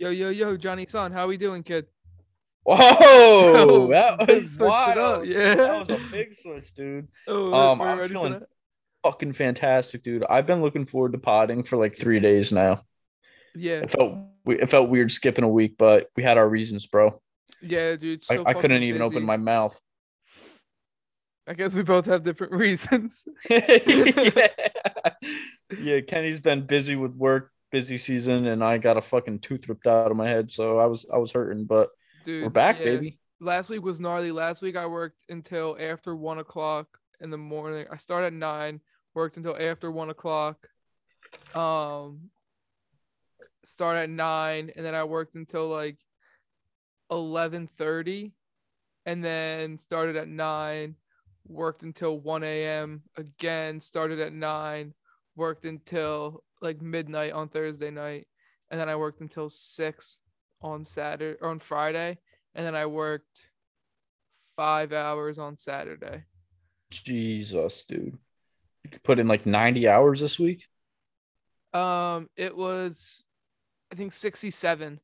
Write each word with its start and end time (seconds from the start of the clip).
Yo, 0.00 0.08
yo, 0.08 0.30
yo, 0.30 0.56
Johnny 0.56 0.86
Son, 0.86 1.12
how 1.12 1.26
we 1.26 1.36
doing, 1.36 1.62
kid? 1.62 1.84
Whoa, 2.64 3.86
that 3.90 4.26
was 4.26 4.58
wild. 4.58 5.26
yeah. 5.26 5.54
that 5.56 5.78
was 5.78 5.90
a 5.90 6.00
big 6.10 6.34
switch, 6.40 6.72
dude. 6.72 7.08
Oh, 7.28 7.52
Um, 7.52 7.82
I'm 7.82 8.08
feeling 8.08 8.40
fucking 9.04 9.34
fantastic, 9.34 10.02
dude. 10.02 10.24
I've 10.24 10.46
been 10.46 10.62
looking 10.62 10.86
forward 10.86 11.12
to 11.12 11.18
potting 11.18 11.64
for 11.64 11.76
like 11.76 11.98
three 11.98 12.18
days 12.18 12.50
now. 12.50 12.82
Yeah, 13.54 13.80
It 13.80 13.90
felt 13.90 14.14
it 14.46 14.70
felt 14.70 14.88
weird 14.88 15.12
skipping 15.12 15.44
a 15.44 15.48
week, 15.50 15.74
but 15.76 16.08
we 16.16 16.22
had 16.22 16.38
our 16.38 16.48
reasons, 16.48 16.86
bro. 16.86 17.20
yeah, 17.60 17.94
dude. 17.96 18.24
I, 18.30 18.36
so 18.36 18.44
I 18.46 18.54
couldn't 18.54 18.82
even 18.84 19.02
busy. 19.02 19.16
open 19.16 19.26
my 19.26 19.36
mouth. 19.36 19.78
I 21.46 21.52
guess 21.52 21.74
we 21.74 21.82
both 21.82 22.06
have 22.06 22.24
different 22.24 22.52
reasons. 22.64 23.22
yeah. 23.50 24.48
yeah, 25.78 26.00
Kenny's 26.08 26.40
been 26.40 26.64
busy 26.66 26.96
with 26.96 27.12
work, 27.14 27.50
busy 27.70 27.98
season, 27.98 28.46
and 28.46 28.62
I 28.62 28.78
got 28.78 28.96
a 28.96 29.02
fucking 29.02 29.40
tooth 29.40 29.68
ripped 29.68 29.86
out 29.86 30.10
of 30.10 30.16
my 30.16 30.28
head, 30.28 30.50
so 30.50 30.78
I 30.78 30.86
was 30.86 31.06
I 31.12 31.18
was 31.18 31.32
hurting, 31.32 31.64
but 31.64 31.90
Dude, 32.24 32.42
we're 32.42 32.50
back, 32.50 32.78
yeah. 32.78 32.84
baby. 32.84 33.18
Last 33.40 33.70
week 33.70 33.82
was 33.82 34.00
gnarly. 34.00 34.32
Last 34.32 34.60
week 34.60 34.76
I 34.76 34.86
worked 34.86 35.24
until 35.28 35.76
after 35.80 36.14
one 36.14 36.38
o'clock 36.38 36.98
in 37.20 37.30
the 37.30 37.38
morning. 37.38 37.86
I 37.90 37.96
started 37.96 38.28
at 38.28 38.32
nine, 38.34 38.80
worked 39.14 39.36
until 39.36 39.56
after 39.58 39.90
one 39.90 40.10
o'clock. 40.10 40.66
Um, 41.54 42.30
start 43.64 43.96
at 43.96 44.10
nine, 44.10 44.72
and 44.76 44.84
then 44.84 44.94
I 44.94 45.04
worked 45.04 45.34
until 45.34 45.68
like 45.68 45.96
eleven 47.10 47.68
thirty, 47.78 48.34
and 49.06 49.24
then 49.24 49.78
started 49.78 50.16
at 50.16 50.28
nine, 50.28 50.96
worked 51.46 51.82
until 51.82 52.18
one 52.18 52.44
a.m. 52.44 53.02
Again, 53.16 53.80
started 53.80 54.20
at 54.20 54.32
nine, 54.32 54.92
worked 55.36 55.64
until 55.64 56.42
like 56.60 56.80
midnight 56.80 57.32
on 57.32 57.48
Thursday 57.48 57.90
night, 57.90 58.26
and 58.70 58.80
then 58.80 58.88
I 58.88 58.96
worked 58.96 59.20
until 59.20 59.48
six 59.48 60.18
on 60.62 60.84
Saturday 60.84 61.38
or 61.40 61.48
on 61.48 61.58
Friday, 61.58 62.18
and 62.54 62.66
then 62.66 62.74
I 62.74 62.86
worked 62.86 63.42
five 64.56 64.92
hours 64.92 65.38
on 65.38 65.56
Saturday. 65.56 66.24
Jesus, 66.90 67.84
dude. 67.84 68.18
You 68.84 68.90
could 68.90 69.02
put 69.02 69.18
in 69.18 69.28
like 69.28 69.46
90 69.46 69.88
hours 69.88 70.20
this 70.20 70.38
week. 70.38 70.64
Um, 71.72 72.28
it 72.36 72.56
was, 72.56 73.24
I 73.92 73.94
think 73.94 74.12
sixty-seven. 74.12 74.98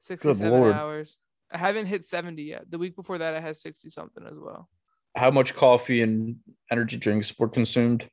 Sixty-seven 0.00 0.72
hours. 0.72 1.16
I 1.50 1.58
haven't 1.58 1.86
hit 1.86 2.04
seventy 2.04 2.42
yet. 2.42 2.70
The 2.70 2.78
week 2.78 2.94
before 2.94 3.18
that, 3.18 3.34
I 3.34 3.40
had 3.40 3.56
sixty 3.56 3.88
something 3.88 4.24
as 4.30 4.38
well. 4.38 4.68
How 5.16 5.30
much 5.30 5.54
coffee 5.54 6.02
and 6.02 6.36
energy 6.70 6.96
drinks 6.98 7.36
were 7.38 7.48
consumed? 7.48 8.08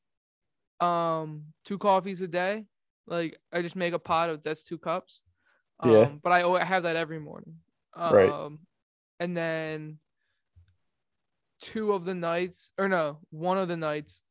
Um, 0.80 1.46
two 1.66 1.78
coffees 1.78 2.22
a 2.22 2.28
day. 2.28 2.66
Like 3.08 3.38
I 3.54 3.62
just 3.62 3.76
make 3.76 3.94
a 3.94 4.00
pot 4.00 4.30
of 4.30 4.44
that's 4.44 4.64
two 4.64 4.78
cups. 4.78 5.22
Um, 5.80 5.92
Yeah. 5.92 6.10
but 6.24 6.32
I, 6.32 6.48
I 6.48 6.64
have 6.64 6.84
that 6.84 6.96
every 6.96 7.20
morning. 7.20 7.56
Um, 7.96 8.14
Right. 8.14 8.52
and 9.20 9.36
then 9.36 10.00
two 11.62 11.94
of 11.94 12.06
the 12.06 12.14
nights, 12.14 12.72
or 12.78 12.88
no, 12.88 13.20
one 13.32 13.58
of 13.58 13.68
the 13.68 13.78
nights, 13.78 14.22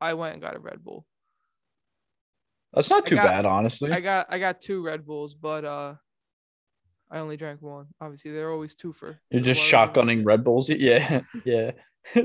I 0.00 0.14
went 0.14 0.34
and 0.34 0.42
got 0.42 0.54
a 0.56 0.60
Red 0.60 0.84
Bull. 0.84 1.06
That's 2.72 2.90
not 2.90 3.06
too 3.06 3.16
got- 3.16 3.24
bad, 3.24 3.46
honestly. 3.46 3.90
I 3.90 4.00
got 4.00 4.26
I 4.30 4.38
got 4.38 4.60
two 4.60 4.84
Red 4.84 5.06
Bulls, 5.06 5.34
but 5.34 5.64
uh, 5.64 5.94
I 7.10 7.18
only 7.18 7.36
drank 7.36 7.62
one. 7.62 7.86
Obviously, 8.00 8.32
they're 8.32 8.50
always 8.52 8.74
two 8.74 8.92
for. 8.92 9.18
You're 9.30 9.42
just 9.42 9.62
shotgunning 9.62 10.24
Red 10.26 10.44
Bulls. 10.44 10.68
Yeah, 10.70 11.22
yeah. 11.44 11.70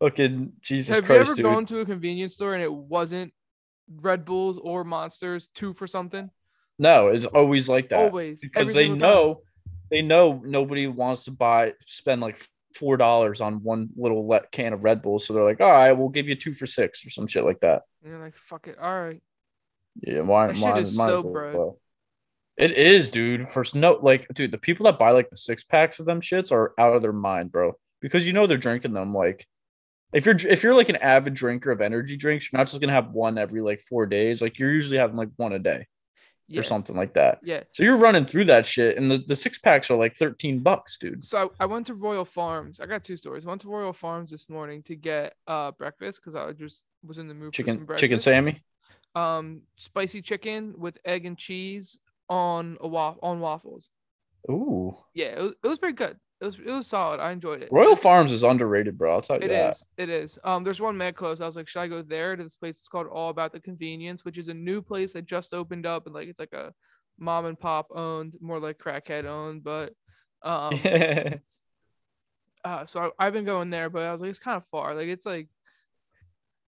Fucking 0.00 0.52
Jesus 0.60 0.94
Have 0.94 1.04
Christ, 1.04 1.16
you 1.18 1.22
ever 1.22 1.34
dude. 1.34 1.44
gone 1.44 1.66
to 1.66 1.80
a 1.80 1.84
convenience 1.86 2.34
store 2.34 2.54
and 2.54 2.62
it 2.62 2.72
wasn't 2.72 3.32
Red 4.00 4.24
Bulls 4.24 4.58
or 4.58 4.84
Monsters, 4.84 5.48
two 5.54 5.74
for 5.74 5.86
something? 5.86 6.30
No, 6.78 7.08
it's 7.08 7.26
always 7.26 7.68
like 7.68 7.88
that. 7.88 7.98
Always, 7.98 8.40
because 8.40 8.68
every 8.68 8.74
they 8.74 8.84
single 8.88 8.98
time. 9.00 9.08
know 9.08 9.40
they 9.90 10.02
know 10.02 10.40
nobody 10.44 10.86
wants 10.86 11.24
to 11.24 11.32
buy 11.32 11.72
spend 11.86 12.20
like 12.20 12.46
four 12.76 12.96
dollars 12.96 13.40
on 13.40 13.64
one 13.64 13.88
little 13.96 14.38
can 14.52 14.72
of 14.72 14.84
Red 14.84 15.02
Bull. 15.02 15.18
So 15.18 15.32
they're 15.34 15.42
like, 15.42 15.60
all 15.60 15.70
right, 15.72 15.90
we'll 15.92 16.10
give 16.10 16.28
you 16.28 16.36
two 16.36 16.54
for 16.54 16.66
six 16.66 17.04
or 17.04 17.10
some 17.10 17.26
shit 17.26 17.44
like 17.44 17.60
that. 17.60 17.82
And 18.04 18.12
you're 18.12 18.22
like, 18.22 18.36
fuck 18.36 18.68
it, 18.68 18.78
all 18.80 19.00
right. 19.00 19.20
Yeah, 20.00 20.20
why? 20.20 20.46
That 20.52 20.58
why- 20.58 20.78
is 20.78 20.94
so 20.94 21.22
well. 21.22 21.78
It 22.56 22.72
is, 22.72 23.10
dude. 23.10 23.48
First 23.48 23.74
note, 23.74 24.02
like, 24.02 24.26
dude, 24.34 24.50
the 24.50 24.58
people 24.58 24.84
that 24.86 24.98
buy 24.98 25.10
like 25.10 25.30
the 25.30 25.36
six 25.36 25.64
packs 25.64 25.98
of 25.98 26.06
them 26.06 26.20
shits 26.20 26.52
are 26.52 26.72
out 26.78 26.94
of 26.94 27.02
their 27.02 27.12
mind, 27.12 27.50
bro. 27.50 27.72
Because 28.00 28.26
you 28.26 28.32
know 28.32 28.46
they're 28.46 28.56
drinking 28.58 28.92
them 28.92 29.12
like. 29.12 29.46
If 30.12 30.24
you're 30.26 30.36
if 30.36 30.62
you're 30.62 30.74
like 30.74 30.88
an 30.88 30.96
avid 30.96 31.34
drinker 31.34 31.70
of 31.70 31.80
energy 31.80 32.16
drinks, 32.16 32.50
you're 32.50 32.58
not 32.58 32.68
just 32.68 32.80
gonna 32.80 32.92
have 32.92 33.10
one 33.12 33.36
every 33.38 33.60
like 33.60 33.80
four 33.80 34.06
days. 34.06 34.40
Like 34.40 34.58
you're 34.58 34.72
usually 34.72 34.98
having 34.98 35.16
like 35.16 35.28
one 35.36 35.52
a 35.52 35.58
day 35.58 35.86
Yeah, 36.46 36.60
or 36.60 36.62
something 36.62 36.96
like 36.96 37.14
that. 37.14 37.40
yeah. 37.42 37.64
So 37.72 37.82
you're 37.82 37.96
running 37.96 38.24
through 38.24 38.46
that 38.46 38.64
shit, 38.64 38.96
and 38.96 39.10
the, 39.10 39.18
the 39.26 39.36
six 39.36 39.58
packs 39.58 39.90
are 39.90 39.98
like 39.98 40.16
13 40.16 40.60
bucks, 40.60 40.96
dude. 40.96 41.24
So 41.24 41.50
I, 41.60 41.64
I 41.64 41.66
went 41.66 41.86
to 41.88 41.94
Royal 41.94 42.24
Farms. 42.24 42.80
I 42.80 42.86
got 42.86 43.04
two 43.04 43.18
stories. 43.18 43.44
I 43.44 43.50
went 43.50 43.60
to 43.62 43.68
Royal 43.68 43.92
Farms 43.92 44.30
this 44.30 44.48
morning 44.48 44.82
to 44.84 44.96
get 44.96 45.34
uh 45.46 45.72
breakfast 45.72 46.20
because 46.22 46.34
I 46.34 46.52
just 46.52 46.84
was 47.06 47.18
in 47.18 47.28
the 47.28 47.34
mood 47.34 47.54
for 47.54 47.58
some 47.60 47.64
Chicken 47.66 47.84
breakfast. 47.84 48.00
chicken 48.00 48.18
Sammy. 48.18 48.62
Um, 49.14 49.62
spicy 49.76 50.22
chicken 50.22 50.74
with 50.78 50.96
egg 51.04 51.26
and 51.26 51.36
cheese 51.36 51.98
on 52.30 52.78
a 52.80 52.88
wa- 52.88 53.16
on 53.22 53.40
waffles. 53.40 53.90
Ooh, 54.50 54.96
Yeah, 55.14 55.26
it 55.38 55.42
was, 55.42 55.52
it 55.62 55.68
was 55.68 55.78
pretty 55.78 55.96
good. 55.96 56.16
It 56.40 56.44
was 56.44 56.56
it 56.56 56.70
was 56.70 56.86
solid. 56.86 57.18
I 57.18 57.32
enjoyed 57.32 57.62
it. 57.62 57.68
Royal 57.72 57.96
Farms 57.96 58.30
is 58.30 58.44
underrated, 58.44 58.96
bro. 58.96 59.12
I'll 59.14 59.22
tell 59.22 59.38
you 59.40 59.46
It 59.46 59.48
that. 59.48 59.72
is. 59.74 59.84
It 59.96 60.08
is. 60.08 60.38
Um, 60.44 60.62
there's 60.62 60.80
one 60.80 60.96
mad 60.96 61.16
close. 61.16 61.40
I 61.40 61.46
was 61.46 61.56
like, 61.56 61.66
should 61.68 61.80
I 61.80 61.88
go 61.88 62.00
there 62.02 62.36
to 62.36 62.42
this 62.42 62.54
place? 62.54 62.78
It's 62.78 62.86
called 62.88 63.08
All 63.08 63.30
About 63.30 63.52
the 63.52 63.58
Convenience, 63.60 64.24
which 64.24 64.38
is 64.38 64.46
a 64.48 64.54
new 64.54 64.80
place 64.80 65.12
that 65.14 65.26
just 65.26 65.52
opened 65.52 65.84
up, 65.84 66.06
and 66.06 66.14
like 66.14 66.28
it's 66.28 66.38
like 66.38 66.52
a 66.52 66.72
mom 67.18 67.46
and 67.46 67.58
pop 67.58 67.88
owned, 67.92 68.34
more 68.40 68.60
like 68.60 68.78
crackhead 68.78 69.24
owned, 69.24 69.64
but 69.64 69.94
um, 70.44 70.78
uh, 72.64 72.86
so 72.86 73.10
I, 73.18 73.26
I've 73.26 73.32
been 73.32 73.44
going 73.44 73.70
there, 73.70 73.90
but 73.90 74.02
I 74.02 74.12
was 74.12 74.20
like, 74.20 74.30
it's 74.30 74.38
kind 74.38 74.56
of 74.56 74.64
far. 74.70 74.94
Like 74.94 75.08
it's 75.08 75.26
like 75.26 75.48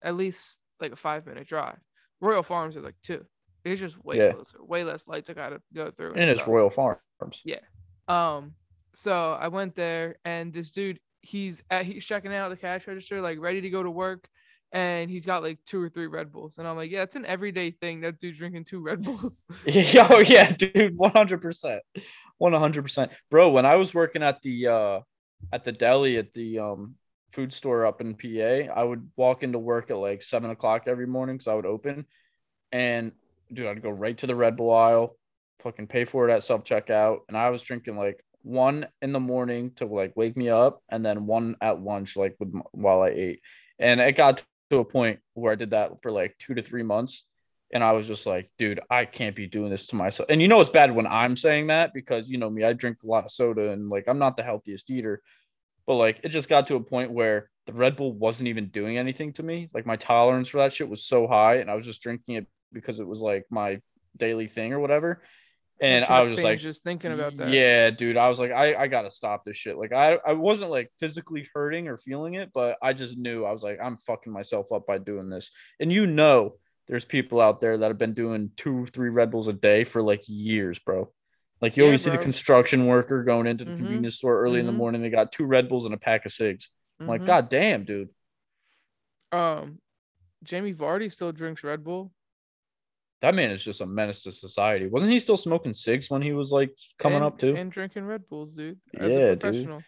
at 0.03 0.17
least 0.17 0.59
like 0.81 0.93
a 0.93 0.97
five 0.97 1.27
minute 1.27 1.47
drive. 1.47 1.79
Royal 2.21 2.43
Farms 2.43 2.77
is 2.77 2.85
like 2.85 2.97
two. 3.03 3.25
It's 3.65 3.81
just 3.81 4.03
way 4.05 4.17
Yeah. 4.17 4.33
closer, 4.33 4.59
way 4.65 4.85
less 4.85 5.07
lights 5.07 5.31
I 5.31 5.35
gotta 5.35 5.61
go 5.75 5.91
through. 5.91 6.15
and 6.15 6.29
it's. 6.29 6.47
Royal 6.47 6.71
Farms. 6.71 6.99
Yeah. 7.45 7.61
Um, 8.09 8.55
so 8.95 9.33
I 9.33 9.49
went 9.49 9.75
there, 9.75 10.17
and 10.25 10.53
this 10.53 10.71
dude, 10.71 11.01
he's 11.21 11.63
at 11.71 11.87
he's 11.87 12.05
checking 12.05 12.35
out 12.35 12.49
the 12.51 12.57
cash 12.57 12.87
register, 12.87 13.21
like 13.21 13.39
ready 13.39 13.61
to 13.61 13.71
go 13.71 13.83
to 13.83 13.91
work, 13.91 14.29
and 14.73 15.11
he's 15.11 15.27
got 15.27 15.43
like 15.43 15.59
two 15.67 15.83
or 15.83 15.89
three 15.89 16.07
Red 16.07 16.33
Bulls, 16.33 16.59
and 16.59 16.67
I'm 16.67 16.77
like, 16.77 16.91
yeah, 16.91 17.03
it's 17.03 17.17
an 17.17 17.27
everyday 17.27 17.71
thing. 17.73 18.01
That 18.03 18.19
dude's 18.19 18.39
drinking 18.39 18.65
two 18.65 18.81
Red 18.81 19.03
Bulls. 19.05 19.45
Oh 19.67 20.21
yeah, 20.21 20.53
dude, 20.53 20.97
one 20.97 21.13
hundred 21.13 21.43
percent, 21.43 21.83
one 22.39 22.53
hundred 22.53 22.83
percent, 22.83 23.13
bro. 23.31 23.51
When 23.51 23.67
I 23.67 23.77
was 23.77 23.95
working 23.95 24.23
at 24.23 24.43
the 24.43 24.67
uh 24.69 25.01
at 25.53 25.65
the 25.65 25.73
deli 25.73 26.19
at 26.19 26.33
the 26.35 26.59
um 26.59 26.95
food 27.33 27.53
store 27.53 27.87
up 27.87 28.01
in 28.01 28.15
PA, 28.15 28.73
I 28.75 28.83
would 28.83 29.11
walk 29.17 29.43
into 29.43 29.59
work 29.59 29.91
at 29.91 29.97
like 29.97 30.23
seven 30.23 30.51
o'clock 30.51 30.85
every 30.87 31.07
morning 31.07 31.37
because 31.37 31.49
I 31.49 31.55
would 31.55 31.67
open, 31.67 32.07
and 32.73 33.13
dude, 33.53 33.67
I'd 33.67 33.83
go 33.83 33.91
right 33.91 34.17
to 34.19 34.27
the 34.27 34.35
Red 34.35 34.57
Bull 34.57 34.73
aisle, 34.73 35.17
fucking 35.61 35.89
pay 35.89 36.05
for 36.05 36.29
it 36.29 36.33
at 36.33 36.45
self 36.45 36.65
checkout, 36.65 37.21
and 37.29 37.37
I 37.37 37.51
was 37.51 37.63
drinking 37.63 37.97
like 37.97 38.25
one 38.43 38.87
in 39.03 39.13
the 39.13 39.21
morning 39.21 39.73
to 39.77 39.87
like 39.87 40.17
wake 40.17 40.37
me 40.37 40.49
up, 40.49 40.83
and 40.89 41.05
then 41.05 41.27
one 41.27 41.57
at 41.61 41.81
lunch 41.81 42.17
like 42.17 42.37
with 42.39 42.53
while 42.73 43.03
I 43.03 43.09
ate, 43.09 43.41
and 43.79 44.01
it 44.01 44.17
got 44.17 44.43
to 44.71 44.79
a 44.79 44.85
point 44.85 45.21
where 45.35 45.53
I 45.53 45.57
did 45.57 45.71
that 45.71 46.03
for 46.03 46.11
like 46.11 46.37
two 46.39 46.55
to 46.55 46.63
three 46.63 46.83
months. 46.83 47.25
And 47.73 47.85
I 47.85 47.93
was 47.93 48.09
just 48.09 48.27
like, 48.27 48.51
dude, 48.59 48.81
I 48.91 49.05
can't 49.05 49.37
be 49.37 49.47
doing 49.47 49.71
this 49.71 49.87
to 49.89 49.97
myself. 49.97 50.29
And 50.29 50.43
you 50.43 50.49
know, 50.49 50.61
it's 50.61 50.71
bad 50.71 50.93
when 50.93 51.07
I'm 51.07 51.37
saying 51.37 51.69
that 51.69 51.95
because 51.95 52.29
you 52.29 52.37
know 52.37 52.51
me, 52.51 52.65
I 52.65 52.73
drink 52.73 52.99
a 53.05 53.07
lot 53.07 53.25
of 53.25 53.31
soda 53.31 53.71
and 53.71 53.89
like 53.89 54.05
I'm 54.09 54.19
not 54.19 54.37
the 54.37 54.43
healthiest 54.43 54.91
eater. 54.91 55.23
But 55.87 55.95
like 55.95 56.21
it 56.25 56.31
just 56.31 56.49
got 56.49 56.67
to 56.69 56.77
a 56.77 56.81
point 56.83 57.13
where 57.13 57.49
the 57.67 57.73
Red 57.73 57.97
Bull 57.97 58.13
wasn't 58.13 58.49
even 58.49 58.69
doing 58.69 58.99
anything 58.99 59.33
to 59.35 59.43
me. 59.43 59.71
Like 59.73 59.87
my 59.87 59.97
tolerance 59.97 60.49
for 60.49 60.59
that 60.59 60.73
shit 60.73 60.89
was 60.89 61.05
so 61.05 61.29
high, 61.29 61.57
and 61.57 61.71
I 61.71 61.75
was 61.75 61.85
just 61.85 62.03
drinking 62.03 62.37
it 62.37 62.47
because 62.73 62.99
it 62.99 63.07
was 63.07 63.21
like 63.21 63.45
my 63.51 63.81
daily 64.17 64.49
thing 64.49 64.73
or 64.73 64.81
whatever. 64.81 65.23
And 65.83 66.05
I 66.05 66.19
was 66.19 66.29
just 66.29 66.45
like, 66.45 66.59
just 66.59 66.83
thinking 66.83 67.13
about 67.13 67.37
that. 67.39 67.49
yeah, 67.49 67.91
dude. 67.91 68.17
I 68.19 68.29
was 68.29 68.39
like, 68.39 68.51
I, 68.51 68.75
I 68.75 68.87
gotta 68.87 69.11
stop 69.11 69.45
this 69.45 69.57
shit. 69.57 69.79
Like, 69.79 69.93
I, 69.93 70.19
I 70.27 70.35
wasn't 70.35 70.71
like 70.71 70.93
physically 70.99 71.49
hurting 71.55 71.89
or 71.89 71.97
feeling 71.97 72.35
it, 72.35 72.51
but 72.53 72.77
I 72.83 72.93
just 72.93 73.17
knew 73.17 73.45
I 73.47 73.53
was 73.53 73.63
like, 73.63 73.79
I'm 73.83 73.97
fucking 73.97 74.33
myself 74.33 74.71
up 74.73 74.87
by 74.87 74.99
doing 74.99 75.31
this. 75.31 75.51
And 75.81 75.91
you 75.91 76.07
know, 76.07 76.57
there's 76.87 77.05
people 77.05 77.41
out 77.41 77.61
there 77.61 77.79
that 77.79 77.89
have 77.89 77.99
been 77.99 78.15
doing 78.15 78.51
two, 78.57 78.87
three 78.93 79.09
Red 79.11 79.31
Bulls 79.31 79.49
a 79.49 79.53
day 79.55 79.85
for 79.85 80.03
like 80.03 80.23
years, 80.27 80.79
bro. 80.79 81.11
Like 81.63 81.77
you 81.77 81.83
Yeah, 81.83 81.89
always 81.89 82.03
see 82.03 82.11
the 82.11 82.19
construction 82.19 82.87
worker 82.87 83.23
going 83.23 83.47
into 83.47 83.65
the 83.65 83.71
Mhm. 83.71 83.77
convenience 83.77 84.17
store 84.17 84.41
early 84.43 84.61
in 84.61 84.67
the 84.67 84.73
Mhm. 84.73 84.77
morning. 84.77 85.03
They 85.03 85.11
got 85.11 85.33
two 85.33 85.45
Red 85.47 85.69
Bulls 85.69 85.85
and 85.85 85.95
a 85.95 85.99
pack 85.99 86.27
of 86.27 86.33
cigs. 86.33 86.69
I'm 86.99 87.07
like, 87.07 87.23
Mhm. 87.23 87.27
God 87.27 87.49
damn, 87.49 87.85
dude. 87.85 88.09
Um, 89.33 89.79
Jamie 90.43 90.75
Vardy 90.75 91.11
still 91.13 91.33
drinks 91.33 91.63
Red 91.63 91.85
Bull. 91.85 92.13
That 93.23 93.35
man 93.35 93.51
is 93.51 93.63
just 93.63 93.81
a 93.83 93.87
menace 93.87 94.23
to 94.23 94.33
society. 94.33 94.87
Wasn't 94.87 95.13
he 95.13 95.19
still 95.19 95.37
smoking 95.37 95.75
cigs 95.75 96.09
when 96.11 96.23
he 96.23 96.33
was 96.33 96.51
like 96.53 96.71
coming 96.99 97.17
and- 97.17 97.25
up 97.25 97.39
too? 97.39 97.55
and 97.55 97.71
drinking 97.71 98.05
Red 98.05 98.29
Bulls, 98.29 98.55
dude. 98.55 98.79
As 98.99 99.11
Yeah, 99.11 99.17
a 99.19 99.31
dude. 99.37 99.41
professional. 99.41 99.83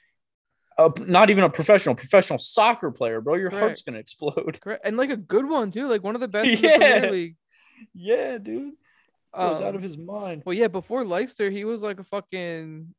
uh, 0.79 0.90
not 0.99 1.31
even 1.31 1.44
a 1.44 1.50
professional, 1.50 1.94
professional 1.94 2.38
soccer 2.38 2.90
player, 2.90 3.20
bro. 3.20 3.34
Your 3.37 3.50
Correct. 3.50 3.62
heart's 3.62 3.82
gonna 3.82 3.99
explode. 3.99 4.58
Correct. 4.61 4.82
And 4.84 4.96
like 4.96 5.11
a 5.11 5.17
good 5.17 5.49
one 5.49 5.70
too, 5.70 5.88
like 5.88 6.02
one 6.02 6.14
of 6.14 6.20
the 6.20 6.29
best 6.37 6.50
in 6.50 6.61
the 6.62 6.69
Yeah. 6.69 6.76
Premier 6.79 7.11
League. 7.11 7.37
Yeah, 7.94 8.38
dude. 8.38 8.75
He 9.34 9.40
was 9.43 9.62
out 9.62 9.70
Um, 9.70 9.76
of 9.76 9.82
his 9.82 9.96
mind. 9.96 10.43
Well, 10.44 10.52
yeah, 10.55 10.69
before 10.69 11.05
Leicester, 11.06 11.49
he 11.49 11.64
was 11.64 11.82
like 11.82 11.99
a 11.99 12.05
fucking 12.05 12.94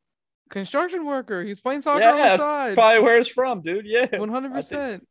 construction 0.50 1.06
worker. 1.06 1.44
He's 1.44 1.62
playing 1.62 1.82
soccer 1.82 2.02
Yeah, 2.02 2.12
on 2.14 2.18
the 2.18 2.38
side. 2.38 2.74
Probably 2.74 3.00
where 3.04 3.18
it's 3.20 3.30
from, 3.30 3.62
dude. 3.62 3.86
Yeah. 3.86 4.18
One 4.18 4.30
hundred 4.30 4.52
percent. 4.54 5.08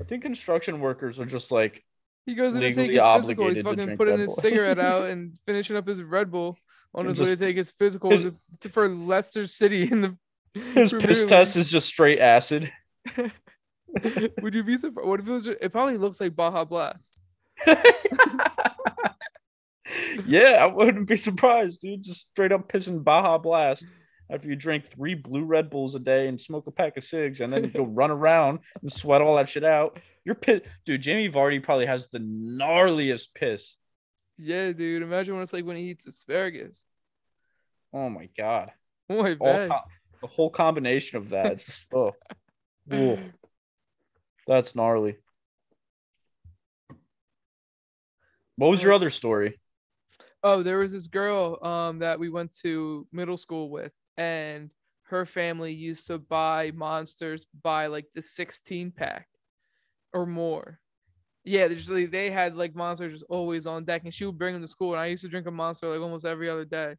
I 0.00 0.04
think 0.04 0.22
construction 0.22 0.80
workers 0.80 1.20
are 1.20 1.26
just 1.26 1.52
like 1.52 1.84
He 2.26 2.34
goes 2.34 2.54
in 2.54 2.60
to 2.60 2.72
take 2.72 2.90
his 2.90 3.02
physical. 3.02 3.48
He's 3.48 3.62
fucking 3.62 3.96
putting 3.96 4.18
his 4.20 4.36
cigarette 4.36 4.78
out 4.78 5.06
and 5.10 5.36
finishing 5.46 5.76
up 5.76 5.86
his 5.86 6.02
Red 6.02 6.30
Bull 6.30 6.56
on 6.94 7.06
his 7.06 7.18
way 7.18 7.26
to 7.26 7.36
take 7.36 7.56
his 7.56 7.70
physical 7.70 8.10
his- 8.10 8.26
to- 8.60 8.68
for 8.68 8.88
Leicester 8.88 9.46
City 9.46 9.88
in 9.90 10.00
the. 10.02 10.16
his 10.74 10.92
piss 10.92 11.20
League. 11.20 11.28
test 11.28 11.56
is 11.56 11.70
just 11.70 11.88
straight 11.88 12.18
acid. 12.20 12.70
Would 14.42 14.54
you 14.54 14.62
be 14.62 14.76
surprised? 14.76 15.08
What 15.08 15.20
if 15.20 15.26
it 15.26 15.32
was? 15.32 15.46
It 15.46 15.72
probably 15.72 15.96
looks 15.98 16.20
like 16.20 16.36
Baja 16.36 16.64
Blast. 16.64 17.18
yeah, 20.26 20.56
I 20.60 20.66
wouldn't 20.66 21.08
be 21.08 21.16
surprised, 21.16 21.80
dude. 21.80 22.02
Just 22.02 22.28
straight 22.30 22.52
up 22.52 22.70
pissing 22.70 23.02
Baja 23.02 23.38
Blast 23.38 23.86
after 24.32 24.48
you 24.48 24.56
drink 24.56 24.88
three 24.90 25.14
blue 25.14 25.44
Red 25.44 25.68
Bulls 25.68 25.94
a 25.94 25.98
day 25.98 26.26
and 26.26 26.40
smoke 26.40 26.66
a 26.66 26.70
pack 26.70 26.96
of 26.96 27.04
cigs, 27.04 27.40
and 27.40 27.52
then 27.52 27.64
you 27.64 27.70
go 27.70 27.84
run 27.84 28.10
around 28.10 28.60
and 28.80 28.90
sweat 28.92 29.20
all 29.20 29.36
that 29.36 29.48
shit 29.48 29.64
out. 29.64 29.98
You're 30.24 30.34
pissed, 30.34 30.64
dude. 30.86 31.02
Jamie 31.02 31.28
Vardy 31.30 31.62
probably 31.62 31.86
has 31.86 32.08
the 32.08 32.18
gnarliest 32.18 33.34
piss. 33.34 33.76
Yeah, 34.38 34.72
dude. 34.72 35.02
Imagine 35.02 35.34
what 35.34 35.42
it's 35.42 35.52
like 35.52 35.66
when 35.66 35.76
he 35.76 35.90
eats 35.90 36.06
asparagus. 36.06 36.84
Oh 37.92 38.08
my 38.08 38.28
god, 38.38 38.70
Oh 39.10 39.22
my 39.22 39.36
all 39.38 39.52
bad. 39.52 39.70
the 40.22 40.26
whole 40.26 40.48
combination 40.48 41.18
of 41.18 41.28
that. 41.30 41.58
Just, 41.58 41.86
oh, 41.94 42.12
Ooh, 42.92 43.18
that's 44.46 44.74
gnarly. 44.74 45.16
What 48.56 48.70
was 48.70 48.82
your 48.82 48.92
other 48.92 49.10
story? 49.10 49.60
Oh, 50.42 50.62
there 50.62 50.78
was 50.78 50.92
this 50.92 51.06
girl 51.06 51.62
um 51.64 51.98
that 51.98 52.18
we 52.18 52.30
went 52.30 52.56
to 52.62 53.06
middle 53.12 53.36
school 53.36 53.68
with, 53.70 53.92
and 54.22 54.70
her 55.04 55.26
family 55.26 55.72
used 55.72 56.06
to 56.06 56.18
buy 56.18 56.70
monsters 56.74 57.44
by 57.62 57.86
like 57.88 58.06
the 58.14 58.22
16 58.22 58.92
pack 58.92 59.26
or 60.12 60.26
more. 60.26 60.78
Yeah, 61.44 61.66
they 61.68 61.74
just 61.74 61.90
like, 61.90 62.10
they 62.10 62.30
had 62.30 62.56
like 62.56 62.74
monsters 62.74 63.12
just 63.12 63.24
always 63.28 63.66
on 63.66 63.84
deck, 63.84 64.02
and 64.04 64.14
she 64.14 64.24
would 64.24 64.38
bring 64.38 64.54
them 64.54 64.62
to 64.62 64.68
school. 64.68 64.92
And 64.92 65.00
I 65.00 65.06
used 65.06 65.22
to 65.24 65.28
drink 65.28 65.46
a 65.46 65.50
monster 65.50 65.88
like 65.88 66.00
almost 66.00 66.24
every 66.24 66.48
other 66.48 66.64
day. 66.64 66.94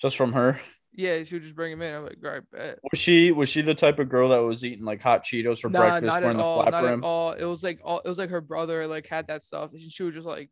Just 0.00 0.16
from 0.16 0.32
her? 0.32 0.58
Yeah, 0.96 1.22
she 1.24 1.34
would 1.34 1.42
just 1.42 1.54
bring 1.56 1.72
them 1.72 1.82
in. 1.82 1.94
I'm 1.94 2.04
like, 2.04 2.16
all 2.24 2.30
right, 2.30 2.50
bet. 2.50 2.78
Was 2.90 2.98
she 2.98 3.30
was 3.32 3.48
she 3.48 3.62
the 3.62 3.74
type 3.74 3.98
of 3.98 4.08
girl 4.08 4.30
that 4.30 4.38
was 4.38 4.64
eating 4.64 4.84
like 4.84 5.02
hot 5.02 5.24
Cheetos 5.24 5.60
for 5.60 5.68
Nah, 5.68 5.80
breakfast, 5.80 6.06
not 6.06 6.22
wearing 6.22 6.38
at 6.38 6.40
the 6.40 6.44
all. 6.44 6.62
flat 6.62 6.70
Not 6.70 6.84
at 6.84 7.02
all. 7.02 7.32
It 7.32 7.44
was 7.44 7.62
like 7.62 7.80
all. 7.84 7.98
It 8.04 8.08
was 8.08 8.18
like 8.18 8.30
her 8.30 8.40
brother 8.40 8.86
like 8.86 9.06
had 9.06 9.26
that 9.26 9.42
stuff. 9.42 9.72
and 9.72 9.92
She 9.92 10.02
was 10.02 10.14
just 10.14 10.26
like, 10.26 10.50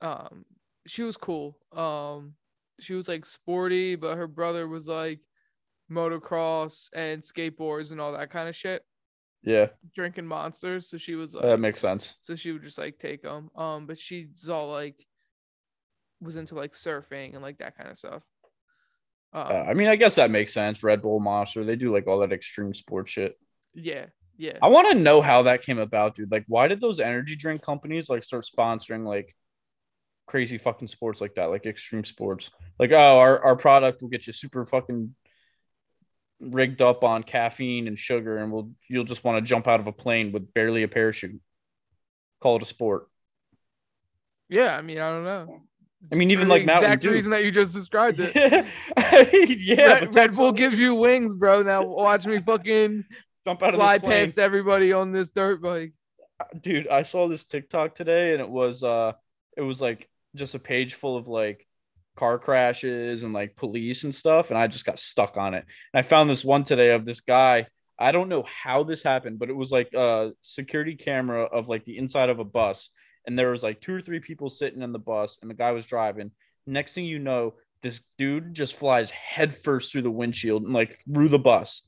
um, 0.00 0.44
she 0.86 1.02
was 1.02 1.16
cool. 1.16 1.56
Um, 1.72 2.34
she 2.80 2.94
was 2.94 3.08
like 3.08 3.24
sporty, 3.24 3.96
but 3.96 4.16
her 4.16 4.26
brother 4.26 4.66
was 4.68 4.88
like 4.88 5.20
motocross 5.90 6.88
and 6.94 7.22
skateboards 7.22 7.92
and 7.92 8.00
all 8.00 8.12
that 8.12 8.30
kind 8.30 8.48
of 8.48 8.56
shit. 8.56 8.82
Yeah, 9.42 9.66
Drinking 9.94 10.26
monsters, 10.26 10.88
so 10.88 10.96
she 10.96 11.16
was 11.16 11.34
like, 11.34 11.44
that 11.44 11.60
makes 11.60 11.78
sense. 11.80 12.14
so 12.20 12.34
she 12.34 12.50
would 12.52 12.62
just 12.62 12.78
like 12.78 12.98
take 12.98 13.22
them. 13.22 13.50
Um, 13.54 13.86
but 13.86 13.98
she's 14.00 14.48
all 14.48 14.70
like, 14.70 14.96
was 16.20 16.36
into 16.36 16.54
like 16.54 16.72
surfing 16.72 17.34
and 17.34 17.42
like 17.42 17.58
that 17.58 17.76
kind 17.76 17.90
of 17.90 17.98
stuff. 17.98 18.22
Um, 19.34 19.46
Uh, 19.48 19.64
I 19.68 19.74
mean, 19.74 19.88
I 19.88 19.96
guess 19.96 20.14
that 20.16 20.30
makes 20.30 20.54
sense. 20.54 20.82
Red 20.82 21.02
Bull 21.02 21.20
Monster, 21.20 21.62
they 21.62 21.76
do 21.76 21.92
like 21.92 22.06
all 22.06 22.20
that 22.20 22.32
extreme 22.32 22.72
sport 22.72 23.06
shit. 23.06 23.38
yeah, 23.74 24.06
yeah. 24.38 24.56
I 24.62 24.68
want 24.68 24.88
to 24.88 24.94
know 24.98 25.20
how 25.20 25.42
that 25.42 25.60
came 25.62 25.78
about, 25.78 26.14
dude. 26.16 26.32
Like, 26.32 26.44
why 26.48 26.66
did 26.66 26.80
those 26.80 26.98
energy 26.98 27.36
drink 27.36 27.60
companies 27.60 28.08
like 28.08 28.24
start 28.24 28.46
sponsoring 28.46 29.06
like 29.06 29.34
crazy 30.26 30.58
fucking 30.58 30.88
sports 30.88 31.20
like 31.20 31.34
that, 31.36 31.46
like 31.50 31.66
extreme 31.66 32.04
sports? 32.04 32.50
Like, 32.78 32.92
oh, 32.92 33.18
our, 33.18 33.42
our 33.42 33.56
product 33.56 34.02
will 34.02 34.08
get 34.08 34.26
you 34.26 34.32
super 34.32 34.64
fucking 34.64 35.14
rigged 36.40 36.82
up 36.82 37.04
on 37.04 37.22
caffeine 37.22 37.86
and 37.88 37.98
sugar, 37.98 38.38
and 38.38 38.52
we'll 38.52 38.70
you'll 38.88 39.04
just 39.04 39.24
want 39.24 39.38
to 39.38 39.48
jump 39.48 39.66
out 39.68 39.80
of 39.80 39.86
a 39.86 39.92
plane 39.92 40.32
with 40.32 40.52
barely 40.54 40.82
a 40.82 40.88
parachute. 40.88 41.40
Call 42.40 42.56
it 42.56 42.62
a 42.62 42.66
sport. 42.66 43.08
Yeah, 44.48 44.76
I 44.76 44.82
mean, 44.82 44.98
I 44.98 45.10
don't 45.10 45.24
know. 45.24 45.62
I 46.12 46.16
mean, 46.16 46.30
even 46.30 46.44
For 46.44 46.48
the 46.48 46.54
like 46.54 46.66
Mountain 46.66 46.92
exact 46.92 47.02
Dew. 47.02 47.30
that 47.30 47.44
you 47.44 47.50
just 47.50 47.72
described 47.72 48.20
it. 48.20 48.32
yeah, 48.36 48.66
yeah. 49.58 49.86
Red, 49.86 50.14
Red 50.14 50.36
Bull 50.36 50.52
gives 50.52 50.78
you 50.78 50.94
wings, 50.94 51.32
bro. 51.32 51.62
Now 51.62 51.82
watch 51.82 52.26
me 52.26 52.40
fucking 52.40 53.04
jump 53.46 53.62
out 53.62 53.70
of 53.70 53.74
fly 53.76 53.98
this 53.98 54.04
plane. 54.04 54.26
past 54.26 54.38
everybody 54.38 54.92
on 54.92 55.12
this 55.12 55.30
dirt 55.30 55.60
bike. 55.62 55.92
dude 56.60 56.88
i 56.88 57.02
saw 57.02 57.28
this 57.28 57.44
tiktok 57.44 57.94
today 57.94 58.32
and 58.32 58.40
it 58.40 58.48
was 58.48 58.82
uh 58.82 59.12
it 59.56 59.60
was 59.62 59.80
like 59.80 60.08
just 60.34 60.54
a 60.54 60.58
page 60.58 60.94
full 60.94 61.16
of 61.16 61.28
like 61.28 61.66
car 62.16 62.38
crashes 62.38 63.22
and 63.22 63.32
like 63.32 63.56
police 63.56 64.04
and 64.04 64.14
stuff 64.14 64.50
and 64.50 64.58
i 64.58 64.66
just 64.66 64.84
got 64.84 65.00
stuck 65.00 65.36
on 65.36 65.54
it. 65.54 65.64
And 65.92 65.98
i 65.98 66.02
found 66.02 66.30
this 66.30 66.44
one 66.44 66.64
today 66.64 66.90
of 66.90 67.04
this 67.04 67.20
guy. 67.20 67.66
I 67.98 68.10
don't 68.10 68.28
know 68.28 68.44
how 68.44 68.82
this 68.82 69.02
happened 69.02 69.38
but 69.38 69.50
it 69.50 69.56
was 69.56 69.70
like 69.70 69.92
a 69.94 70.32
security 70.42 70.96
camera 70.96 71.44
of 71.44 71.68
like 71.68 71.84
the 71.84 71.98
inside 71.98 72.28
of 72.28 72.38
a 72.38 72.44
bus 72.44 72.90
and 73.26 73.38
there 73.38 73.50
was 73.50 73.62
like 73.62 73.80
two 73.80 73.94
or 73.94 74.02
three 74.02 74.20
people 74.20 74.50
sitting 74.50 74.82
in 74.82 74.92
the 74.92 74.98
bus 74.98 75.38
and 75.40 75.50
the 75.50 75.54
guy 75.54 75.72
was 75.72 75.86
driving. 75.86 76.30
Next 76.66 76.92
thing 76.92 77.04
you 77.04 77.18
know 77.18 77.54
this 77.82 78.00
dude 78.18 78.54
just 78.54 78.76
flies 78.76 79.10
headfirst 79.10 79.92
through 79.92 80.02
the 80.02 80.10
windshield 80.10 80.62
and 80.62 80.72
like 80.72 80.98
through 81.12 81.28
the 81.28 81.38
bus. 81.38 81.82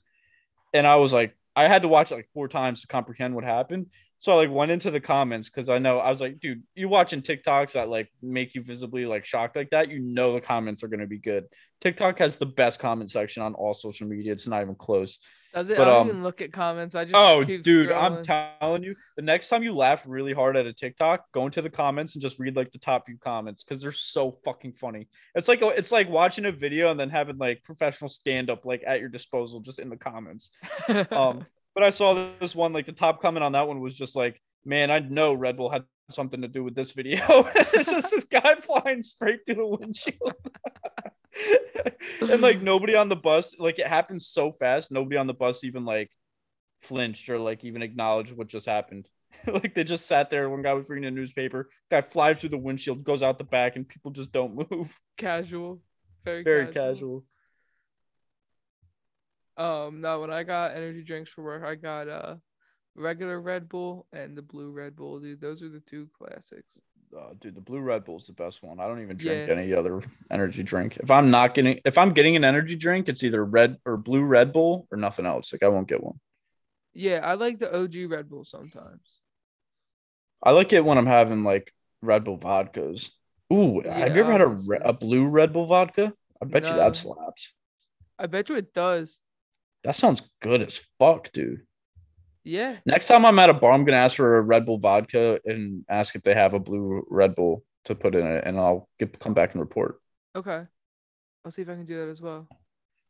And 0.75 0.87
i 0.87 0.97
was 0.97 1.13
like 1.13 1.37
i 1.55 1.69
had 1.69 1.83
to 1.83 1.89
watch 1.89 2.13
it 2.13 2.17
like 2.17 2.29
four 2.35 2.49
times 2.49 2.81
to 2.81 2.87
comprehend 2.87 3.35
what 3.35 3.45
happened 3.45 3.87
so 4.19 4.33
I 4.33 4.37
like 4.37 4.51
went 4.51 4.71
into 4.71 4.91
the 4.91 5.01
comments 5.01 5.49
because 5.49 5.69
I 5.69 5.79
know 5.79 5.99
I 5.99 6.11
was 6.11 6.21
like, 6.21 6.41
dude, 6.41 6.63
you 6.75 6.89
watching 6.89 7.21
TikToks 7.21 7.73
that 7.73 7.89
like 7.89 8.09
make 8.23 8.55
you 8.55 8.63
visibly 8.63 9.05
like 9.05 9.25
shocked 9.25 9.57
like 9.57 9.71
that, 9.71 9.91
you 9.91 9.99
know 10.01 10.33
the 10.33 10.41
comments 10.41 10.83
are 10.83 10.89
gonna 10.89 11.07
be 11.07 11.19
good. 11.19 11.45
TikTok 11.81 12.19
has 12.19 12.37
the 12.37 12.47
best 12.47 12.79
comment 12.79 13.11
section 13.11 13.43
on 13.43 13.55
all 13.55 13.75
social 13.75 14.07
media. 14.07 14.33
It's 14.33 14.47
not 14.47 14.63
even 14.63 14.75
close. 14.75 15.19
Does 15.57 15.71
it? 15.71 15.77
But, 15.77 15.89
I 15.89 15.93
don't 15.93 16.01
um, 16.03 16.09
even 16.09 16.23
look 16.23 16.41
at 16.41 16.53
comments. 16.53 16.95
I 16.95 17.05
just 17.05 17.15
Oh, 17.17 17.45
dude, 17.45 17.91
I'm 17.91 18.23
telling 18.23 18.83
you, 18.83 18.95
the 19.17 19.23
next 19.23 19.49
time 19.49 19.63
you 19.63 19.75
laugh 19.75 20.03
really 20.07 20.33
hard 20.33 20.57
at 20.57 20.67
a 20.67 20.73
TikTok, 20.73 21.25
go 21.33 21.47
into 21.47 21.63
the 21.63 21.71
comments 21.71 22.15
and 22.15 22.23
just 22.23 22.39
read 22.39 22.57
like 22.57 22.73
the 22.73 22.79
top 22.79 23.07
few 23.07 23.17
comments 23.19 23.65
because 23.65 23.81
they're 23.81 23.93
so 23.93 24.39
fucking 24.45 24.73
funny. 24.75 25.09
It's 25.35 25.49
like 25.49 25.61
it's 25.63 25.93
like 25.93 26.11
watching 26.11 26.47
a 26.47 26.53
video 26.53 26.91
and 26.91 26.99
then 27.01 27.11
having 27.11 27.39
like 27.39 27.63
professional 27.65 28.09
stand 28.09 28.51
up 28.51 28.67
like 28.67 28.83
at 28.87 29.01
your 29.01 29.09
disposal 29.09 29.61
just 29.61 29.79
in 29.79 29.91
the 29.91 29.97
comments. 29.97 30.51
Um, 31.11 31.47
but 31.77 31.85
I 31.85 31.91
saw 31.91 32.31
this 32.41 32.55
one, 32.57 32.73
like 32.73 32.87
the 32.87 32.93
top 32.93 33.21
comment 33.21 33.45
on 33.45 33.53
that 33.53 33.69
one 33.69 33.81
was 33.81 33.95
just 33.95 34.17
like, 34.17 34.41
man, 34.65 34.91
I 34.91 34.99
know 34.99 35.35
Red 35.35 35.59
Bull 35.59 35.69
had 35.69 35.85
something 36.11 36.41
to 36.41 36.49
do 36.49 36.65
with 36.65 36.75
this 36.75 36.93
video. 36.93 37.21
it's 37.55 37.91
just 37.91 38.11
this 38.11 38.25
guy 38.25 38.55
flying 38.63 39.03
straight 39.03 39.41
through 39.45 39.57
the 39.57 39.67
windshield. 39.67 40.33
and 42.23 42.41
like 42.41 42.63
nobody 42.63 42.95
on 42.95 43.11
the 43.11 43.15
bus, 43.17 43.55
like 43.59 43.79
it 43.79 43.87
happened 43.87 44.23
so 44.23 44.53
fast, 44.53 44.91
nobody 44.91 45.19
on 45.19 45.27
the 45.27 45.35
bus 45.35 45.65
even 45.65 45.85
like 45.85 46.11
flinched 46.81 47.29
or 47.29 47.39
like 47.39 47.63
even 47.63 47.83
acknowledged 47.83 48.33
what 48.33 48.47
just 48.47 48.65
happened. 48.65 49.07
like 49.47 49.75
they 49.75 49.85
just 49.85 50.07
sat 50.07 50.31
there. 50.31 50.49
One 50.49 50.63
guy 50.63 50.73
was 50.73 50.89
reading 50.89 51.05
a 51.05 51.11
newspaper, 51.11 51.69
guy 51.91 52.01
flies 52.01 52.41
through 52.41 52.49
the 52.51 52.57
windshield, 52.57 53.05
goes 53.05 53.23
out 53.23 53.37
the 53.37 53.45
back, 53.45 53.77
and 53.77 53.87
people 53.87 54.13
just 54.13 54.33
don't 54.33 54.55
move. 54.71 54.99
casual, 55.19 55.83
very 56.25 56.43
Very 56.43 56.69
casual. 56.69 56.95
casual. 56.95 57.25
Um, 59.57 60.01
no, 60.01 60.21
when 60.21 60.31
I 60.31 60.43
got 60.43 60.73
energy 60.77 61.03
drinks 61.03 61.31
for 61.31 61.43
work, 61.43 61.65
I 61.65 61.75
got 61.75 62.09
uh 62.09 62.37
regular 62.95 63.41
Red 63.41 63.69
Bull 63.69 64.07
and 64.13 64.37
the 64.37 64.43
blue 64.43 64.71
Red 64.71 64.97
Bull, 64.97 65.21
dude. 65.21 65.41
Those 65.41 65.63
are 65.63 65.69
the 65.69 65.81
two 65.81 66.09
classics. 66.19 66.81
Uh, 67.17 67.33
dude, 67.41 67.55
the 67.55 67.61
blue 67.61 67.81
Red 67.81 68.05
Bull 68.05 68.19
is 68.19 68.27
the 68.27 68.33
best 68.33 68.63
one. 68.63 68.81
I 68.81 68.87
don't 68.87 69.01
even 69.01 69.17
drink 69.17 69.45
Yeah. 69.45 69.49
any 69.49 69.73
other 69.73 70.01
energy 70.31 70.63
drink. 70.63 70.97
If 70.99 71.11
I'm 71.11 71.31
not 71.31 71.55
getting, 71.55 71.81
if 71.85 71.97
I'm 71.99 72.13
getting 72.13 72.37
an 72.37 72.45
energy 72.45 72.77
drink, 72.77 73.09
it's 73.09 73.23
either 73.23 73.45
red 73.45 73.77
or 73.87 73.97
blue 73.97 74.23
Red 74.23 74.53
Bull 74.53 74.87
or 74.91 74.99
nothing 74.99 75.25
else. 75.27 75.53
Like 75.53 75.63
I 75.63 75.69
won't 75.69 75.89
get 75.89 76.03
one. 76.03 76.19
Yeah, 76.95 77.21
I 77.25 77.35
like 77.35 77.59
the 77.61 77.73
OG 77.73 78.07
Red 78.07 78.29
Bull 78.29 78.45
sometimes. 78.45 79.21
I 80.43 80.51
like 80.53 80.73
it 80.73 80.85
when 80.85 80.99
I'm 80.99 81.07
having 81.07 81.45
like 81.45 81.73
Red 82.03 82.25
Bull 82.25 82.39
vodkas. 82.39 83.11
Ooh, 83.53 83.81
have 83.83 84.15
you 84.17 84.23
Yeah, 84.23 84.23
ever 84.23 84.33
had 84.33 84.41
a, 84.41 84.89
a 84.89 84.93
blue 84.93 85.27
Red 85.27 85.53
Bull 85.53 85.67
vodka? 85.67 86.13
I 86.43 86.45
bet 86.47 86.69
you 86.71 86.77
that 86.77 86.97
slaps. 86.97 87.53
I 88.19 88.27
bet 88.27 88.49
you 88.51 88.57
it 88.57 88.75
does. 88.75 89.21
That 89.87 89.95
sounds 89.95 90.21
good 90.43 90.63
as 90.63 90.81
fuck, 90.99 91.31
dude. 91.31 91.61
Yeah, 92.43 92.79
Next 92.87 93.07
time 93.07 93.25
I'm 93.25 93.39
at 93.39 93.51
a 93.51 93.55
bar, 93.55 93.73
I'm 93.73 93.85
gonna 93.85 93.99
ask 93.99 94.17
for 94.17 94.39
a 94.39 94.43
Red 94.43 94.67
Bull 94.67 94.79
vodka 94.79 95.39
and 95.45 95.85
ask 95.89 96.17
if 96.17 96.23
they 96.23 96.35
have 96.35 96.55
a 96.55 96.59
blue 96.59 97.07
Red 97.09 97.37
Bull 97.37 97.65
to 97.85 97.95
put 97.95 98.17
in 98.17 98.27
it, 98.27 98.43
and 98.45 98.59
I'll 98.59 98.89
get 98.99 99.17
come 99.21 99.33
back 99.33 99.53
and 99.53 99.61
report. 99.61 100.01
okay. 100.35 100.65
I'll 101.45 101.53
see 101.53 101.63
if 101.63 101.69
I 101.69 101.75
can 101.75 101.87
do 101.87 102.05
that 102.05 102.11
as 102.11 102.21
well. 102.21 102.49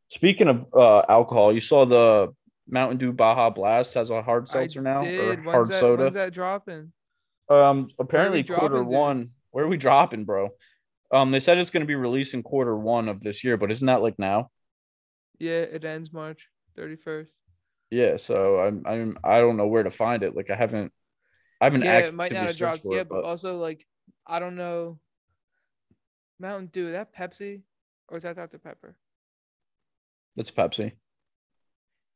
Speaking 0.09 0.49
of 0.49 0.67
uh, 0.75 1.03
alcohol, 1.09 1.55
you 1.55 1.61
saw 1.61 1.87
the 1.87 2.35
Mountain 2.69 2.99
Dew 2.99 3.13
Baja 3.13 3.49
Blast 3.49 3.95
has 3.95 4.11
a 4.11 4.21
hard 4.21 4.47
seltzer 4.47 4.83
now 4.83 5.03
or 5.03 5.29
When's 5.29 5.45
hard 5.45 5.69
that, 5.69 5.81
soda. 5.81 6.03
When's 6.03 6.15
that 6.15 6.35
dropping? 6.35 6.93
Um, 7.49 7.89
apparently 7.99 8.45
quarter 8.45 8.69
dropping, 8.69 8.91
dude? 8.91 8.99
one. 8.99 9.31
Where 9.51 9.65
are 9.65 9.69
we 9.69 9.79
dropping, 9.79 10.27
bro? 10.27 10.51
Um, 11.11 11.31
they 11.31 11.41
said 11.41 11.57
it's 11.57 11.71
gonna 11.71 11.87
be 11.87 11.95
released 11.95 12.35
in 12.35 12.43
quarter 12.43 12.77
one 12.77 13.09
of 13.09 13.23
this 13.23 13.45
year, 13.45 13.57
but 13.57 13.71
isn't 13.71 13.87
that 13.87 14.03
like 14.03 14.19
now? 14.19 14.51
Yeah, 15.39 15.61
it 15.61 15.83
ends 15.83 16.13
March 16.13 16.51
31st. 16.77 17.29
Yeah, 17.91 18.17
so 18.17 18.59
I'm 18.61 18.83
I'm 18.87 19.19
I 19.23 19.39
don't 19.39 19.57
know 19.57 19.69
where 19.69 19.83
to 19.85 19.91
find 19.91 20.23
it. 20.23 20.35
Like 20.35 20.51
I 20.51 20.57
haven't 20.57 20.93
I 21.61 21.67
haven't 21.67 21.83
yeah, 21.83 21.99
it 21.99 22.15
might 22.15 22.33
not 22.33 22.49
have 22.49 22.57
dropped 22.57 22.83
yet, 22.85 23.03
it, 23.03 23.09
but 23.09 23.25
also 23.25 23.59
like 23.59 23.87
I 24.27 24.39
don't 24.39 24.57
know. 24.57 24.99
Mountain 26.39 26.71
Dew, 26.73 26.93
that 26.93 27.15
Pepsi 27.17 27.63
or 28.09 28.17
is 28.17 28.25
that 28.25 28.37
Dr. 28.37 28.59
Pepper? 28.59 28.97
That's 30.37 30.51
Pepsi. 30.51 30.93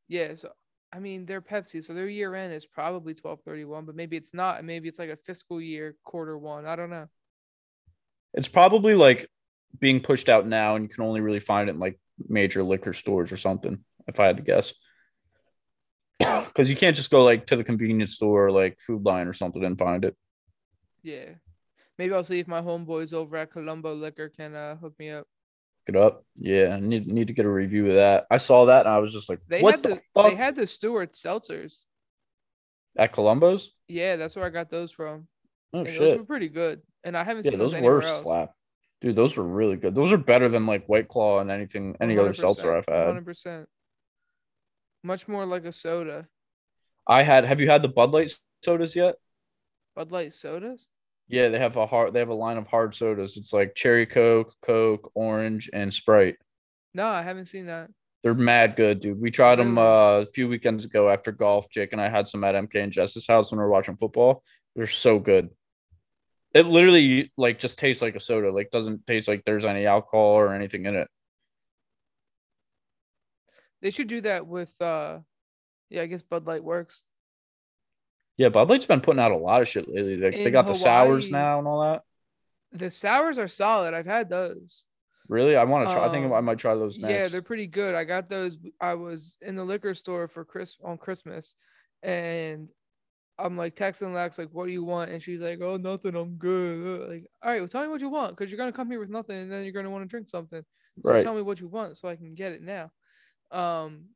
Yeah, 0.08 0.34
so 0.34 0.50
I 0.92 0.98
mean 0.98 1.24
they're 1.24 1.40
Pepsi, 1.40 1.84
so 1.84 1.94
their 1.94 2.08
year 2.08 2.34
end 2.34 2.52
is 2.52 2.66
probably 2.66 3.14
twelve 3.14 3.40
thirty 3.44 3.64
one, 3.64 3.84
but 3.84 3.94
maybe 3.94 4.16
it's 4.16 4.34
not, 4.34 4.58
and 4.58 4.66
maybe 4.66 4.88
it's 4.88 4.98
like 4.98 5.10
a 5.10 5.16
fiscal 5.16 5.60
year 5.60 5.96
quarter 6.04 6.36
one. 6.36 6.66
I 6.66 6.74
don't 6.74 6.90
know. 6.90 7.08
It's 8.34 8.48
probably 8.48 8.94
like 8.94 9.28
being 9.78 10.00
pushed 10.00 10.28
out 10.28 10.46
now, 10.46 10.74
and 10.74 10.84
you 10.84 10.88
can 10.88 11.04
only 11.04 11.20
really 11.20 11.40
find 11.40 11.68
it 11.68 11.74
in 11.74 11.78
like 11.78 11.98
major 12.28 12.62
liquor 12.62 12.92
stores 12.92 13.32
or 13.32 13.36
something. 13.36 13.84
If 14.10 14.20
I 14.20 14.26
had 14.26 14.36
to 14.36 14.42
guess, 14.42 14.74
because 16.18 16.68
you 16.68 16.76
can't 16.76 16.96
just 16.96 17.10
go 17.10 17.24
like 17.24 17.46
to 17.46 17.56
the 17.56 17.64
convenience 17.64 18.12
store 18.14 18.46
or 18.46 18.50
like 18.52 18.78
Food 18.80 19.04
Lion 19.04 19.28
or 19.28 19.32
something 19.32 19.64
and 19.64 19.78
find 19.78 20.04
it. 20.04 20.16
Yeah, 21.02 21.30
maybe 21.98 22.12
I'll 22.12 22.24
see 22.24 22.40
if 22.40 22.46
my 22.48 22.60
homeboys 22.60 23.12
over 23.14 23.36
at 23.38 23.50
Colombo 23.52 23.94
Liquor 23.94 24.28
can 24.28 24.54
uh, 24.54 24.76
hook 24.76 24.94
me 24.98 25.10
up. 25.10 25.26
It 25.86 25.96
up, 25.96 26.24
yeah. 26.36 26.74
I 26.74 26.80
need 26.80 27.06
need 27.06 27.28
to 27.28 27.32
get 27.32 27.46
a 27.46 27.50
review 27.50 27.88
of 27.88 27.94
that. 27.94 28.26
I 28.30 28.36
saw 28.36 28.66
that 28.66 28.84
and 28.86 28.94
I 28.94 28.98
was 28.98 29.12
just 29.12 29.28
like, 29.30 29.40
They 29.48 29.62
what 29.62 29.76
had 29.76 29.82
the, 29.82 29.88
the, 29.88 30.00
fuck? 30.14 30.30
they 30.30 30.36
had 30.36 30.54
the 30.54 30.66
Stewart 30.66 31.12
seltzers. 31.14 31.84
at 32.98 33.12
Columbo's? 33.12 33.72
Yeah, 33.88 34.16
that's 34.16 34.36
where 34.36 34.44
I 34.44 34.50
got 34.50 34.70
those 34.70 34.92
from. 34.92 35.26
Oh 35.72 35.78
and 35.78 35.86
those 35.86 35.94
shit! 35.94 36.18
were 36.18 36.24
pretty 36.24 36.48
good, 36.48 36.82
and 37.02 37.16
I 37.16 37.24
haven't 37.24 37.44
Yeah, 37.46 37.52
seen 37.52 37.58
those 37.60 37.72
those, 37.72 37.82
were 37.82 38.02
else. 38.02 38.22
slap. 38.22 38.52
Dude, 39.00 39.16
those 39.16 39.34
were 39.36 39.42
really 39.44 39.76
good. 39.76 39.94
Those 39.94 40.12
are 40.12 40.18
better 40.18 40.48
than 40.50 40.66
like 40.66 40.84
White 40.86 41.08
Claw 41.08 41.40
and 41.40 41.50
anything, 41.50 41.96
any 42.00 42.18
other 42.18 42.34
seltzer 42.34 42.76
I've 42.76 42.84
had. 42.86 43.06
Hundred 43.06 43.24
percent. 43.24 43.66
Much 45.02 45.28
more 45.28 45.46
like 45.46 45.64
a 45.64 45.72
soda. 45.72 46.26
I 47.06 47.22
had. 47.22 47.44
Have 47.44 47.60
you 47.60 47.68
had 47.70 47.82
the 47.82 47.88
Bud 47.88 48.10
Light 48.10 48.32
sodas 48.64 48.94
yet? 48.94 49.16
Bud 49.96 50.12
Light 50.12 50.32
sodas. 50.32 50.86
Yeah, 51.28 51.48
they 51.48 51.58
have 51.58 51.76
a 51.76 51.86
hard. 51.86 52.12
They 52.12 52.18
have 52.18 52.28
a 52.28 52.34
line 52.34 52.56
of 52.56 52.66
hard 52.66 52.94
sodas. 52.94 53.36
It's 53.36 53.52
like 53.52 53.74
cherry 53.74 54.06
Coke, 54.06 54.54
Coke, 54.62 55.10
orange, 55.14 55.70
and 55.72 55.92
Sprite. 55.92 56.36
No, 56.92 57.06
I 57.06 57.22
haven't 57.22 57.46
seen 57.46 57.66
that. 57.66 57.90
They're 58.22 58.34
mad 58.34 58.76
good, 58.76 59.00
dude. 59.00 59.20
We 59.20 59.30
tried 59.30 59.58
them 59.58 59.78
uh, 59.78 60.20
a 60.20 60.26
few 60.26 60.48
weekends 60.48 60.84
ago 60.84 61.08
after 61.08 61.32
golf. 61.32 61.70
Jake 61.70 61.92
and 61.92 62.00
I 62.00 62.10
had 62.10 62.28
some 62.28 62.44
at 62.44 62.54
MK 62.54 62.74
and 62.74 62.92
Jess's 62.92 63.26
house 63.26 63.50
when 63.50 63.58
we 63.58 63.64
were 63.64 63.70
watching 63.70 63.96
football. 63.96 64.42
They're 64.76 64.86
so 64.86 65.18
good. 65.18 65.48
It 66.52 66.66
literally 66.66 67.32
like 67.36 67.58
just 67.58 67.78
tastes 67.78 68.02
like 68.02 68.16
a 68.16 68.20
soda. 68.20 68.52
Like 68.52 68.70
doesn't 68.70 69.06
taste 69.06 69.28
like 69.28 69.44
there's 69.46 69.64
any 69.64 69.86
alcohol 69.86 70.32
or 70.32 70.52
anything 70.52 70.84
in 70.84 70.96
it. 70.96 71.08
They 73.82 73.90
should 73.90 74.08
do 74.08 74.20
that 74.22 74.46
with 74.46 74.70
uh 74.80 75.18
yeah, 75.88 76.02
I 76.02 76.06
guess 76.06 76.22
Bud 76.22 76.46
Light 76.46 76.62
works. 76.62 77.02
Yeah, 78.36 78.48
Bud 78.48 78.70
Light's 78.70 78.86
been 78.86 79.00
putting 79.00 79.20
out 79.20 79.32
a 79.32 79.36
lot 79.36 79.60
of 79.60 79.68
shit 79.68 79.88
lately. 79.88 80.16
They, 80.16 80.30
they 80.44 80.50
got 80.50 80.66
the 80.66 80.74
sours 80.74 81.30
now 81.30 81.58
and 81.58 81.68
all 81.68 81.82
that. 81.82 82.02
The 82.72 82.90
sours 82.90 83.38
are 83.38 83.48
solid. 83.48 83.92
I've 83.92 84.06
had 84.06 84.30
those. 84.30 84.84
Really, 85.28 85.56
I 85.56 85.64
want 85.64 85.88
to 85.88 85.94
try. 85.94 86.06
I 86.06 86.10
think 86.10 86.26
Um, 86.26 86.32
I 86.32 86.40
might 86.40 86.58
try 86.58 86.74
those 86.74 86.98
next. 86.98 87.12
Yeah, 87.12 87.28
they're 87.28 87.42
pretty 87.42 87.66
good. 87.66 87.94
I 87.94 88.04
got 88.04 88.28
those. 88.28 88.56
I 88.80 88.94
was 88.94 89.36
in 89.42 89.56
the 89.56 89.64
liquor 89.64 89.94
store 89.94 90.26
for 90.26 90.44
Chris 90.44 90.76
on 90.82 90.98
Christmas, 90.98 91.54
and 92.02 92.68
I'm 93.38 93.56
like 93.56 93.76
texting 93.76 94.12
Lex 94.12 94.38
like, 94.38 94.48
"What 94.52 94.66
do 94.66 94.72
you 94.72 94.84
want?" 94.84 95.10
And 95.10 95.22
she's 95.22 95.40
like, 95.40 95.60
"Oh, 95.60 95.76
nothing. 95.76 96.16
I'm 96.16 96.36
good." 96.36 97.08
Like, 97.08 97.26
all 97.42 97.50
right, 97.50 97.60
well, 97.60 97.68
tell 97.68 97.82
me 97.82 97.88
what 97.88 98.00
you 98.00 98.08
want, 98.08 98.36
because 98.36 98.50
you're 98.50 98.58
gonna 98.58 98.72
come 98.72 98.90
here 98.90 99.00
with 99.00 99.10
nothing, 99.10 99.36
and 99.36 99.52
then 99.52 99.64
you're 99.64 99.72
gonna 99.72 99.90
want 99.90 100.02
to 100.02 100.08
drink 100.08 100.28
something. 100.28 100.64
So 101.02 101.10
right. 101.10 101.22
tell 101.22 101.34
me 101.34 101.42
what 101.42 101.60
you 101.60 101.68
want 101.68 101.96
so 101.96 102.08
I 102.08 102.16
can 102.16 102.34
get 102.34 102.52
it 102.52 102.62
now. 102.62 102.90
Um, 103.50 104.06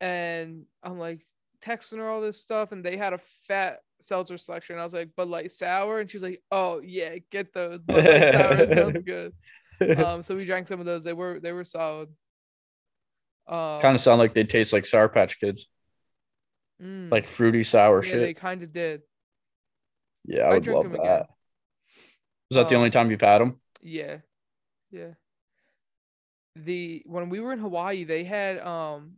and 0.00 0.64
I'm 0.82 0.98
like 0.98 1.24
texting 1.64 1.98
her 1.98 2.08
all 2.08 2.20
this 2.20 2.40
stuff, 2.40 2.72
and 2.72 2.84
they 2.84 2.96
had 2.96 3.12
a 3.12 3.20
fat 3.48 3.80
seltzer 4.00 4.38
selection. 4.38 4.78
I 4.78 4.84
was 4.84 4.92
like, 4.92 5.14
Bud 5.16 5.28
Light 5.28 5.52
sour, 5.52 6.00
and 6.00 6.10
she's 6.10 6.22
like, 6.22 6.42
Oh 6.50 6.80
yeah, 6.80 7.16
get 7.30 7.52
those. 7.52 7.80
Bud 7.82 8.04
Light 8.06 8.26
sour 8.28 8.66
sounds 8.66 9.00
good. 9.02 9.34
Um, 9.94 10.22
so 10.22 10.36
we 10.36 10.44
drank 10.44 10.68
some 10.68 10.80
of 10.80 10.86
those. 10.86 11.04
They 11.04 11.12
were 11.12 11.40
they 11.40 11.52
were 11.52 11.64
solid. 11.64 12.08
Um, 13.46 13.80
kind 13.80 13.94
of 13.94 14.00
sound 14.00 14.18
like 14.18 14.34
they 14.34 14.44
taste 14.44 14.72
like 14.72 14.86
Sour 14.86 15.08
Patch 15.08 15.38
Kids, 15.40 15.66
mm, 16.80 17.10
like 17.10 17.28
fruity 17.28 17.62
sour 17.64 18.02
yeah, 18.02 18.02
shit. 18.02 18.20
they 18.20 18.34
kind 18.34 18.62
of 18.62 18.72
did. 18.72 19.02
yeah, 20.24 20.42
I 20.44 20.50
I 20.50 20.58
would 20.58 20.66
love 20.66 20.90
that. 20.92 20.94
again. 20.94 21.26
Was 22.50 22.56
that 22.56 22.68
the 22.68 22.76
only 22.76 22.90
Um, 22.90 22.92
time 22.92 23.10
you've 23.10 23.20
had 23.20 23.40
them? 23.40 23.60
Yeah, 23.82 24.18
yeah. 24.90 25.14
The 26.56 27.02
when 27.06 27.30
we 27.30 27.40
were 27.40 27.52
in 27.52 27.58
Hawaii, 27.58 28.04
they 28.04 28.24
had 28.24 28.58
um 28.60 29.12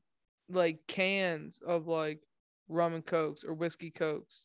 like 0.48 0.78
cans 0.86 1.60
of 1.66 1.86
like 1.88 2.20
rum 2.68 2.94
and 2.94 3.04
cokes 3.04 3.42
or 3.44 3.54
whiskey 3.54 3.90
cokes. 3.90 4.44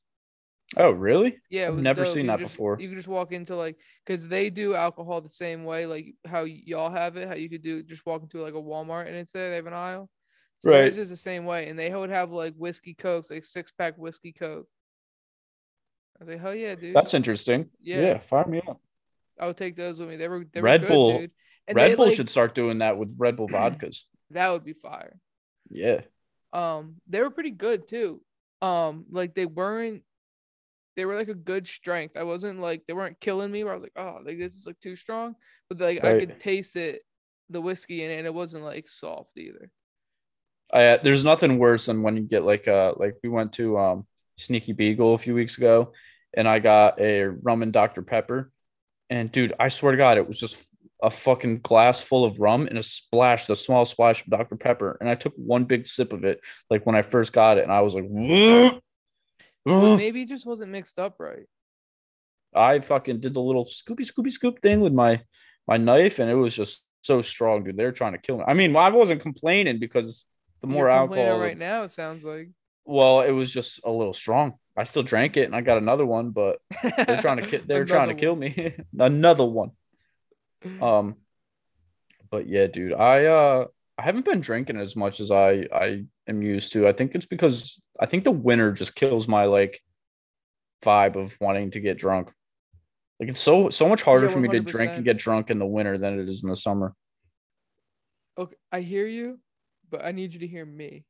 Oh, 0.78 0.92
really? 0.92 1.38
Yeah, 1.50 1.70
I've 1.70 1.78
never 1.78 2.04
dope. 2.04 2.14
seen 2.14 2.26
You 2.26 2.32
that 2.32 2.40
just- 2.40 2.52
before. 2.54 2.78
You 2.80 2.90
could 2.90 2.98
just 2.98 3.08
walk 3.08 3.32
into 3.32 3.56
like, 3.56 3.76
cause 4.06 4.28
they 4.28 4.50
do 4.52 4.76
alcohol 4.76 5.20
the 5.22 5.30
same 5.30 5.64
way, 5.66 5.86
like 5.88 6.14
how 6.26 6.44
y'all 6.44 6.92
have 6.92 7.18
it. 7.18 7.28
How 7.28 7.34
you 7.36 7.50
could 7.50 7.64
do 7.64 7.82
just 7.84 8.06
walk 8.06 8.22
into 8.24 8.42
like 8.42 8.54
a 8.54 8.58
Walmart 8.58 9.08
and 9.08 9.16
it's 9.16 9.32
there. 9.32 9.50
They 9.50 9.56
have 9.58 9.66
an 9.68 9.74
aisle. 9.74 10.10
So 10.62 10.72
Right. 10.72 10.78
theirs 10.82 10.98
is 10.98 11.10
the 11.10 11.16
same 11.16 11.46
way, 11.46 11.70
and 11.70 11.80
they 11.80 11.90
would 11.94 12.10
have 12.10 12.32
like 12.32 12.54
whiskey 12.56 12.94
cokes, 12.94 13.30
like 13.32 13.46
six 13.46 13.72
pack 13.72 13.98
whiskey 13.98 14.32
coke. 14.34 14.68
I 16.20 16.24
was 16.26 16.30
like, 16.30 16.42
hell 16.42 16.54
yeah, 16.56 16.76
dude. 16.76 16.96
That's 16.96 17.14
interesting. 17.14 17.70
Yeah. 17.82 18.02
Yeah, 18.02 18.20
fire 18.20 18.46
me 18.46 18.62
up. 18.68 18.80
I 19.40 19.48
would 19.48 19.58
take 19.58 19.76
those 19.78 20.00
with 20.00 20.10
me. 20.10 20.18
They 20.18 20.28
were 20.28 20.46
they 20.54 20.60
Red 20.62 20.82
were 20.82 20.88
good, 20.88 20.94
Bull- 20.94 21.18
dude. 21.20 21.32
And 21.70 21.76
Red 21.76 21.92
they, 21.92 21.96
Bull 21.96 22.08
like- 22.08 22.16
should 22.18 22.30
start 22.30 22.54
doing 22.56 22.80
that 22.80 22.98
with 22.98 23.16
Red 23.18 23.38
Bull 23.38 23.48
vodkas. 23.54 24.02
That 24.32 24.50
would 24.50 24.66
be 24.66 24.74
fire. 24.74 25.18
Yeah. 25.70 26.02
um 26.52 26.96
they 27.08 27.22
were 27.22 27.30
pretty 27.30 27.52
good 27.52 27.88
too 27.88 28.22
um 28.64 29.06
like 29.12 29.36
they 29.36 29.46
weren't 29.46 30.02
they 30.98 31.06
were 31.06 31.16
like 31.16 31.28
a 31.28 31.36
good 31.36 31.68
strength 31.68 32.18
i 32.18 32.24
wasn't 32.24 32.60
like 32.60 32.82
they 32.88 32.94
weren't 32.94 33.20
killing 33.20 33.52
me 33.52 33.64
where 33.64 33.72
i 33.74 33.76
was 33.76 33.84
like 33.84 33.94
oh 33.96 34.18
like 34.26 34.40
this 34.40 34.56
is 34.56 34.66
like 34.66 34.80
too 34.80 34.96
strong 34.96 35.36
but 35.70 35.80
like 35.80 36.04
i 36.04 36.20
could 36.20 36.40
taste 36.40 36.76
it 36.76 37.04
the 37.52 37.62
whiskey 37.62 38.04
in 38.04 38.10
it 38.10 38.18
and 38.18 38.26
it 38.26 38.34
wasn't 38.34 38.64
like 38.64 38.88
soft 38.88 39.30
either 39.38 39.70
I, 40.74 40.86
uh, 40.86 40.98
there's 41.04 41.24
nothing 41.24 41.60
worse 41.60 41.86
than 41.86 42.02
when 42.02 42.18
you 42.18 42.24
get 42.24 42.44
like 42.44 42.68
uh 42.68 42.94
like 42.98 43.16
we 43.24 43.30
went 43.30 43.54
to 43.54 43.78
um 43.78 44.08
Sneaky 44.38 44.74
Beagle 44.74 45.14
a 45.14 45.18
few 45.18 45.36
weeks 45.36 45.58
ago, 45.58 45.92
and 46.34 46.48
I 46.48 46.60
got 46.60 47.00
a 47.00 47.26
rum 47.26 47.62
and 47.62 47.74
Dr 47.74 48.02
Pepper, 48.02 48.52
and 49.10 49.30
dude, 49.32 49.54
I 49.60 49.68
swear 49.68 49.92
to 49.92 49.98
God, 49.98 50.18
it 50.18 50.28
was 50.28 50.40
just 50.40 50.56
a 51.02 51.10
fucking 51.10 51.60
glass 51.62 52.02
full 52.02 52.26
of 52.26 52.40
rum 52.40 52.68
and 52.68 52.78
a 52.78 52.84
splash, 52.84 53.46
the 53.46 53.56
small 53.56 53.86
splash 53.86 54.22
of 54.22 54.30
Dr 54.30 54.56
Pepper, 54.56 54.98
and 55.00 55.10
I 55.10 55.16
took 55.16 55.34
one 55.36 55.66
big 55.66 55.88
sip 55.88 56.14
of 56.14 56.24
it 56.24 56.42
like 56.70 56.86
when 56.86 56.96
I 56.96 57.02
first 57.02 57.34
got 57.34 57.58
it, 57.58 57.64
and 57.64 57.72
I 57.72 57.82
was 57.82 57.96
like, 57.96 58.06
but 59.66 59.98
maybe 59.98 60.24
it 60.24 60.30
just 60.30 60.46
wasn't 60.46 60.72
mixed 60.72 61.00
up 61.00 61.16
right 61.20 61.46
I 62.54 62.80
fucking 62.80 63.20
did 63.20 63.34
the 63.34 63.42
little 63.42 63.66
scoopy 63.66 64.10
scoopy 64.10 64.32
scoop 64.32 64.62
thing 64.62 64.82
with 64.82 64.94
my 64.94 65.22
my 65.68 65.78
knife, 65.78 66.20
and 66.20 66.30
it 66.30 66.36
was 66.36 66.56
just 66.56 66.84
so 67.02 67.22
strong, 67.22 67.64
dude. 67.64 67.78
They're 67.78 67.92
trying 67.92 68.14
to 68.14 68.18
kill 68.18 68.38
me. 68.38 68.44
I 68.48 68.54
mean, 68.54 68.76
I 68.76 68.90
wasn't 68.90 69.22
complaining 69.22 69.80
because 69.80 70.26
the 70.62 70.68
more 70.68 70.88
You're 70.88 70.90
alcohol, 70.90 71.40
right 71.40 71.58
now 71.58 71.84
it 71.84 71.92
sounds 71.92 72.26
like 72.26 72.50
Well, 72.86 73.22
it 73.22 73.32
was 73.32 73.52
just 73.52 73.80
a 73.84 73.92
little 73.92 74.14
strong. 74.14 74.56
I 74.76 74.86
still 74.86 75.04
drank 75.04 75.38
it 75.38 75.44
and 75.44 75.56
I 75.56 75.62
got 75.62 75.78
another 75.78 76.06
one, 76.06 76.32
but 76.32 76.60
they're 76.82 77.22
trying 77.22 77.38
to 77.38 77.48
ki- 77.48 77.64
they're 77.68 77.86
trying 77.86 78.10
to 78.10 78.16
kill 78.16 78.36
me. 78.36 78.76
another 78.98 79.46
one. 79.46 79.72
Um 80.82 81.16
but 82.32 82.48
yeah, 82.48 82.68
dude, 82.68 82.94
I 82.94 83.26
uh 83.26 83.66
I 83.98 84.02
haven't 84.04 84.26
been 84.26 84.40
drinking 84.42 84.78
as 84.78 84.96
much 84.96 85.20
as 85.20 85.32
I 85.32 85.68
I 85.74 86.06
am 86.28 86.42
used 86.42 86.74
to. 86.74 86.88
I 86.88 86.94
think 86.94 87.16
it's 87.16 87.26
because 87.26 87.82
I 88.00 88.06
think 88.06 88.24
the 88.24 88.32
winter 88.32 88.72
just 88.72 88.96
kills 88.96 89.28
my 89.28 89.46
like 89.46 89.82
vibe 90.84 91.16
of 91.16 91.36
wanting 91.42 91.72
to 91.72 91.80
get 91.80 91.98
drunk. 91.98 92.32
Like 93.20 93.30
it's 93.30 93.42
so 93.42 93.70
so 93.70 93.90
much 93.90 94.02
harder 94.02 94.28
Yeah, 94.28 94.34
for 94.34 94.40
me 94.40 94.48
to 94.50 94.60
drink 94.62 94.96
and 94.96 95.06
get 95.06 95.18
drunk 95.18 95.50
in 95.50 95.60
the 95.60 95.66
winter 95.66 95.98
than 95.98 96.20
it 96.20 96.30
is 96.30 96.44
in 96.44 96.50
the 96.50 96.56
summer. 96.56 96.96
okay 98.38 98.56
i 98.72 98.82
hear 98.82 99.06
you 99.08 99.40
but 99.90 100.04
i 100.04 100.12
need 100.12 100.34
you 100.34 100.40
to 100.40 100.48
hear 100.48 100.66
me 100.66 101.04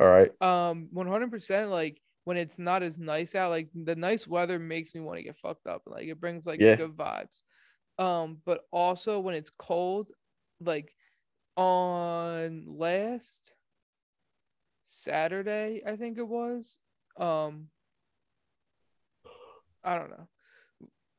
All 0.00 0.06
right. 0.06 0.30
um 0.40 0.88
100% 0.92 1.70
like 1.70 2.00
when 2.24 2.36
it's 2.36 2.58
not 2.58 2.82
as 2.82 2.98
nice 2.98 3.34
out 3.34 3.50
like 3.50 3.68
the 3.74 3.96
nice 3.96 4.26
weather 4.26 4.58
makes 4.58 4.94
me 4.94 5.00
want 5.00 5.18
to 5.18 5.22
get 5.22 5.36
fucked 5.36 5.66
up 5.66 5.82
like 5.86 6.06
it 6.06 6.20
brings 6.20 6.46
like 6.46 6.60
Yeah. 6.60 6.76
good 6.76 6.96
vibes 6.96 7.42
um 7.98 8.38
but 8.44 8.66
also 8.70 9.18
when 9.18 9.34
it's 9.34 9.50
cold 9.58 10.08
like 10.60 10.94
on 11.56 12.64
last 12.66 13.54
saturday 14.84 15.82
i 15.86 15.96
think 15.96 16.18
it 16.18 16.26
was 16.26 16.78
um 17.18 17.66
i 19.84 19.96
don't 19.96 20.10
know. 20.10 20.28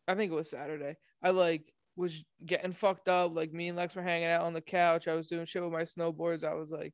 I 0.07 0.15
think 0.15 0.31
it 0.31 0.36
was 0.36 0.50
saturday. 0.50 0.95
I 1.24 1.29
like 1.29 1.71
was 1.95 2.24
getting 2.43 2.74
fucked 2.74 3.07
up. 3.09 3.36
Like 3.36 3.53
me 3.53 3.67
and 3.67 3.77
lex 3.77 3.95
were 3.95 4.01
hanging 4.01 4.29
out 4.29 4.41
on 4.41 4.53
the 4.53 4.62
couch. 4.62 5.07
I 5.07 5.13
was 5.13 5.27
doing 5.27 5.45
shit 5.45 5.62
with 5.62 5.71
my 5.71 5.83
snowboards. 5.83 6.43
I 6.43 6.53
was 6.55 6.71
like 6.71 6.93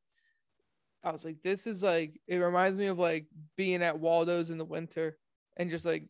I 1.06 1.12
was 1.12 1.24
like, 1.24 1.38
this 1.44 1.68
is 1.68 1.84
like, 1.84 2.20
it 2.27 2.38
reminds 2.38 2.77
me 2.77 2.88
of 2.88 2.98
like 2.98 3.27
being 3.56 3.84
at 3.84 4.00
Waldo's 4.00 4.50
in 4.50 4.58
the 4.58 4.65
winter 4.65 5.18
and 5.56 5.70
just 5.70 5.86
like 5.86 6.10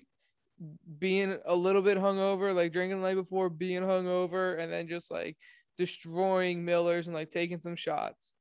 being 1.00 1.38
a 1.46 1.56
little 1.56 1.82
bit 1.82 1.98
hungover, 1.98 2.56
like 2.56 2.72
drinking 2.74 3.02
the 3.02 3.08
night 3.08 3.16
before, 3.16 3.50
being 3.50 3.82
hungover, 3.84 4.60
and 4.60 4.72
then 4.72 4.88
just 4.88 5.12
like 5.12 5.38
destroying 5.78 6.64
Millers 6.66 7.08
and 7.08 7.16
like 7.16 7.32
taking 7.32 7.58
some 7.58 7.76
shots. 7.76 8.34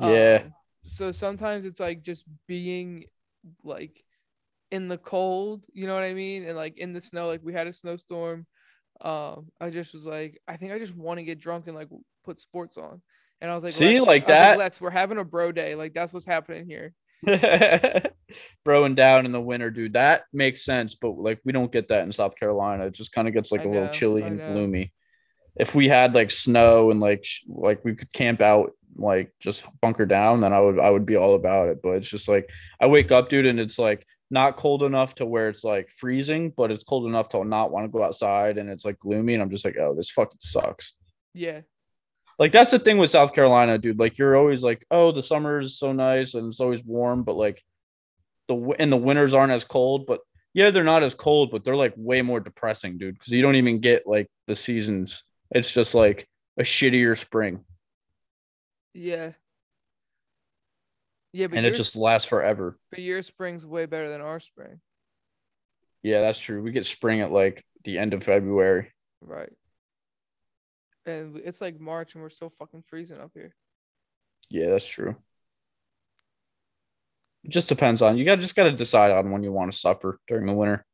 Yeah. 0.00 0.42
Um, 0.44 0.54
so 0.86 1.12
sometimes 1.12 1.64
it's 1.64 1.80
like 1.80 2.02
just 2.02 2.24
being 2.46 3.06
like 3.62 4.04
in 4.70 4.88
the 4.88 4.98
cold, 4.98 5.66
you 5.72 5.86
know 5.86 5.94
what 5.94 6.02
I 6.04 6.14
mean? 6.14 6.44
And 6.44 6.56
like 6.56 6.76
in 6.78 6.92
the 6.92 7.00
snow, 7.00 7.28
like 7.28 7.40
we 7.42 7.52
had 7.54 7.66
a 7.66 7.72
snowstorm 7.72 8.46
Um, 9.00 9.50
I 9.60 9.70
just 9.70 9.92
was 9.94 10.06
like, 10.06 10.40
I 10.48 10.56
think 10.56 10.72
I 10.72 10.78
just 10.78 10.94
want 10.96 11.18
to 11.18 11.24
get 11.24 11.40
drunk 11.40 11.66
and 11.66 11.76
like 11.76 11.88
put 12.24 12.40
sports 12.40 12.76
on. 12.78 13.02
And 13.40 13.50
I 13.50 13.54
was 13.54 13.64
like, 13.64 13.72
See, 13.72 14.00
Lex- 14.00 14.06
like 14.06 14.26
that? 14.28 14.58
Lex, 14.58 14.80
we're 14.80 14.90
having 14.90 15.18
a 15.18 15.24
bro 15.24 15.52
day. 15.52 15.74
Like 15.74 15.94
that's 15.94 16.12
what's 16.12 16.26
happening 16.26 16.66
here. 16.66 16.94
Broing 18.66 18.94
down 18.94 19.26
in 19.26 19.32
the 19.32 19.40
winter, 19.40 19.70
dude. 19.70 19.94
That 19.94 20.24
makes 20.32 20.64
sense, 20.64 20.94
but 20.94 21.10
like 21.10 21.40
we 21.44 21.52
don't 21.52 21.72
get 21.72 21.88
that 21.88 22.04
in 22.04 22.12
South 22.12 22.36
Carolina. 22.36 22.86
It 22.86 22.94
just 22.94 23.12
kind 23.12 23.28
of 23.28 23.34
gets 23.34 23.52
like 23.52 23.62
I 23.62 23.64
a 23.64 23.68
little 23.68 23.88
chilly 23.88 24.22
I 24.22 24.28
and 24.28 24.38
know. 24.38 24.52
gloomy. 24.52 24.92
If 25.56 25.74
we 25.74 25.88
had 25.88 26.14
like 26.14 26.30
snow 26.30 26.90
and 26.90 27.00
like 27.00 27.24
sh- 27.24 27.44
like 27.48 27.84
we 27.84 27.94
could 27.94 28.12
camp 28.12 28.40
out, 28.40 28.72
like 28.96 29.32
just 29.40 29.64
bunker 29.80 30.06
down, 30.06 30.40
then 30.40 30.52
I 30.52 30.60
would 30.60 30.78
I 30.78 30.90
would 30.90 31.06
be 31.06 31.16
all 31.16 31.34
about 31.34 31.68
it. 31.68 31.80
But 31.82 31.90
it's 31.96 32.08
just 32.08 32.28
like 32.28 32.48
I 32.80 32.86
wake 32.86 33.12
up, 33.12 33.28
dude, 33.28 33.46
and 33.46 33.60
it's 33.60 33.78
like 33.78 34.06
not 34.30 34.56
cold 34.56 34.82
enough 34.82 35.14
to 35.16 35.26
where 35.26 35.48
it's 35.48 35.64
like 35.64 35.90
freezing, 35.90 36.52
but 36.56 36.70
it's 36.70 36.84
cold 36.84 37.06
enough 37.06 37.28
to 37.30 37.44
not 37.44 37.70
want 37.70 37.84
to 37.84 37.92
go 37.92 38.02
outside, 38.02 38.58
and 38.58 38.68
it's 38.68 38.84
like 38.84 38.98
gloomy, 38.98 39.34
and 39.34 39.42
I'm 39.42 39.50
just 39.50 39.64
like, 39.64 39.76
oh, 39.78 39.94
this 39.94 40.10
fucking 40.10 40.40
sucks. 40.40 40.94
Yeah. 41.34 41.60
Like 42.38 42.52
that's 42.52 42.70
the 42.70 42.78
thing 42.78 42.98
with 42.98 43.10
South 43.10 43.32
Carolina, 43.34 43.78
dude. 43.78 43.98
Like 43.98 44.18
you're 44.18 44.36
always 44.36 44.62
like, 44.62 44.84
oh, 44.90 45.12
the 45.12 45.22
summer 45.22 45.60
is 45.60 45.78
so 45.78 45.92
nice 45.92 46.34
and 46.34 46.48
it's 46.48 46.60
always 46.60 46.84
warm, 46.84 47.22
but 47.22 47.36
like 47.36 47.62
the 48.48 48.74
and 48.78 48.90
the 48.90 48.96
winters 48.96 49.34
aren't 49.34 49.52
as 49.52 49.64
cold. 49.64 50.06
But 50.06 50.20
yeah, 50.52 50.70
they're 50.70 50.84
not 50.84 51.02
as 51.02 51.14
cold, 51.14 51.50
but 51.50 51.64
they're 51.64 51.76
like 51.76 51.94
way 51.96 52.22
more 52.22 52.40
depressing, 52.40 52.98
dude. 52.98 53.14
Because 53.14 53.32
you 53.32 53.42
don't 53.42 53.56
even 53.56 53.80
get 53.80 54.06
like 54.06 54.28
the 54.46 54.56
seasons. 54.56 55.22
It's 55.50 55.72
just 55.72 55.94
like 55.94 56.28
a 56.58 56.62
shittier 56.62 57.16
spring, 57.18 57.64
Yeah. 58.94 59.32
Yeah, 61.32 61.48
but 61.48 61.58
and 61.58 61.66
it 61.66 61.74
just 61.74 61.96
lasts 61.96 62.28
forever. 62.28 62.78
but 62.90 63.00
your 63.00 63.20
spring's 63.22 63.66
way 63.66 63.86
better 63.86 64.08
than 64.08 64.20
our 64.20 64.38
spring. 64.38 64.80
Yeah, 66.02 66.20
that's 66.20 66.38
true. 66.38 66.62
We 66.62 66.70
get 66.70 66.86
spring 66.86 67.20
at 67.22 67.32
like 67.32 67.64
the 67.84 67.98
end 67.98 68.14
of 68.14 68.22
February. 68.22 68.92
Right. 69.20 69.50
And 71.06 71.36
it's 71.44 71.60
like 71.60 71.78
March 71.78 72.14
and 72.14 72.22
we're 72.22 72.30
still 72.30 72.50
fucking 72.50 72.84
freezing 72.88 73.20
up 73.20 73.32
here. 73.34 73.54
Yeah, 74.48 74.70
that's 74.70 74.86
true. 74.86 75.16
It 77.44 77.50
just 77.50 77.68
depends 77.68 78.00
on 78.00 78.16
you. 78.16 78.24
Got 78.24 78.40
just 78.40 78.56
got 78.56 78.64
to 78.64 78.72
decide 78.72 79.10
on 79.10 79.30
when 79.30 79.42
you 79.42 79.52
want 79.52 79.70
to 79.70 79.78
suffer 79.78 80.18
during 80.26 80.46
the 80.46 80.52
winter. 80.54 80.86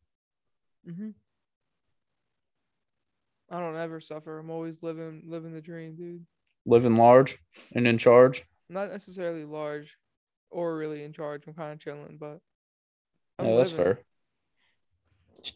Mm-hmm. 0.89 1.11
I 3.51 3.61
don't 3.61 3.77
ever 3.77 4.01
suffer. 4.01 4.39
I'm 4.39 4.51
always 4.51 4.83
living 4.83 5.23
living 5.27 5.53
the 5.53 5.61
dream, 5.61 5.95
dude. 5.97 6.27
Living 6.67 6.97
large 6.97 7.37
and 7.75 7.87
in 7.87 7.99
charge. 7.99 8.45
Not 8.69 8.91
necessarily 8.91 9.45
large 9.45 9.97
or 10.51 10.77
really 10.77 11.05
in 11.05 11.13
charge. 11.13 11.45
I'm 11.47 11.55
kind 11.55 11.73
of 11.73 11.81
chilling, 11.81 12.17
but 12.19 12.41
I'm 13.39 13.47
yeah, 13.47 13.57
that's 13.57 13.73
living. 13.73 13.85
fair. 13.85 14.01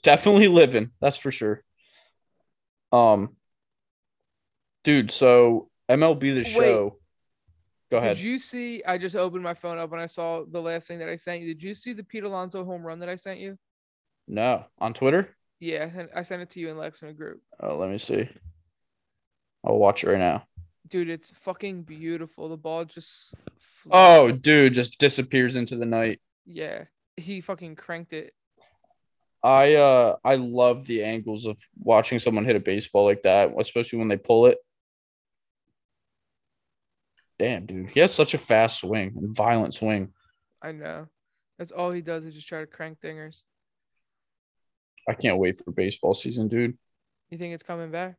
Definitely 0.03 0.49
living, 0.49 0.91
that's 1.01 1.17
for 1.19 1.31
sure. 1.31 1.63
Um, 2.93 3.37
dude, 4.85 5.11
so 5.11 5.69
MLB 5.91 6.21
the 6.21 6.35
Wait. 6.37 6.47
show. 6.47 6.99
Go 7.91 7.99
ahead. 7.99 8.17
Did 8.17 8.25
you 8.25 8.39
see? 8.39 8.83
I 8.87 8.99
just 8.99 9.17
opened 9.17 9.43
my 9.43 9.55
phone 9.55 9.79
up 9.79 9.93
and 9.93 10.01
I 10.01 10.07
saw 10.07 10.45
the 10.51 10.61
last 10.61 10.89
thing 10.89 10.99
that 11.01 11.09
I 11.09 11.17
sent 11.17 11.43
you. 11.43 11.55
Did 11.55 11.63
you 11.63 11.75
see 11.75 11.93
the 11.93 12.03
Pete 12.05 12.25
Alonso 12.25 12.65
home 12.65 12.83
run 12.83 13.01
that 13.01 13.09
I 13.09 13.17
sent 13.17 13.41
you? 13.41 13.59
no, 14.27 14.65
on 14.79 14.95
Twitter. 14.95 15.37
Yeah, 15.61 15.89
I 16.15 16.23
sent 16.23 16.43
it 16.43 16.51
to 16.51 16.61
you 16.61 16.71
in 16.71 16.79
Lex 16.79 17.03
in 17.03 17.09
a 17.09 17.13
group. 17.13 17.41
Oh, 17.61 17.77
let 17.77 17.91
me 17.91 17.99
see. 17.99 18.29
I'll 19.65 19.79
watch 19.79 20.03
it 20.03 20.11
right 20.11 20.19
now. 20.19 20.45
Dude, 20.89 21.09
it's 21.09 21.31
fucking 21.31 21.83
beautiful. 21.83 22.49
The 22.49 22.57
ball 22.57 22.85
just. 22.85 23.35
Oh, 23.91 24.31
dude, 24.33 24.75
just 24.75 24.99
disappears 24.99 25.57
into 25.57 25.77
the 25.77 25.87
night. 25.87 26.21
Yeah, 26.45 26.85
he 27.17 27.41
fucking 27.41 27.77
cranked 27.77 28.13
it. 28.13 28.35
I 29.43 29.75
uh 29.75 30.17
I 30.25 30.37
love 30.37 30.87
the 30.87 31.05
angles 31.05 31.45
of 31.45 31.59
watching 31.79 32.19
someone 32.19 32.47
hit 32.47 32.57
a 32.57 32.61
baseball 32.61 33.05
like 33.05 33.23
that, 33.25 33.53
especially 33.59 33.99
when 33.99 34.09
they 34.09 34.17
pull 34.17 34.47
it. 34.47 34.59
Damn, 37.39 37.67
dude, 37.67 37.91
he 37.91 38.01
has 38.01 38.15
such 38.15 38.35
a 38.35 38.39
fast 38.39 38.81
swing 38.81 39.15
and 39.17 39.35
violent 39.37 39.75
swing. 39.75 40.13
I 40.63 40.73
know. 40.73 41.07
That's 41.59 41.73
all 41.73 41.91
he 41.91 42.01
does 42.01 42.25
is 42.25 42.35
just 42.35 42.49
try 42.49 42.61
to 42.61 42.67
crank 42.67 42.99
dingers. 43.03 43.43
I 45.09 45.15
can't 45.15 45.39
wait 45.39 45.59
for 45.59 45.71
baseball 45.73 46.15
season, 46.15 46.49
dude. 46.49 46.79
You 47.31 47.39
think 47.39 47.55
it's 47.55 47.63
coming 47.63 47.91
back? 47.91 48.17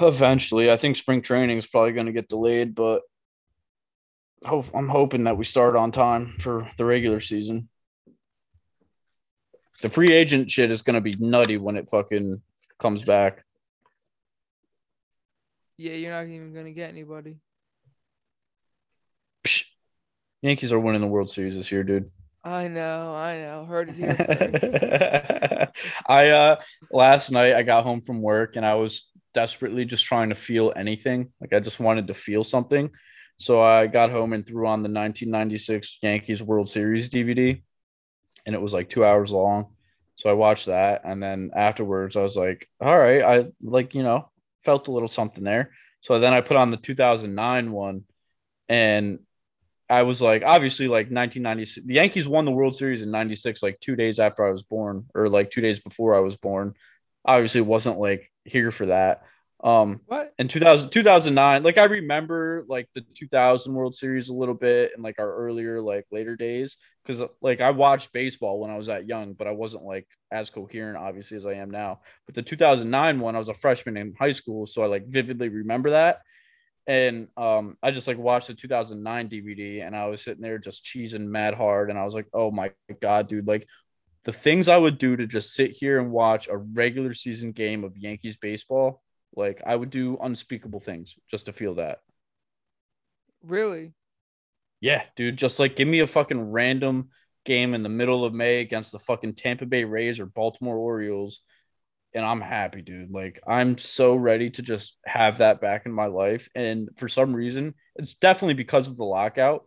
Eventually, 0.00 0.70
I 0.70 0.76
think 0.76 0.96
spring 0.96 1.22
training 1.22 1.58
is 1.58 1.66
probably 1.66 1.92
going 1.92 2.06
to 2.06 2.12
get 2.12 2.28
delayed, 2.28 2.74
but 2.74 3.02
I'm 4.44 4.88
hoping 4.88 5.24
that 5.24 5.36
we 5.36 5.44
start 5.44 5.76
on 5.76 5.92
time 5.92 6.34
for 6.40 6.68
the 6.76 6.84
regular 6.84 7.20
season. 7.20 7.68
The 9.82 9.88
free 9.88 10.12
agent 10.12 10.50
shit 10.50 10.70
is 10.70 10.82
going 10.82 10.94
to 10.94 11.00
be 11.00 11.16
nutty 11.18 11.58
when 11.58 11.76
it 11.76 11.88
fucking 11.90 12.40
comes 12.78 13.02
back. 13.02 13.44
Yeah, 15.76 15.94
you're 15.94 16.12
not 16.12 16.26
even 16.26 16.54
gonna 16.54 16.72
get 16.72 16.90
anybody. 16.90 17.36
Psh. 19.44 19.64
Yankees 20.42 20.72
are 20.72 20.80
winning 20.80 21.00
the 21.00 21.06
World 21.06 21.30
Series 21.30 21.56
this 21.56 21.70
year, 21.70 21.84
dude. 21.84 22.10
I 22.44 22.66
know, 22.68 23.14
I 23.14 23.40
know. 23.40 23.64
Heard 23.64 23.90
it 23.90 23.96
here. 23.96 25.70
I 26.08 26.30
uh 26.30 26.56
last 26.90 27.30
night 27.30 27.54
I 27.54 27.62
got 27.62 27.84
home 27.84 28.02
from 28.02 28.20
work 28.20 28.56
and 28.56 28.66
I 28.66 28.74
was 28.74 29.08
desperately 29.32 29.84
just 29.84 30.04
trying 30.04 30.30
to 30.30 30.34
feel 30.34 30.72
anything. 30.74 31.32
Like 31.40 31.52
I 31.52 31.60
just 31.60 31.78
wanted 31.78 32.08
to 32.08 32.14
feel 32.14 32.42
something. 32.42 32.90
So 33.38 33.62
I 33.62 33.86
got 33.86 34.10
home 34.10 34.32
and 34.32 34.44
threw 34.46 34.66
on 34.66 34.82
the 34.82 34.88
1996 34.88 35.98
Yankees 36.02 36.42
World 36.42 36.68
Series 36.68 37.08
DVD 37.08 37.62
and 38.44 38.54
it 38.54 38.60
was 38.60 38.74
like 38.74 38.90
2 38.90 39.04
hours 39.04 39.30
long. 39.30 39.74
So 40.16 40.28
I 40.28 40.34
watched 40.34 40.66
that 40.66 41.02
and 41.04 41.22
then 41.22 41.52
afterwards 41.54 42.16
I 42.16 42.22
was 42.22 42.36
like, 42.36 42.68
all 42.80 42.98
right, 42.98 43.22
I 43.22 43.46
like, 43.62 43.94
you 43.94 44.02
know, 44.02 44.28
felt 44.64 44.88
a 44.88 44.92
little 44.92 45.08
something 45.08 45.44
there. 45.44 45.72
So 46.00 46.18
then 46.18 46.32
I 46.32 46.40
put 46.40 46.56
on 46.56 46.70
the 46.70 46.76
2009 46.76 47.72
one 47.72 48.04
and 48.68 49.20
I 49.92 50.04
was 50.04 50.22
like, 50.22 50.42
obviously, 50.44 50.86
like 50.86 51.10
1996, 51.10 51.86
the 51.86 51.94
Yankees 51.94 52.26
won 52.26 52.46
the 52.46 52.50
World 52.50 52.74
Series 52.74 53.02
in 53.02 53.10
96, 53.10 53.62
like 53.62 53.78
two 53.78 53.94
days 53.94 54.18
after 54.18 54.42
I 54.42 54.50
was 54.50 54.62
born, 54.62 55.06
or 55.14 55.28
like 55.28 55.50
two 55.50 55.60
days 55.60 55.80
before 55.80 56.14
I 56.14 56.20
was 56.20 56.36
born. 56.36 56.74
Obviously, 57.26 57.60
wasn't 57.60 57.98
like 57.98 58.30
here 58.44 58.70
for 58.70 58.86
that. 58.86 59.22
Um, 59.62 60.00
What? 60.06 60.32
in 60.38 60.48
2000, 60.48 60.90
2009, 60.90 61.62
like 61.62 61.78
I 61.78 61.84
remember 61.84 62.64
like 62.68 62.88
the 62.94 63.02
2000 63.14 63.72
World 63.72 63.94
Series 63.94 64.28
a 64.28 64.34
little 64.34 64.54
bit 64.54 64.92
and 64.94 65.04
like 65.04 65.18
our 65.18 65.32
earlier, 65.34 65.80
like 65.80 66.06
later 66.10 66.36
days, 66.36 66.76
because 67.04 67.22
like 67.40 67.60
I 67.60 67.70
watched 67.70 68.12
baseball 68.12 68.58
when 68.60 68.70
I 68.70 68.76
was 68.76 68.88
that 68.88 69.06
young, 69.06 69.34
but 69.34 69.46
I 69.46 69.52
wasn't 69.52 69.84
like 69.84 70.06
as 70.32 70.50
coherent, 70.50 70.98
obviously, 70.98 71.36
as 71.36 71.46
I 71.46 71.54
am 71.54 71.70
now. 71.70 72.00
But 72.26 72.34
the 72.34 72.42
2009 72.42 73.20
one, 73.20 73.36
I 73.36 73.38
was 73.38 73.48
a 73.48 73.54
freshman 73.54 73.96
in 73.96 74.14
high 74.18 74.32
school, 74.32 74.66
so 74.66 74.82
I 74.82 74.86
like 74.86 75.06
vividly 75.06 75.48
remember 75.48 75.90
that 75.90 76.20
and 76.86 77.28
um 77.36 77.76
I 77.82 77.92
just 77.92 78.08
like 78.08 78.18
watched 78.18 78.48
the 78.48 78.54
2009 78.54 79.28
DVD 79.28 79.86
and 79.86 79.94
I 79.94 80.06
was 80.06 80.22
sitting 80.22 80.42
there 80.42 80.58
just 80.58 80.84
cheesing 80.84 81.26
mad 81.26 81.54
hard 81.54 81.90
and 81.90 81.98
I 81.98 82.04
was 82.04 82.14
like, 82.14 82.26
"Oh 82.34 82.50
my 82.50 82.72
god, 83.00 83.28
dude, 83.28 83.46
like 83.46 83.66
the 84.24 84.32
things 84.32 84.68
I 84.68 84.76
would 84.76 84.98
do 84.98 85.16
to 85.16 85.26
just 85.26 85.54
sit 85.54 85.72
here 85.72 86.00
and 86.00 86.10
watch 86.12 86.48
a 86.48 86.56
regular 86.56 87.14
season 87.14 87.52
game 87.52 87.84
of 87.84 87.96
Yankees 87.96 88.36
baseball, 88.36 89.02
like 89.34 89.62
I 89.66 89.74
would 89.74 89.90
do 89.90 90.18
unspeakable 90.20 90.80
things 90.80 91.14
just 91.30 91.46
to 91.46 91.52
feel 91.52 91.76
that." 91.76 92.00
Really? 93.42 93.92
Yeah, 94.80 95.02
dude, 95.16 95.36
just 95.36 95.58
like 95.58 95.76
give 95.76 95.88
me 95.88 96.00
a 96.00 96.06
fucking 96.06 96.50
random 96.50 97.10
game 97.44 97.74
in 97.74 97.82
the 97.82 97.88
middle 97.88 98.24
of 98.24 98.34
May 98.34 98.60
against 98.60 98.92
the 98.92 98.98
fucking 98.98 99.34
Tampa 99.34 99.66
Bay 99.66 99.84
Rays 99.84 100.20
or 100.20 100.26
Baltimore 100.26 100.76
Orioles 100.76 101.40
and 102.14 102.24
I'm 102.24 102.40
happy, 102.40 102.82
dude. 102.82 103.10
Like 103.10 103.40
I'm 103.46 103.78
so 103.78 104.14
ready 104.14 104.50
to 104.50 104.62
just 104.62 104.96
have 105.06 105.38
that 105.38 105.60
back 105.60 105.86
in 105.86 105.92
my 105.92 106.06
life. 106.06 106.48
And 106.54 106.90
for 106.96 107.08
some 107.08 107.34
reason, 107.34 107.74
it's 107.96 108.14
definitely 108.14 108.54
because 108.54 108.86
of 108.88 108.96
the 108.96 109.04
lockout. 109.04 109.64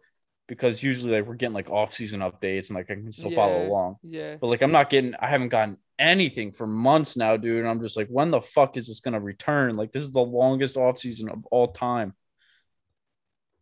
Because 0.48 0.84
usually, 0.84 1.12
like 1.14 1.26
we're 1.28 1.34
getting 1.34 1.56
like 1.56 1.72
off-season 1.72 2.20
updates, 2.20 2.68
and 2.68 2.76
like 2.76 2.92
I 2.92 2.94
can 2.94 3.12
still 3.12 3.32
follow 3.32 3.68
along. 3.68 3.96
Yeah. 4.04 4.36
But 4.40 4.48
like 4.48 4.62
I'm 4.62 4.72
not 4.72 4.92
getting, 4.92 5.16
I 5.20 5.28
haven't 5.28 5.50
gotten 5.50 5.78
anything 5.98 6.52
for 6.52 6.68
months 6.68 7.16
now, 7.16 7.38
dude. 7.38 7.60
And 7.60 7.68
I'm 7.68 7.82
just 7.82 7.98
like, 7.98 8.08
when 8.08 8.32
the 8.32 8.42
fuck 8.42 8.78
is 8.78 8.88
this 8.88 9.00
gonna 9.00 9.20
return? 9.20 9.78
Like 9.78 9.92
this 9.92 10.04
is 10.04 10.12
the 10.12 10.20
longest 10.20 10.78
off-season 10.78 11.30
of 11.30 11.46
all 11.52 11.72
time. 11.72 12.14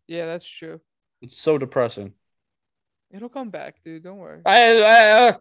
Yeah, 0.08 0.26
that's 0.26 0.46
true. 0.46 0.82
It's 1.22 1.38
so 1.38 1.58
depressing. 1.58 2.13
It'll 3.12 3.30
come 3.30 3.50
back, 3.50 3.84
dude. 3.84 4.04
Don't 4.04 4.17
worry. 4.17 4.41
I, 4.46 4.82
I, 4.82 5.10
uh, 5.12 5.34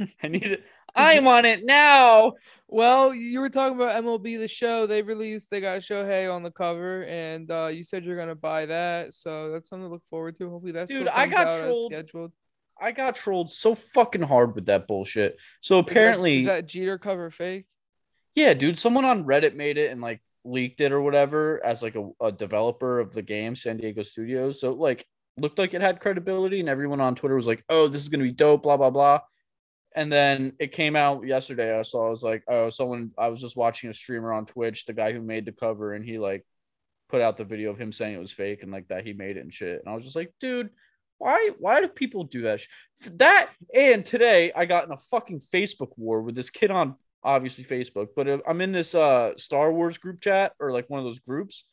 I 0.22 0.28
need 0.28 0.44
it. 0.44 0.64
I 0.94 1.20
want 1.20 1.46
it 1.46 1.64
now. 1.64 2.32
Well, 2.68 3.14
you 3.14 3.40
were 3.40 3.50
talking 3.50 3.76
about 3.76 4.02
MLB 4.02 4.38
the 4.38 4.48
show. 4.48 4.86
They 4.86 5.02
released 5.02 5.50
they 5.50 5.60
got 5.60 5.82
Shohei 5.82 6.32
on 6.32 6.42
the 6.42 6.50
cover, 6.50 7.04
and 7.04 7.50
uh, 7.50 7.66
you 7.66 7.84
said 7.84 8.04
you're 8.04 8.16
gonna 8.16 8.34
buy 8.34 8.66
that, 8.66 9.12
so 9.14 9.52
that's 9.52 9.68
something 9.68 9.86
to 9.86 9.92
look 9.92 10.02
forward 10.08 10.36
to. 10.36 10.48
Hopefully 10.48 10.72
that's 10.72 10.90
Dude, 10.90 11.08
I 11.08 11.26
got 11.26 11.60
trolled. 11.60 11.92
scheduled. 11.92 12.32
I 12.80 12.92
got 12.92 13.16
trolled 13.16 13.50
so 13.50 13.74
fucking 13.74 14.22
hard 14.22 14.54
with 14.54 14.66
that 14.66 14.86
bullshit. 14.86 15.38
So 15.60 15.78
apparently, 15.78 16.40
is 16.40 16.46
that 16.46 16.66
Jeter 16.66 16.98
cover 16.98 17.30
fake? 17.30 17.66
Yeah, 18.34 18.54
dude. 18.54 18.78
Someone 18.78 19.04
on 19.04 19.24
Reddit 19.24 19.54
made 19.54 19.78
it 19.78 19.90
and 19.90 20.00
like 20.00 20.20
leaked 20.44 20.80
it 20.80 20.92
or 20.92 21.00
whatever 21.00 21.64
as 21.64 21.82
like 21.82 21.96
a, 21.96 22.10
a 22.20 22.32
developer 22.32 23.00
of 23.00 23.12
the 23.12 23.22
game, 23.22 23.56
San 23.56 23.78
Diego 23.78 24.02
Studios. 24.02 24.60
So 24.60 24.72
like 24.72 25.06
looked 25.38 25.58
like 25.58 25.74
it 25.74 25.80
had 25.80 26.00
credibility, 26.00 26.60
and 26.60 26.68
everyone 26.68 27.00
on 27.00 27.14
Twitter 27.14 27.36
was 27.36 27.46
like, 27.46 27.64
"Oh, 27.68 27.88
this 27.88 28.02
is 28.02 28.08
gonna 28.08 28.24
be 28.24 28.32
dope," 28.32 28.62
blah 28.62 28.76
blah 28.76 28.90
blah. 28.90 29.20
And 29.94 30.12
then 30.12 30.52
it 30.58 30.72
came 30.72 30.94
out 30.94 31.26
yesterday. 31.26 31.78
I 31.78 31.82
saw 31.82 32.08
I 32.08 32.10
was 32.10 32.22
like, 32.22 32.44
oh, 32.48 32.68
someone 32.68 33.12
I 33.16 33.28
was 33.28 33.40
just 33.40 33.56
watching 33.56 33.88
a 33.88 33.94
streamer 33.94 34.30
on 34.32 34.44
Twitch, 34.44 34.84
the 34.84 34.92
guy 34.92 35.12
who 35.12 35.22
made 35.22 35.46
the 35.46 35.52
cover, 35.52 35.94
and 35.94 36.04
he 36.04 36.18
like 36.18 36.44
put 37.08 37.22
out 37.22 37.38
the 37.38 37.44
video 37.44 37.70
of 37.70 37.78
him 37.78 37.92
saying 37.92 38.14
it 38.14 38.20
was 38.20 38.32
fake 38.32 38.62
and 38.62 38.72
like 38.72 38.88
that 38.88 39.06
he 39.06 39.14
made 39.14 39.38
it 39.38 39.40
and 39.40 39.54
shit. 39.54 39.80
And 39.80 39.88
I 39.88 39.94
was 39.94 40.04
just 40.04 40.16
like, 40.16 40.34
dude, 40.40 40.70
why 41.18 41.50
why 41.58 41.80
do 41.80 41.88
people 41.88 42.24
do 42.24 42.42
that? 42.42 42.60
That 43.16 43.50
and 43.74 44.04
today 44.04 44.52
I 44.54 44.64
got 44.64 44.84
in 44.84 44.92
a 44.92 44.98
fucking 45.10 45.40
Facebook 45.52 45.90
war 45.96 46.22
with 46.22 46.34
this 46.34 46.50
kid 46.50 46.70
on 46.70 46.96
obviously 47.22 47.64
Facebook, 47.64 48.08
but 48.14 48.42
I'm 48.46 48.60
in 48.60 48.72
this 48.72 48.94
uh 48.94 49.32
Star 49.36 49.72
Wars 49.72 49.98
group 49.98 50.20
chat 50.20 50.52
or 50.60 50.72
like 50.72 50.88
one 50.88 51.00
of 51.00 51.04
those 51.04 51.20
groups 51.20 51.64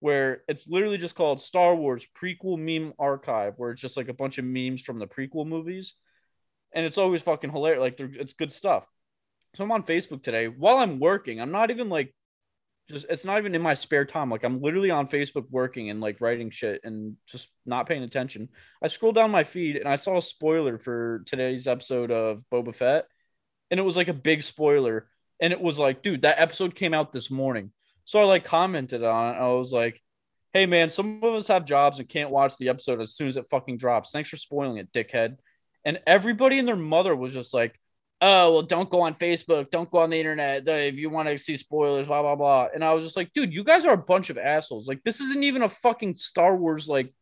where 0.00 0.42
it's 0.48 0.66
literally 0.66 0.98
just 0.98 1.14
called 1.14 1.40
Star 1.40 1.76
Wars 1.76 2.04
prequel 2.20 2.58
meme 2.58 2.92
archive, 2.98 3.54
where 3.56 3.70
it's 3.70 3.80
just 3.80 3.96
like 3.96 4.08
a 4.08 4.14
bunch 4.14 4.38
of 4.38 4.44
memes 4.44 4.82
from 4.82 4.98
the 4.98 5.06
prequel 5.06 5.46
movies, 5.46 5.94
and 6.74 6.84
it's 6.84 6.98
always 6.98 7.22
fucking 7.22 7.52
hilarious. 7.52 7.80
Like 7.80 8.00
it's 8.00 8.32
good 8.32 8.52
stuff. 8.52 8.84
So 9.54 9.64
I'm 9.64 9.72
on 9.72 9.84
Facebook 9.84 10.22
today 10.22 10.48
while 10.48 10.78
I'm 10.78 10.98
working. 10.98 11.40
I'm 11.40 11.52
not 11.52 11.70
even 11.70 11.88
like 11.88 12.14
just 12.88 13.06
it's 13.08 13.24
not 13.24 13.38
even 13.38 13.54
in 13.54 13.62
my 13.62 13.74
spare 13.74 14.04
time. 14.04 14.30
Like 14.30 14.44
I'm 14.44 14.60
literally 14.60 14.90
on 14.90 15.08
Facebook 15.08 15.46
working 15.50 15.90
and 15.90 16.00
like 16.00 16.20
writing 16.20 16.50
shit 16.50 16.80
and 16.84 17.16
just 17.26 17.48
not 17.64 17.86
paying 17.86 18.02
attention. 18.02 18.48
I 18.82 18.88
scrolled 18.88 19.14
down 19.14 19.30
my 19.30 19.44
feed 19.44 19.76
and 19.76 19.88
I 19.88 19.96
saw 19.96 20.18
a 20.18 20.22
spoiler 20.22 20.78
for 20.78 21.22
today's 21.26 21.66
episode 21.66 22.10
of 22.10 22.42
Boba 22.52 22.74
Fett, 22.74 23.06
and 23.70 23.78
it 23.80 23.84
was 23.84 23.96
like 23.96 24.08
a 24.08 24.14
big 24.14 24.42
spoiler. 24.42 25.08
And 25.40 25.52
it 25.52 25.60
was 25.60 25.78
like, 25.78 26.02
dude, 26.02 26.22
that 26.22 26.40
episode 26.40 26.74
came 26.74 26.94
out 26.94 27.12
this 27.12 27.30
morning. 27.30 27.72
So 28.04 28.20
I 28.20 28.24
like 28.24 28.44
commented 28.44 29.02
on 29.02 29.34
it. 29.34 29.38
I 29.38 29.48
was 29.48 29.72
like, 29.72 30.00
hey 30.52 30.66
man, 30.66 30.90
some 30.90 31.20
of 31.22 31.34
us 31.34 31.48
have 31.48 31.64
jobs 31.64 31.98
and 31.98 32.08
can't 32.08 32.30
watch 32.30 32.58
the 32.58 32.68
episode 32.68 33.00
as 33.00 33.14
soon 33.14 33.28
as 33.28 33.36
it 33.36 33.46
fucking 33.50 33.78
drops. 33.78 34.10
Thanks 34.10 34.28
for 34.28 34.36
spoiling 34.36 34.76
it, 34.76 34.92
dickhead. 34.92 35.36
And 35.84 36.00
everybody 36.06 36.58
and 36.58 36.68
their 36.68 36.76
mother 36.76 37.16
was 37.16 37.32
just 37.32 37.54
like, 37.54 37.78
oh 38.22 38.52
well 38.52 38.62
don't 38.62 38.88
go 38.88 39.00
on 39.02 39.14
facebook 39.14 39.70
don't 39.70 39.90
go 39.90 39.98
on 39.98 40.08
the 40.08 40.18
internet 40.18 40.66
if 40.66 40.94
you 40.94 41.10
want 41.10 41.28
to 41.28 41.36
see 41.36 41.56
spoilers 41.56 42.06
blah 42.06 42.22
blah 42.22 42.36
blah 42.36 42.68
and 42.72 42.82
i 42.84 42.94
was 42.94 43.04
just 43.04 43.16
like 43.16 43.30
dude 43.34 43.52
you 43.52 43.64
guys 43.64 43.84
are 43.84 43.92
a 43.92 43.98
bunch 43.98 44.30
of 44.30 44.38
assholes 44.38 44.88
like 44.88 45.02
this 45.04 45.20
isn't 45.20 45.42
even 45.42 45.62
a 45.62 45.68
fucking 45.68 46.14
star 46.14 46.56
wars 46.56 46.88
like 46.88 47.12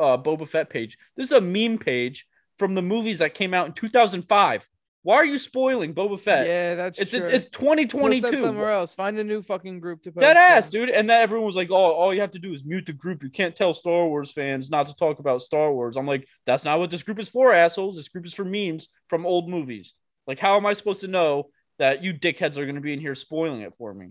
uh 0.00 0.16
boba 0.16 0.48
fett 0.48 0.70
page 0.70 0.98
this 1.16 1.26
is 1.26 1.32
a 1.32 1.40
meme 1.40 1.78
page 1.78 2.26
from 2.58 2.74
the 2.74 2.82
movies 2.82 3.20
that 3.20 3.34
came 3.34 3.54
out 3.54 3.66
in 3.66 3.72
2005 3.72 4.66
why 5.04 5.16
are 5.16 5.24
you 5.24 5.38
spoiling 5.38 5.94
Boba 5.94 6.18
Fett? 6.18 6.46
Yeah, 6.46 6.74
that's 6.76 6.96
it's 6.96 7.10
true. 7.10 7.26
it's 7.26 7.44
2022. 7.50 8.36
somewhere 8.36 8.70
else. 8.70 8.94
Find 8.94 9.18
a 9.18 9.24
new 9.24 9.42
fucking 9.42 9.80
group 9.80 10.02
to 10.04 10.12
post. 10.12 10.20
That 10.20 10.36
ass, 10.36 10.70
dude. 10.70 10.90
And 10.90 11.10
then 11.10 11.20
everyone 11.20 11.44
was 11.44 11.56
like, 11.56 11.72
"Oh, 11.72 11.74
all 11.74 12.14
you 12.14 12.20
have 12.20 12.30
to 12.32 12.38
do 12.38 12.52
is 12.52 12.64
mute 12.64 12.86
the 12.86 12.92
group. 12.92 13.24
You 13.24 13.28
can't 13.28 13.56
tell 13.56 13.72
Star 13.72 14.06
Wars 14.06 14.30
fans 14.30 14.70
not 14.70 14.86
to 14.86 14.94
talk 14.94 15.18
about 15.18 15.42
Star 15.42 15.72
Wars." 15.72 15.96
I'm 15.96 16.06
like, 16.06 16.28
"That's 16.46 16.64
not 16.64 16.78
what 16.78 16.90
this 16.90 17.02
group 17.02 17.18
is 17.18 17.28
for, 17.28 17.52
assholes. 17.52 17.96
This 17.96 18.08
group 18.08 18.26
is 18.26 18.32
for 18.32 18.44
memes 18.44 18.88
from 19.08 19.26
old 19.26 19.48
movies." 19.48 19.94
Like, 20.26 20.38
how 20.38 20.56
am 20.56 20.66
I 20.66 20.72
supposed 20.72 21.00
to 21.00 21.08
know 21.08 21.50
that 21.78 22.02
you 22.02 22.14
dickheads 22.14 22.56
are 22.56 22.64
going 22.64 22.76
to 22.76 22.80
be 22.80 22.92
in 22.92 23.00
here 23.00 23.14
spoiling 23.14 23.62
it 23.62 23.74
for 23.76 23.92
me? 23.92 24.10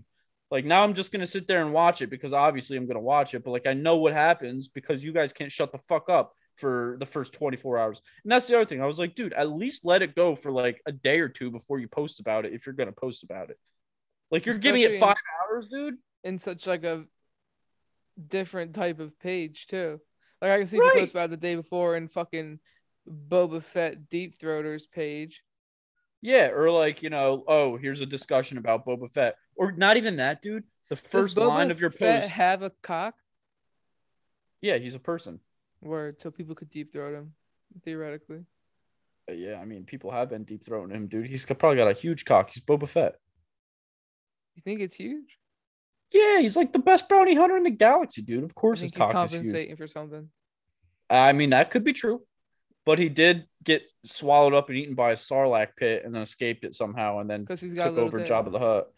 Like, 0.50 0.64
now 0.64 0.82
I'm 0.82 0.94
just 0.94 1.12
going 1.12 1.20
to 1.20 1.26
sit 1.26 1.48
there 1.48 1.62
and 1.62 1.72
watch 1.72 2.02
it 2.02 2.10
because 2.10 2.34
obviously 2.34 2.76
I'm 2.76 2.86
going 2.86 2.96
to 2.96 3.00
watch 3.00 3.34
it, 3.34 3.42
but 3.42 3.52
like, 3.52 3.66
I 3.66 3.72
know 3.72 3.96
what 3.96 4.12
happens 4.12 4.68
because 4.68 5.02
you 5.02 5.12
guys 5.12 5.32
can't 5.32 5.50
shut 5.50 5.72
the 5.72 5.78
fuck 5.88 6.10
up 6.10 6.34
for 6.56 6.96
the 7.00 7.06
first 7.06 7.32
24 7.32 7.78
hours. 7.78 8.02
And 8.22 8.30
that's 8.30 8.46
the 8.46 8.56
other 8.56 8.66
thing. 8.66 8.82
I 8.82 8.86
was 8.86 8.98
like, 8.98 9.14
dude, 9.14 9.32
at 9.32 9.50
least 9.50 9.84
let 9.84 10.02
it 10.02 10.14
go 10.14 10.36
for 10.36 10.50
like 10.50 10.82
a 10.86 10.92
day 10.92 11.20
or 11.20 11.28
two 11.28 11.50
before 11.50 11.78
you 11.78 11.88
post 11.88 12.20
about 12.20 12.44
it 12.44 12.52
if 12.52 12.66
you're 12.66 12.74
going 12.74 12.88
to 12.88 12.92
post 12.94 13.22
about 13.22 13.48
it. 13.48 13.58
Like, 14.30 14.44
you're 14.44 14.54
Especially 14.54 14.80
giving 14.80 14.96
it 14.96 15.00
five 15.00 15.16
hours, 15.50 15.68
dude. 15.68 15.96
In 16.24 16.38
such 16.38 16.66
like 16.66 16.84
a 16.84 17.04
different 18.28 18.74
type 18.74 19.00
of 19.00 19.18
page, 19.18 19.66
too. 19.66 20.00
Like, 20.40 20.50
I 20.50 20.58
can 20.58 20.66
see 20.66 20.78
right. 20.78 20.94
you 20.94 21.00
post 21.00 21.12
about 21.12 21.30
the 21.30 21.36
day 21.36 21.54
before 21.54 21.96
in 21.96 22.08
fucking 22.08 22.58
Boba 23.08 23.62
Fett 23.62 24.08
Deep 24.10 24.38
Throaters 24.38 24.82
page. 24.90 25.42
Yeah, 26.22 26.50
or 26.50 26.70
like 26.70 27.02
you 27.02 27.10
know, 27.10 27.44
oh, 27.48 27.76
here's 27.76 28.00
a 28.00 28.06
discussion 28.06 28.56
about 28.56 28.86
Boba 28.86 29.12
Fett, 29.12 29.34
or 29.56 29.72
not 29.72 29.96
even 29.96 30.16
that, 30.16 30.40
dude. 30.40 30.62
The 30.88 30.96
first 30.96 31.36
line 31.36 31.72
of 31.72 31.80
your 31.80 31.90
Fett 31.90 32.22
post 32.22 32.32
have 32.32 32.62
a 32.62 32.70
cock. 32.82 33.14
Yeah, 34.60 34.78
he's 34.78 34.94
a 34.94 35.00
person. 35.00 35.40
Word, 35.80 36.22
so 36.22 36.30
people 36.30 36.54
could 36.54 36.70
deep 36.70 36.92
throat 36.92 37.14
him, 37.14 37.32
theoretically. 37.84 38.44
Uh, 39.28 39.32
yeah, 39.32 39.56
I 39.56 39.64
mean, 39.64 39.84
people 39.84 40.12
have 40.12 40.30
been 40.30 40.44
deep 40.44 40.64
throating 40.64 40.92
him, 40.92 41.08
dude. 41.08 41.26
He's 41.26 41.44
probably 41.44 41.76
got 41.76 41.90
a 41.90 41.92
huge 41.92 42.24
cock. 42.24 42.50
He's 42.52 42.62
Boba 42.62 42.88
Fett. 42.88 43.16
You 44.54 44.62
think 44.62 44.80
it's 44.80 44.94
huge? 44.94 45.38
Yeah, 46.12 46.40
he's 46.40 46.56
like 46.56 46.72
the 46.72 46.78
best 46.78 47.08
bounty 47.08 47.34
hunter 47.34 47.56
in 47.56 47.64
the 47.64 47.70
galaxy, 47.70 48.22
dude. 48.22 48.44
Of 48.44 48.54
course, 48.54 48.78
his 48.78 48.92
cock 48.92 49.08
is 49.08 49.32
huge. 49.32 49.42
Compensating 49.42 49.76
for 49.76 49.88
something. 49.88 50.28
I 51.10 51.32
mean, 51.32 51.50
that 51.50 51.72
could 51.72 51.82
be 51.82 51.92
true 51.92 52.22
but 52.84 52.98
he 52.98 53.08
did 53.08 53.46
get 53.62 53.82
swallowed 54.04 54.54
up 54.54 54.68
and 54.68 54.78
eaten 54.78 54.94
by 54.94 55.12
a 55.12 55.16
sarlacc 55.16 55.76
pit 55.76 56.02
and 56.04 56.14
then 56.14 56.22
escaped 56.22 56.64
it 56.64 56.74
somehow 56.74 57.18
and 57.18 57.30
then 57.30 57.46
he's 57.48 57.74
got 57.74 57.90
took 57.90 57.98
over 57.98 58.20
Jabba 58.20 58.52
the 58.52 58.58
Hutt. 58.58 58.92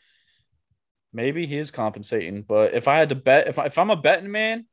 Maybe 1.13 1.47
he 1.47 1.59
is 1.59 1.71
compensating, 1.71 2.43
but 2.43 2.75
if 2.75 2.89
I 2.89 2.99
had 2.99 3.11
to 3.11 3.15
bet, 3.15 3.47
if, 3.47 3.59
I, 3.59 3.67
if 3.67 3.79
I'm 3.79 3.91
a 3.91 3.97
betting 3.97 4.33
man, 4.33 4.67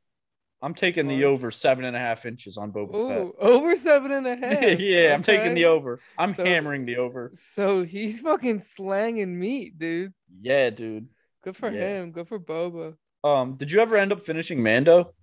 I'm 0.62 0.74
taking 0.74 1.08
the 1.08 1.24
over 1.24 1.50
seven 1.50 1.84
and 1.84 1.96
a 1.96 1.98
half 1.98 2.24
inches 2.24 2.56
on 2.56 2.72
Boba 2.72 2.94
Ooh, 2.94 3.08
Fett. 3.08 3.34
Over 3.40 3.76
seven 3.76 4.12
and 4.12 4.26
a 4.28 4.36
half. 4.46 4.62
yeah, 4.62 4.68
okay. 4.68 5.12
I'm 5.12 5.22
taking 5.22 5.54
the 5.54 5.64
over. 5.64 5.98
I'm 6.16 6.34
so, 6.34 6.44
hammering 6.44 6.86
the 6.86 6.98
over. 6.98 7.32
So 7.34 7.82
he's 7.82 8.20
fucking 8.20 8.62
slanging 8.62 9.36
meat, 9.36 9.76
dude. 9.78 10.14
Yeah, 10.40 10.70
dude. 10.70 11.08
Good 11.42 11.56
for 11.56 11.68
yeah. 11.68 11.80
him. 11.80 12.12
Good 12.12 12.28
for 12.28 12.38
Boba. 12.38 12.94
Um, 13.24 13.56
did 13.56 13.72
you 13.72 13.80
ever 13.80 13.96
end 13.96 14.12
up 14.12 14.24
finishing 14.24 14.62
Mando? 14.62 15.14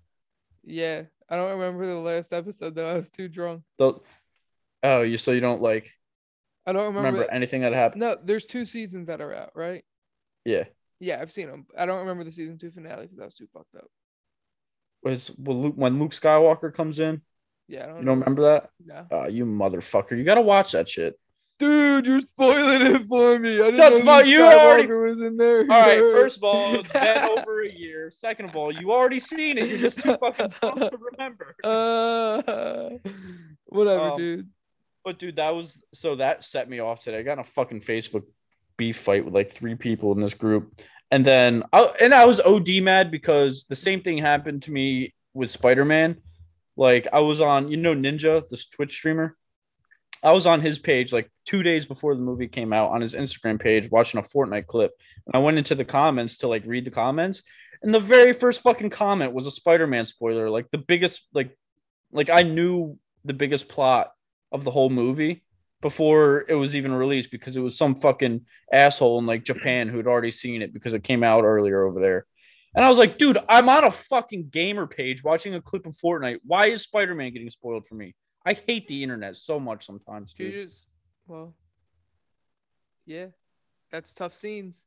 Yeah. 0.63 1.03
I 1.29 1.35
don't 1.35 1.59
remember 1.59 1.85
the 1.85 1.99
last 1.99 2.33
episode 2.33 2.75
though. 2.75 2.89
I 2.89 2.95
was 2.95 3.09
too 3.09 3.27
drunk. 3.27 3.63
The, 3.77 3.93
oh, 4.83 5.01
you 5.01 5.17
so 5.17 5.31
you 5.31 5.41
don't 5.41 5.61
like? 5.61 5.91
I 6.65 6.71
don't 6.71 6.87
remember, 6.87 7.11
remember 7.11 7.31
anything 7.31 7.61
that 7.61 7.73
happened. 7.73 8.01
No, 8.01 8.17
there's 8.23 8.45
two 8.45 8.65
seasons 8.65 9.07
that 9.07 9.21
are 9.21 9.33
out, 9.33 9.51
right? 9.55 9.83
Yeah. 10.45 10.65
Yeah, 10.99 11.19
I've 11.21 11.31
seen 11.31 11.47
them. 11.47 11.65
I 11.77 11.85
don't 11.85 11.99
remember 11.99 12.23
the 12.23 12.31
season 12.31 12.57
two 12.57 12.71
finale 12.71 13.03
because 13.03 13.19
I 13.19 13.25
was 13.25 13.33
too 13.33 13.47
fucked 13.53 13.75
up. 13.75 13.87
Was 15.03 15.31
when 15.37 15.99
Luke 15.99 16.11
Skywalker 16.11 16.73
comes 16.73 16.99
in? 16.99 17.21
Yeah, 17.67 17.85
don't 17.85 17.99
you 17.99 18.05
don't 18.05 18.19
remember 18.19 18.41
that? 18.43 18.69
No. 18.83 19.05
Oh, 19.11 19.27
you 19.27 19.45
motherfucker! 19.45 20.17
You 20.17 20.23
gotta 20.23 20.41
watch 20.41 20.73
that 20.73 20.89
shit. 20.89 21.17
Dude, 21.59 22.05
you're 22.05 22.21
spoiling 22.21 22.95
it 22.95 23.07
for 23.09 23.37
me. 23.37 23.61
I 23.61 23.71
didn't 23.71 24.05
know 24.05 24.19
you 24.21 24.43
already 24.45 24.87
was 24.87 25.19
in 25.19 25.35
there. 25.35 25.59
All 25.59 25.67
right, 25.67 25.99
first 26.13 26.37
of 26.37 26.43
all, 26.45 26.75
it's 26.75 26.89
been 26.89 27.17
over 27.17 27.63
a 27.63 27.69
year. 27.69 28.09
Second 28.11 28.45
of 28.45 28.55
all, 28.55 28.71
you 28.71 28.93
already 28.93 29.19
seen 29.19 29.57
it. 29.57 29.67
You're 29.67 29.77
just 29.77 29.99
too 29.99 30.15
fucking 30.21 30.53
dumb 30.61 30.79
to 30.79 30.97
remember. 30.97 31.55
Uh, 31.69 32.97
whatever, 33.65 34.11
um, 34.11 34.17
dude. 34.17 34.47
But 35.03 35.19
dude, 35.19 35.35
that 35.35 35.49
was 35.49 35.83
so 35.93 36.15
that 36.15 36.45
set 36.45 36.69
me 36.69 36.79
off 36.79 37.01
today. 37.01 37.19
I 37.19 37.23
got 37.23 37.33
in 37.33 37.39
a 37.39 37.43
fucking 37.43 37.81
Facebook 37.81 38.23
beef 38.77 38.97
fight 38.97 39.25
with 39.25 39.33
like 39.33 39.51
three 39.51 39.75
people 39.75 40.13
in 40.13 40.21
this 40.21 40.33
group, 40.33 40.79
and 41.11 41.25
then 41.25 41.63
I 41.73 41.81
and 41.99 42.13
I 42.13 42.25
was 42.25 42.39
OD 42.39 42.81
mad 42.81 43.11
because 43.11 43.65
the 43.67 43.75
same 43.75 44.01
thing 44.01 44.17
happened 44.17 44.63
to 44.63 44.71
me 44.71 45.13
with 45.33 45.49
Spider 45.49 45.83
Man. 45.83 46.17
Like 46.77 47.07
I 47.11 47.19
was 47.19 47.41
on, 47.41 47.69
you 47.69 47.77
know, 47.77 47.93
Ninja, 47.93 48.47
this 48.49 48.65
Twitch 48.67 48.93
streamer. 48.93 49.35
I 50.23 50.33
was 50.33 50.45
on 50.45 50.61
his 50.61 50.79
page 50.79 51.13
like 51.13 51.31
two 51.45 51.63
days 51.63 51.85
before 51.85 52.15
the 52.15 52.21
movie 52.21 52.47
came 52.47 52.73
out 52.73 52.91
on 52.91 53.01
his 53.01 53.15
Instagram 53.15 53.59
page 53.59 53.89
watching 53.89 54.19
a 54.19 54.23
Fortnite 54.23 54.67
clip. 54.67 54.91
And 55.25 55.35
I 55.35 55.39
went 55.39 55.57
into 55.57 55.75
the 55.75 55.85
comments 55.85 56.37
to 56.37 56.47
like 56.47 56.63
read 56.65 56.85
the 56.85 56.91
comments. 56.91 57.43
And 57.81 57.93
the 57.93 57.99
very 57.99 58.33
first 58.33 58.61
fucking 58.61 58.89
comment 58.89 59.33
was 59.33 59.47
a 59.47 59.51
Spider-Man 59.51 60.05
spoiler. 60.05 60.49
Like 60.49 60.69
the 60.71 60.77
biggest, 60.77 61.21
like, 61.33 61.57
like 62.11 62.29
I 62.29 62.41
knew 62.41 62.97
the 63.23 63.33
biggest 63.33 63.69
plot 63.69 64.11
of 64.51 64.63
the 64.63 64.71
whole 64.71 64.89
movie 64.89 65.43
before 65.81 66.45
it 66.49 66.55
was 66.55 66.75
even 66.75 66.93
released 66.93 67.31
because 67.31 67.55
it 67.55 67.61
was 67.61 67.77
some 67.77 67.95
fucking 67.95 68.41
asshole 68.73 69.19
in 69.19 69.25
like 69.25 69.45
Japan 69.45 69.87
who 69.87 69.97
had 69.97 70.07
already 70.07 70.31
seen 70.31 70.61
it 70.61 70.73
because 70.73 70.93
it 70.93 71.03
came 71.03 71.23
out 71.23 71.45
earlier 71.45 71.85
over 71.85 72.01
there. 72.01 72.25
And 72.75 72.83
I 72.83 72.89
was 72.89 72.97
like, 72.97 73.17
dude, 73.17 73.37
I'm 73.47 73.69
on 73.69 73.85
a 73.85 73.91
fucking 73.91 74.49
gamer 74.49 74.85
page 74.85 75.23
watching 75.23 75.55
a 75.55 75.61
clip 75.61 75.85
of 75.85 75.95
Fortnite. 75.95 76.39
Why 76.45 76.67
is 76.67 76.83
Spider-Man 76.83 77.33
getting 77.33 77.49
spoiled 77.49 77.87
for 77.87 77.95
me? 77.95 78.15
I 78.45 78.53
hate 78.53 78.87
the 78.87 79.03
internet 79.03 79.35
so 79.35 79.59
much 79.59 79.85
sometimes, 79.85 80.33
dude. 80.33 80.69
Just, 80.69 80.87
well, 81.27 81.55
yeah, 83.05 83.27
that's 83.91 84.13
tough 84.13 84.35
scenes. 84.35 84.83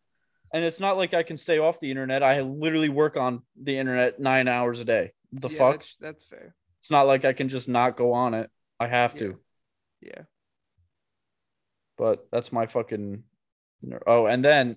And 0.52 0.64
it's 0.64 0.80
not 0.80 0.96
like 0.96 1.14
I 1.14 1.22
can 1.22 1.36
stay 1.36 1.58
off 1.58 1.80
the 1.80 1.90
internet. 1.90 2.22
I 2.22 2.40
literally 2.42 2.90
work 2.90 3.16
on 3.16 3.42
the 3.60 3.78
internet 3.78 4.20
nine 4.20 4.48
hours 4.48 4.80
a 4.80 4.84
day. 4.84 5.12
The 5.32 5.48
yeah, 5.48 5.58
fuck? 5.58 5.80
That's, 5.80 5.96
that's, 5.96 6.24
fair. 6.24 6.54
It's 6.80 6.90
not 6.90 7.06
like 7.06 7.24
I 7.24 7.32
can 7.32 7.48
just 7.48 7.68
not 7.68 7.96
go 7.96 8.12
on 8.12 8.34
it. 8.34 8.50
I 8.78 8.86
have 8.86 9.14
yeah. 9.14 9.20
to. 9.20 9.38
Yeah. 10.02 10.22
But 11.96 12.26
that's 12.30 12.52
my 12.52 12.66
fucking. 12.66 13.22
Oh, 14.06 14.26
and 14.26 14.44
then 14.44 14.76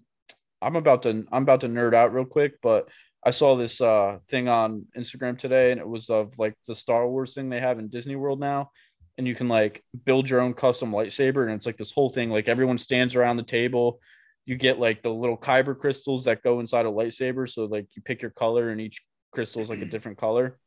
I'm 0.61 0.75
about 0.75 1.03
to 1.03 1.25
I'm 1.31 1.43
about 1.43 1.61
to 1.61 1.67
nerd 1.67 1.93
out 1.93 2.13
real 2.13 2.25
quick, 2.25 2.61
but 2.61 2.89
I 3.25 3.31
saw 3.31 3.55
this 3.55 3.81
uh, 3.81 4.19
thing 4.29 4.47
on 4.47 4.85
Instagram 4.95 5.38
today, 5.38 5.71
and 5.71 5.81
it 5.81 5.88
was 5.88 6.11
of 6.11 6.38
like 6.38 6.53
the 6.67 6.75
Star 6.75 7.07
Wars 7.07 7.33
thing 7.33 7.49
they 7.49 7.59
have 7.59 7.79
in 7.79 7.88
Disney 7.88 8.15
World 8.15 8.39
now, 8.39 8.69
and 9.17 9.27
you 9.27 9.33
can 9.33 9.47
like 9.47 9.83
build 10.05 10.29
your 10.29 10.41
own 10.41 10.53
custom 10.53 10.91
lightsaber, 10.91 11.43
and 11.43 11.53
it's 11.53 11.65
like 11.65 11.77
this 11.77 11.91
whole 11.91 12.11
thing. 12.11 12.29
Like 12.29 12.47
everyone 12.47 12.77
stands 12.77 13.15
around 13.15 13.38
the 13.38 13.43
table, 13.43 13.99
you 14.45 14.55
get 14.55 14.79
like 14.79 15.01
the 15.01 15.09
little 15.09 15.38
kyber 15.38 15.75
crystals 15.75 16.25
that 16.25 16.43
go 16.43 16.59
inside 16.59 16.85
a 16.85 16.89
lightsaber, 16.89 17.49
so 17.49 17.65
like 17.65 17.88
you 17.95 18.03
pick 18.03 18.21
your 18.21 18.31
color, 18.31 18.69
and 18.69 18.79
each 18.79 19.01
crystal 19.31 19.61
is 19.61 19.69
like 19.69 19.81
a 19.81 19.85
different 19.85 20.19
color, 20.19 20.59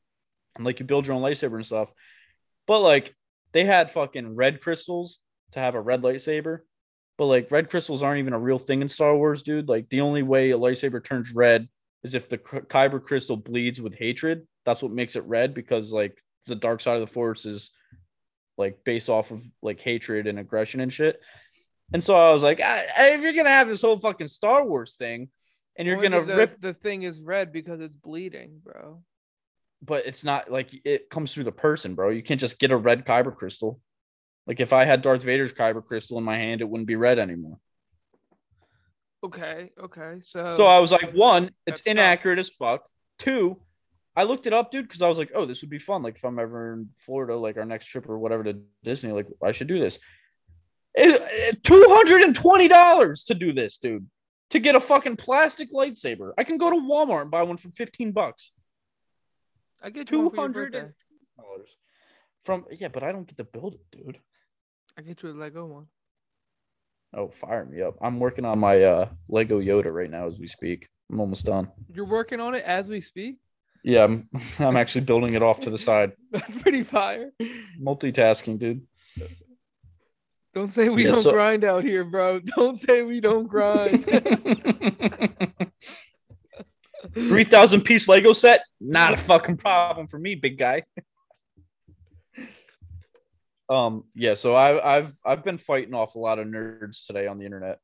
and 0.56 0.64
like 0.64 0.80
you 0.80 0.84
build 0.84 1.06
your 1.06 1.14
own 1.14 1.22
lightsaber 1.22 1.54
and 1.54 1.66
stuff. 1.66 1.92
But 2.66 2.80
like 2.80 3.14
they 3.52 3.66
had 3.66 3.92
fucking 3.92 4.34
red 4.34 4.60
crystals 4.60 5.20
to 5.52 5.60
have 5.60 5.76
a 5.76 5.80
red 5.80 6.02
lightsaber. 6.02 6.58
But 7.16 7.26
like 7.26 7.50
red 7.50 7.70
crystals 7.70 8.02
aren't 8.02 8.20
even 8.20 8.32
a 8.32 8.38
real 8.38 8.58
thing 8.58 8.82
in 8.82 8.88
Star 8.88 9.16
Wars, 9.16 9.42
dude. 9.42 9.68
Like 9.68 9.88
the 9.88 10.00
only 10.00 10.22
way 10.22 10.50
a 10.50 10.58
lightsaber 10.58 11.02
turns 11.02 11.32
red 11.32 11.68
is 12.08 12.14
if 12.14 12.28
the 12.28 12.38
kyber 12.38 13.02
crystal 13.02 13.36
bleeds 13.36 13.80
with 13.80 13.94
hatred. 13.94 14.46
That's 14.64 14.82
what 14.82 14.92
makes 14.92 15.16
it 15.16 15.24
red 15.24 15.54
because 15.54 15.92
like 15.92 16.16
the 16.46 16.54
dark 16.54 16.80
side 16.80 17.00
of 17.00 17.06
the 17.06 17.12
force 17.12 17.46
is 17.46 17.70
like 18.56 18.80
based 18.84 19.08
off 19.08 19.30
of 19.30 19.42
like 19.62 19.80
hatred 19.80 20.26
and 20.26 20.38
aggression 20.38 20.80
and 20.80 20.92
shit. 20.92 21.20
And 21.92 22.02
so 22.02 22.16
I 22.16 22.32
was 22.32 22.42
like, 22.42 22.60
ah, 22.62 22.66
I, 22.66 22.86
I, 22.98 23.06
if 23.14 23.20
you're 23.20 23.32
gonna 23.32 23.50
have 23.50 23.68
this 23.68 23.82
whole 23.82 23.98
fucking 23.98 24.26
Star 24.26 24.66
Wars 24.66 24.96
thing, 24.96 25.30
and 25.76 25.86
you're 25.86 26.02
gonna 26.02 26.24
the, 26.24 26.36
rip 26.36 26.60
the 26.60 26.74
thing 26.74 27.02
is 27.02 27.20
red 27.20 27.52
because 27.52 27.80
it's 27.80 27.94
bleeding, 27.94 28.60
bro. 28.62 29.02
But 29.80 30.06
it's 30.06 30.24
not 30.24 30.50
like 30.50 30.70
it 30.84 31.08
comes 31.08 31.32
through 31.32 31.44
the 31.44 31.52
person, 31.52 31.94
bro. 31.94 32.10
You 32.10 32.22
can't 32.22 32.40
just 32.40 32.58
get 32.58 32.72
a 32.72 32.76
red 32.76 33.06
kyber 33.06 33.34
crystal. 33.34 33.80
Like 34.46 34.60
if 34.60 34.72
I 34.72 34.84
had 34.84 35.02
Darth 35.02 35.22
Vader's 35.22 35.52
kyber 35.52 35.84
crystal 35.84 36.18
in 36.18 36.24
my 36.24 36.36
hand, 36.36 36.60
it 36.60 36.68
wouldn't 36.68 36.88
be 36.88 36.96
red 36.96 37.18
anymore. 37.18 37.58
Okay, 39.24 39.70
okay. 39.82 40.20
So 40.22 40.54
So 40.54 40.66
I 40.66 40.78
was 40.78 40.92
like, 40.92 41.12
one, 41.12 41.50
it's 41.66 41.80
inaccurate 41.80 42.38
as 42.38 42.48
fuck. 42.48 42.88
Two, 43.18 43.60
I 44.14 44.24
looked 44.24 44.46
it 44.46 44.52
up, 44.52 44.70
dude, 44.70 44.86
because 44.86 45.02
I 45.02 45.08
was 45.08 45.18
like, 45.18 45.32
oh, 45.34 45.44
this 45.44 45.60
would 45.60 45.70
be 45.70 45.78
fun. 45.78 46.02
Like 46.02 46.16
if 46.16 46.24
I'm 46.24 46.38
ever 46.38 46.74
in 46.74 46.90
Florida, 46.98 47.36
like 47.36 47.56
our 47.56 47.64
next 47.64 47.86
trip 47.86 48.08
or 48.08 48.18
whatever 48.18 48.44
to 48.44 48.60
Disney, 48.84 49.12
like 49.12 49.26
I 49.42 49.52
should 49.52 49.68
do 49.68 49.80
this. 49.80 49.98
Two 50.96 51.86
hundred 51.88 52.22
and 52.22 52.34
twenty 52.34 52.68
dollars 52.68 53.24
to 53.24 53.34
do 53.34 53.52
this, 53.52 53.78
dude. 53.78 54.06
To 54.50 54.58
get 54.58 54.74
a 54.74 54.80
fucking 54.80 55.16
plastic 55.16 55.72
lightsaber, 55.72 56.32
I 56.38 56.44
can 56.44 56.56
go 56.56 56.70
to 56.70 56.76
Walmart 56.76 57.22
and 57.22 57.30
buy 57.30 57.42
one 57.42 57.58
for 57.58 57.70
fifteen 57.70 58.12
bucks. 58.12 58.50
I 59.82 59.90
get 59.90 60.08
two 60.08 60.30
hundred 60.30 60.72
dollars 60.72 61.68
from 62.44 62.64
yeah, 62.70 62.88
but 62.88 63.02
I 63.02 63.12
don't 63.12 63.26
get 63.26 63.36
to 63.36 63.44
build 63.44 63.74
it, 63.74 63.96
dude. 63.96 64.18
I 64.96 65.02
get 65.02 65.22
you 65.22 65.30
a 65.30 65.32
Lego 65.32 65.66
one. 65.66 65.86
Oh, 67.16 67.32
fire 67.40 67.64
me 67.64 67.82
up! 67.82 67.96
I'm 68.02 68.20
working 68.20 68.44
on 68.44 68.58
my 68.58 68.82
uh 68.82 69.08
Lego 69.28 69.60
Yoda 69.60 69.92
right 69.92 70.10
now 70.10 70.26
as 70.26 70.38
we 70.38 70.46
speak. 70.46 70.88
I'm 71.10 71.20
almost 71.20 71.46
done. 71.46 71.70
You're 71.92 72.06
working 72.06 72.40
on 72.40 72.54
it 72.54 72.64
as 72.64 72.88
we 72.88 73.00
speak. 73.00 73.38
Yeah, 73.82 74.04
I'm. 74.04 74.28
I'm 74.58 74.76
actually 74.76 75.02
building 75.02 75.34
it 75.34 75.42
off 75.42 75.60
to 75.60 75.70
the 75.70 75.78
side. 75.78 76.12
That's 76.32 76.56
pretty 76.56 76.82
fire. 76.82 77.30
Multitasking, 77.80 78.58
dude. 78.58 78.82
Don't 80.54 80.68
say 80.68 80.88
we 80.88 81.04
yeah, 81.04 81.12
don't 81.12 81.22
so... 81.22 81.32
grind 81.32 81.64
out 81.64 81.84
here, 81.84 82.04
bro. 82.04 82.40
Don't 82.56 82.78
say 82.78 83.02
we 83.02 83.20
don't 83.20 83.46
grind. 83.46 84.04
Three 87.14 87.44
thousand 87.44 87.82
piece 87.82 88.08
Lego 88.08 88.32
set, 88.32 88.62
not 88.80 89.14
a 89.14 89.16
fucking 89.16 89.58
problem 89.58 90.08
for 90.08 90.18
me, 90.18 90.34
big 90.34 90.58
guy. 90.58 90.84
Um, 93.68 94.04
yeah. 94.14 94.34
So 94.34 94.54
I, 94.54 94.96
I've 94.96 95.16
I've 95.24 95.44
been 95.44 95.58
fighting 95.58 95.94
off 95.94 96.14
a 96.14 96.18
lot 96.18 96.38
of 96.38 96.46
nerds 96.46 97.06
today 97.06 97.26
on 97.26 97.38
the 97.38 97.44
internet. 97.44 97.78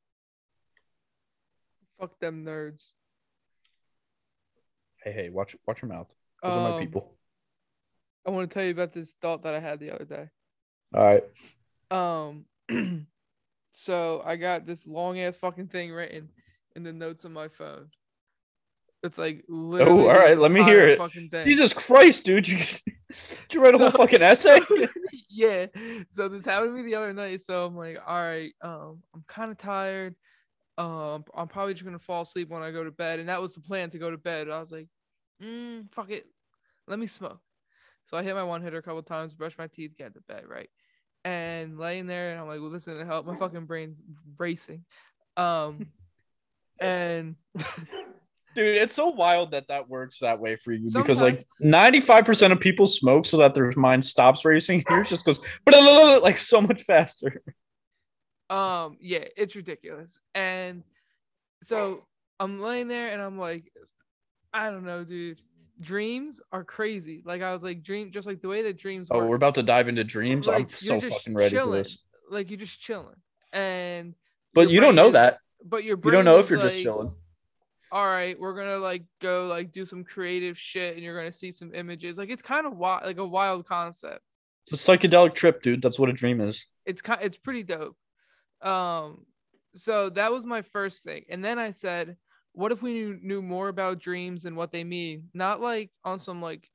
Fuck 2.01 2.19
them 2.21 2.45
nerds. 2.45 2.89
Hey, 5.03 5.13
hey, 5.13 5.29
watch 5.29 5.57
watch 5.67 5.83
your 5.83 5.91
mouth. 5.91 6.13
Those 6.43 6.55
um, 6.55 6.59
are 6.61 6.71
my 6.71 6.77
um, 6.77 6.81
people. 6.81 7.15
I 8.27 8.31
want 8.31 8.49
to 8.49 8.55
tell 8.55 8.65
you 8.65 8.71
about 8.71 8.93
this 8.93 9.13
thought 9.21 9.43
that 9.43 9.55
I 9.55 9.61
had 9.61 9.81
the 9.81 9.91
other 9.91 10.05
day. 10.05 10.29
All 10.95 11.05
right. 11.05 11.25
Um, 11.91 12.47
so 13.73 14.23
I 14.25 14.37
got 14.37 14.67
this 14.67 14.87
long 14.87 15.21
ass 15.21 15.37
fucking 15.37 15.69
thing 15.69 15.93
written 15.93 16.31
in 16.75 16.83
the 16.83 16.93
notes 16.93 17.25
on 17.25 17.33
my 17.33 17.49
phone. 17.49 17.89
It's 19.03 19.19
like 19.19 19.45
oh, 19.51 20.09
all 20.09 20.15
right. 20.15 20.39
Let 20.39 20.51
me 20.51 20.65
hear 20.65 20.87
it. 20.87 20.99
Jesus 21.45 21.75
Christ, 21.75 22.25
dude! 22.25 22.49
You, 22.49 22.57
did 22.87 22.97
you 23.53 23.61
write 23.61 23.75
a 23.75 23.79
whole 23.79 23.91
fucking 23.91 24.23
essay? 24.23 24.61
yeah. 25.35 25.67
So 26.13 26.29
this 26.29 26.45
happened 26.45 26.71
to 26.71 26.83
me 26.83 26.91
the 26.91 26.97
other 26.97 27.13
night. 27.13 27.41
So 27.43 27.67
I'm 27.67 27.77
like, 27.77 27.99
all 28.07 28.23
right, 28.23 28.53
um, 28.63 29.03
I'm 29.15 29.25
kind 29.27 29.51
of 29.51 29.59
tired. 29.59 30.15
Um, 30.77 31.25
I'm 31.35 31.49
probably 31.49 31.75
just 31.75 31.85
gonna 31.85 31.99
fall 31.99 32.23
asleep 32.23 32.49
when 32.49 32.63
I 32.63 32.71
go 32.71 32.85
to 32.85 32.91
bed, 32.91 33.21
and 33.21 33.29
that 33.29 33.41
was 33.41 33.55
the 33.55 33.61
plan 33.61 33.91
to 33.91 33.99
go 33.99 34.11
to 34.11 34.19
bed. 34.19 34.49
I 34.49 34.61
was 34.61 34.73
like, 34.73 34.89
mm, 35.43 35.93
fuck 35.93 36.11
it, 36.11 36.27
let 36.89 36.99
me 36.99 37.07
smoke. 37.07 37.41
So 38.07 38.17
I 38.17 38.23
hit 38.23 38.35
my 38.35 38.43
one 38.43 38.63
hitter 38.63 38.79
a 38.79 38.83
couple 38.83 39.03
times, 39.03 39.35
brush 39.35 39.57
my 39.57 39.67
teeth, 39.67 39.97
get 39.97 40.15
to 40.15 40.21
bed, 40.21 40.45
right? 40.49 40.69
and 41.25 41.79
laying 41.79 42.07
there 42.07 42.33
and 42.33 42.41
I'm 42.41 42.47
like, 42.47 42.61
well, 42.61 42.71
this 42.71 42.87
listen 42.87 42.99
to 42.99 43.07
help. 43.07 43.27
My 43.27 43.37
fucking 43.37 43.65
brain's 43.65 43.99
racing. 44.39 44.85
Um, 45.37 45.87
and 46.81 47.37
dude, 48.55 48.79
it's 48.79 48.95
so 48.95 49.09
wild 49.09 49.53
that 49.53 49.69
that 49.69 49.89
works 49.89 50.21
that 50.21 50.39
way 50.41 50.57
for 50.57 50.73
you 50.73 50.89
Sometimes. 50.89 51.21
because 51.21 51.23
like 51.23 51.47
95% 51.63 52.53
of 52.53 52.61
people 52.61 52.87
smoke 52.87 53.27
so 53.27 53.39
that 53.39 53.55
their 53.55 53.73
mind 53.77 54.05
stops 54.05 54.45
racing. 54.45 54.85
Yours 54.91 55.09
just 55.09 55.25
goes 55.25 55.41
but 55.65 56.23
like 56.23 56.39
so 56.39 56.61
much 56.61 56.83
faster. 56.83 57.43
Um, 58.51 58.99
yeah, 59.01 59.25
it's 59.37 59.57
ridiculous. 59.57 60.19
And 60.35 60.83
so 61.63 62.05
I'm 62.39 62.61
laying 62.61 62.89
there 62.89 63.13
and 63.13 63.23
I'm 63.23 63.39
like, 63.39 63.73
I 64.53 64.71
don't 64.71 64.85
know, 64.85 65.05
dude 65.05 65.41
dreams 65.81 66.41
are 66.53 66.65
crazy. 66.65 67.23
Like 67.25 67.43
I 67.43 67.53
was 67.53 67.63
like 67.63 67.83
dream, 67.83 68.11
just 68.13 68.27
like 68.27 68.41
the 68.41 68.49
way 68.49 68.63
that 68.63 68.79
dreams. 68.79 69.11
Are. 69.11 69.17
Oh, 69.17 69.21
work. 69.21 69.29
we're 69.31 69.37
about 69.37 69.55
to 69.57 69.63
dive 69.63 69.89
into 69.89 70.05
dreams. 70.05 70.47
Like, 70.47 70.65
I'm 70.65 70.71
so 70.71 71.01
fucking 71.01 71.35
ready 71.35 71.51
chilling. 71.51 71.73
for 71.73 71.77
this. 71.79 72.05
Like 72.31 72.51
you're 72.51 72.61
just 72.61 72.81
chilling, 72.81 73.17
and 73.53 74.15
but 74.55 74.71
you 74.71 74.81
don't 74.81 74.95
know 74.95 75.09
is, 75.09 75.13
that. 75.15 75.39
But 75.65 75.85
your 75.85 75.99
you 76.03 76.11
don't 76.11 76.25
know 76.25 76.39
if 76.39 76.51
you're 76.51 76.59
like, 76.59 76.71
just 76.71 76.83
chilling. 76.83 77.13
All 77.95 78.07
right, 78.07 78.39
we're 78.39 78.55
gonna 78.55 78.79
like 78.79 79.05
go 79.23 79.47
like 79.47 79.73
do 79.73 79.87
some 79.87 80.03
creative 80.03 80.59
shit, 80.59 80.95
and 80.95 81.05
you're 81.05 81.17
gonna 81.17 81.33
see 81.33 81.53
some 81.53 81.73
images. 81.75 82.19
Like 82.19 82.29
it's 82.29 82.43
kind 82.43 82.67
of 82.67 82.77
wild, 82.77 83.05
like 83.05 83.19
a 83.19 83.27
wild 83.27 83.67
concept. 83.67 84.21
It's 84.67 84.89
a 84.89 84.99
psychedelic 84.99 85.35
trip, 85.35 85.63
dude. 85.63 85.81
That's 85.81 85.99
what 85.99 86.09
a 86.09 86.13
dream 86.13 86.41
is. 86.41 86.67
It's 86.85 87.01
kind, 87.01 87.21
it's 87.23 87.39
pretty 87.39 87.63
dope. 87.63 87.97
Um, 88.63 89.25
so 89.77 90.11
that 90.11 90.33
was 90.33 90.45
my 90.45 90.63
first 90.63 91.05
thing, 91.05 91.23
and 91.29 91.45
then 91.45 91.61
I 91.61 91.71
said, 91.71 92.17
what 92.55 92.73
if 92.73 92.83
we 92.83 92.95
knew, 92.95 93.19
knew 93.23 93.43
more 93.43 93.69
about 93.69 93.99
dreams 93.99 94.45
and 94.45 94.57
what 94.57 94.73
they 94.73 94.85
mean 94.85 95.29
not 95.35 95.61
like 95.61 95.91
on 96.05 96.21
some 96.21 96.41
like 96.41 96.69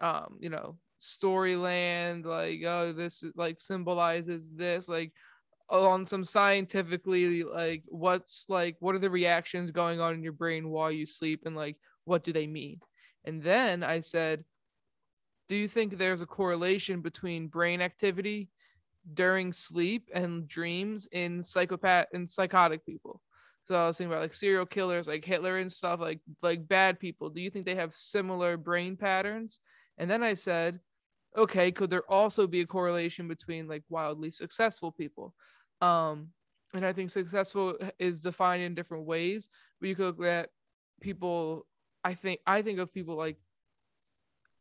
um 0.00 0.38
you 0.40 0.48
know 0.48 0.76
storyland 1.02 2.24
like 2.24 2.62
oh 2.64 2.92
this 2.92 3.22
is 3.22 3.32
like 3.36 3.58
symbolizes 3.58 4.50
this 4.50 4.88
like 4.88 5.12
on 5.70 6.06
some 6.06 6.24
scientifically 6.24 7.44
like 7.44 7.82
what's 7.86 8.44
like 8.48 8.76
what 8.80 8.94
are 8.94 8.98
the 8.98 9.10
reactions 9.10 9.70
going 9.70 10.00
on 10.00 10.14
in 10.14 10.22
your 10.22 10.32
brain 10.32 10.68
while 10.68 10.90
you 10.90 11.06
sleep 11.06 11.42
and 11.46 11.54
like 11.56 11.76
what 12.04 12.24
do 12.24 12.32
they 12.32 12.46
mean 12.46 12.80
and 13.24 13.42
then 13.42 13.82
i 13.82 14.00
said 14.00 14.44
do 15.48 15.56
you 15.56 15.68
think 15.68 15.96
there's 15.96 16.20
a 16.20 16.26
correlation 16.26 17.00
between 17.00 17.48
brain 17.48 17.80
activity 17.80 18.48
during 19.14 19.52
sleep 19.52 20.08
and 20.12 20.46
dreams 20.48 21.08
in 21.12 21.42
psychopath 21.42 22.06
and 22.12 22.30
psychotic 22.30 22.84
people 22.84 23.20
so 23.70 23.76
I 23.76 23.86
was 23.86 23.98
thinking 23.98 24.12
about 24.12 24.22
like 24.22 24.34
serial 24.34 24.66
killers, 24.66 25.06
like 25.06 25.24
Hitler 25.24 25.58
and 25.58 25.70
stuff, 25.70 26.00
like 26.00 26.18
like 26.42 26.66
bad 26.66 26.98
people. 26.98 27.30
Do 27.30 27.40
you 27.40 27.50
think 27.50 27.64
they 27.66 27.76
have 27.76 27.94
similar 27.94 28.56
brain 28.56 28.96
patterns? 28.96 29.60
And 29.96 30.10
then 30.10 30.24
I 30.24 30.34
said, 30.34 30.80
okay, 31.36 31.70
could 31.70 31.88
there 31.88 32.10
also 32.10 32.48
be 32.48 32.62
a 32.62 32.66
correlation 32.66 33.28
between 33.28 33.68
like 33.68 33.84
wildly 33.88 34.32
successful 34.32 34.90
people? 34.90 35.34
Um, 35.80 36.28
and 36.74 36.84
I 36.84 36.92
think 36.92 37.10
successful 37.10 37.76
is 37.98 38.20
defined 38.20 38.62
in 38.62 38.74
different 38.74 39.06
ways. 39.06 39.48
But 39.80 39.88
you 39.88 39.96
could 39.96 40.18
look 40.18 40.26
at 40.26 40.50
people. 41.00 41.66
I 42.04 42.14
think 42.14 42.40
I 42.46 42.62
think 42.62 42.78
of 42.78 42.94
people 42.94 43.16
like 43.16 43.36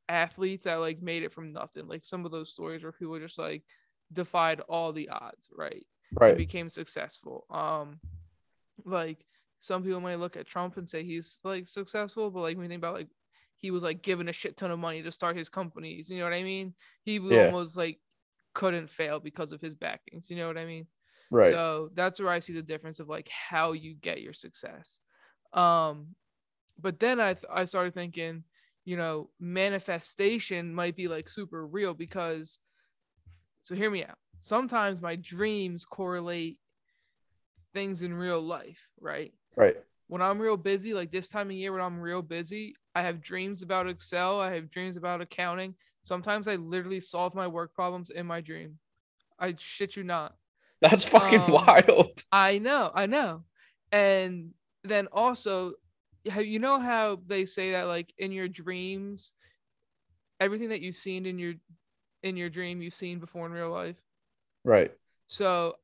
athletes 0.09 0.65
that 0.65 0.75
like 0.75 1.01
made 1.01 1.23
it 1.23 1.33
from 1.33 1.53
nothing. 1.53 1.87
Like 1.87 2.03
some 2.03 2.25
of 2.25 2.31
those 2.31 2.49
stories 2.49 2.83
where 2.83 2.91
people 2.91 3.19
just 3.19 3.37
like 3.37 3.63
defied 4.11 4.59
all 4.61 4.91
the 4.91 5.09
odds, 5.09 5.47
right? 5.55 5.85
Right. 6.19 6.29
And 6.29 6.37
became 6.37 6.69
successful. 6.69 7.45
Um 7.49 7.99
like 8.85 9.25
some 9.61 9.83
people 9.83 9.99
might 10.01 10.19
look 10.19 10.37
at 10.37 10.47
Trump 10.47 10.77
and 10.77 10.89
say 10.89 11.03
he's 11.03 11.39
like 11.43 11.67
successful, 11.67 12.31
but 12.31 12.41
like 12.41 12.57
when 12.57 12.63
you 12.63 12.69
think 12.69 12.79
about 12.79 12.95
like 12.95 13.09
he 13.57 13.71
was 13.71 13.83
like 13.83 14.01
given 14.01 14.29
a 14.29 14.33
shit 14.33 14.57
ton 14.57 14.71
of 14.71 14.79
money 14.79 15.03
to 15.03 15.11
start 15.11 15.37
his 15.37 15.49
companies, 15.49 16.09
you 16.09 16.17
know 16.17 16.23
what 16.23 16.33
I 16.33 16.43
mean? 16.43 16.73
He 17.03 17.17
yeah. 17.17 17.45
almost 17.45 17.77
like 17.77 17.99
couldn't 18.53 18.89
fail 18.89 19.19
because 19.19 19.51
of 19.51 19.61
his 19.61 19.75
backings, 19.75 20.29
you 20.29 20.37
know 20.37 20.47
what 20.47 20.57
I 20.57 20.65
mean? 20.65 20.87
Right. 21.31 21.53
So 21.53 21.91
that's 21.93 22.19
where 22.19 22.29
I 22.29 22.39
see 22.39 22.53
the 22.53 22.61
difference 22.61 22.99
of 22.99 23.07
like 23.07 23.29
how 23.29 23.73
you 23.73 23.95
get 23.95 24.21
your 24.21 24.33
success. 24.33 24.99
Um, 25.53 26.15
but 26.81 26.99
then 26.99 27.19
I 27.19 27.33
th- 27.33 27.51
I 27.51 27.65
started 27.65 27.93
thinking, 27.93 28.43
you 28.85 28.97
know, 28.97 29.29
manifestation 29.39 30.73
might 30.73 30.95
be 30.95 31.07
like 31.07 31.29
super 31.29 31.65
real 31.65 31.93
because. 31.93 32.59
So 33.61 33.75
hear 33.75 33.91
me 33.91 34.03
out. 34.05 34.17
Sometimes 34.39 35.01
my 35.01 35.17
dreams 35.17 35.83
correlate 35.83 36.57
things 37.73 38.01
in 38.01 38.13
real 38.13 38.41
life, 38.41 38.79
right? 38.99 39.33
Right. 39.55 39.77
When 40.07 40.21
I'm 40.21 40.39
real 40.39 40.57
busy, 40.57 40.93
like 40.93 41.11
this 41.11 41.27
time 41.27 41.47
of 41.47 41.55
year 41.55 41.71
when 41.71 41.81
I'm 41.81 41.99
real 41.99 42.21
busy, 42.21 42.75
I 42.95 43.03
have 43.03 43.21
dreams 43.21 43.61
about 43.61 43.87
Excel, 43.87 44.39
I 44.39 44.53
have 44.53 44.71
dreams 44.71 44.97
about 44.97 45.21
accounting. 45.21 45.75
Sometimes 46.01 46.47
I 46.47 46.55
literally 46.55 46.99
solve 46.99 47.35
my 47.35 47.47
work 47.47 47.75
problems 47.75 48.09
in 48.09 48.25
my 48.25 48.41
dream. 48.41 48.79
I 49.37 49.55
shit 49.57 49.95
you 49.95 50.03
not. 50.03 50.35
That's 50.81 51.03
fucking 51.03 51.41
um, 51.41 51.51
wild. 51.51 52.23
I 52.31 52.59
know, 52.59 52.91
I 52.93 53.05
know. 53.05 53.43
And 53.91 54.51
then 54.83 55.07
also, 55.11 55.73
you 56.23 56.59
know 56.59 56.79
how 56.79 57.19
they 57.27 57.45
say 57.45 57.71
that 57.71 57.87
like 57.87 58.13
in 58.17 58.31
your 58.31 58.47
dreams, 58.47 59.33
everything 60.39 60.69
that 60.69 60.81
you've 60.81 60.95
seen 60.95 61.25
in 61.25 61.39
your 61.39 61.53
in 62.23 62.37
your 62.37 62.49
dream 62.49 62.81
you've 62.81 62.93
seen 62.93 63.19
before 63.19 63.45
in 63.45 63.51
real 63.51 63.71
life. 63.71 63.95
Right. 64.63 64.91
So 65.27 65.75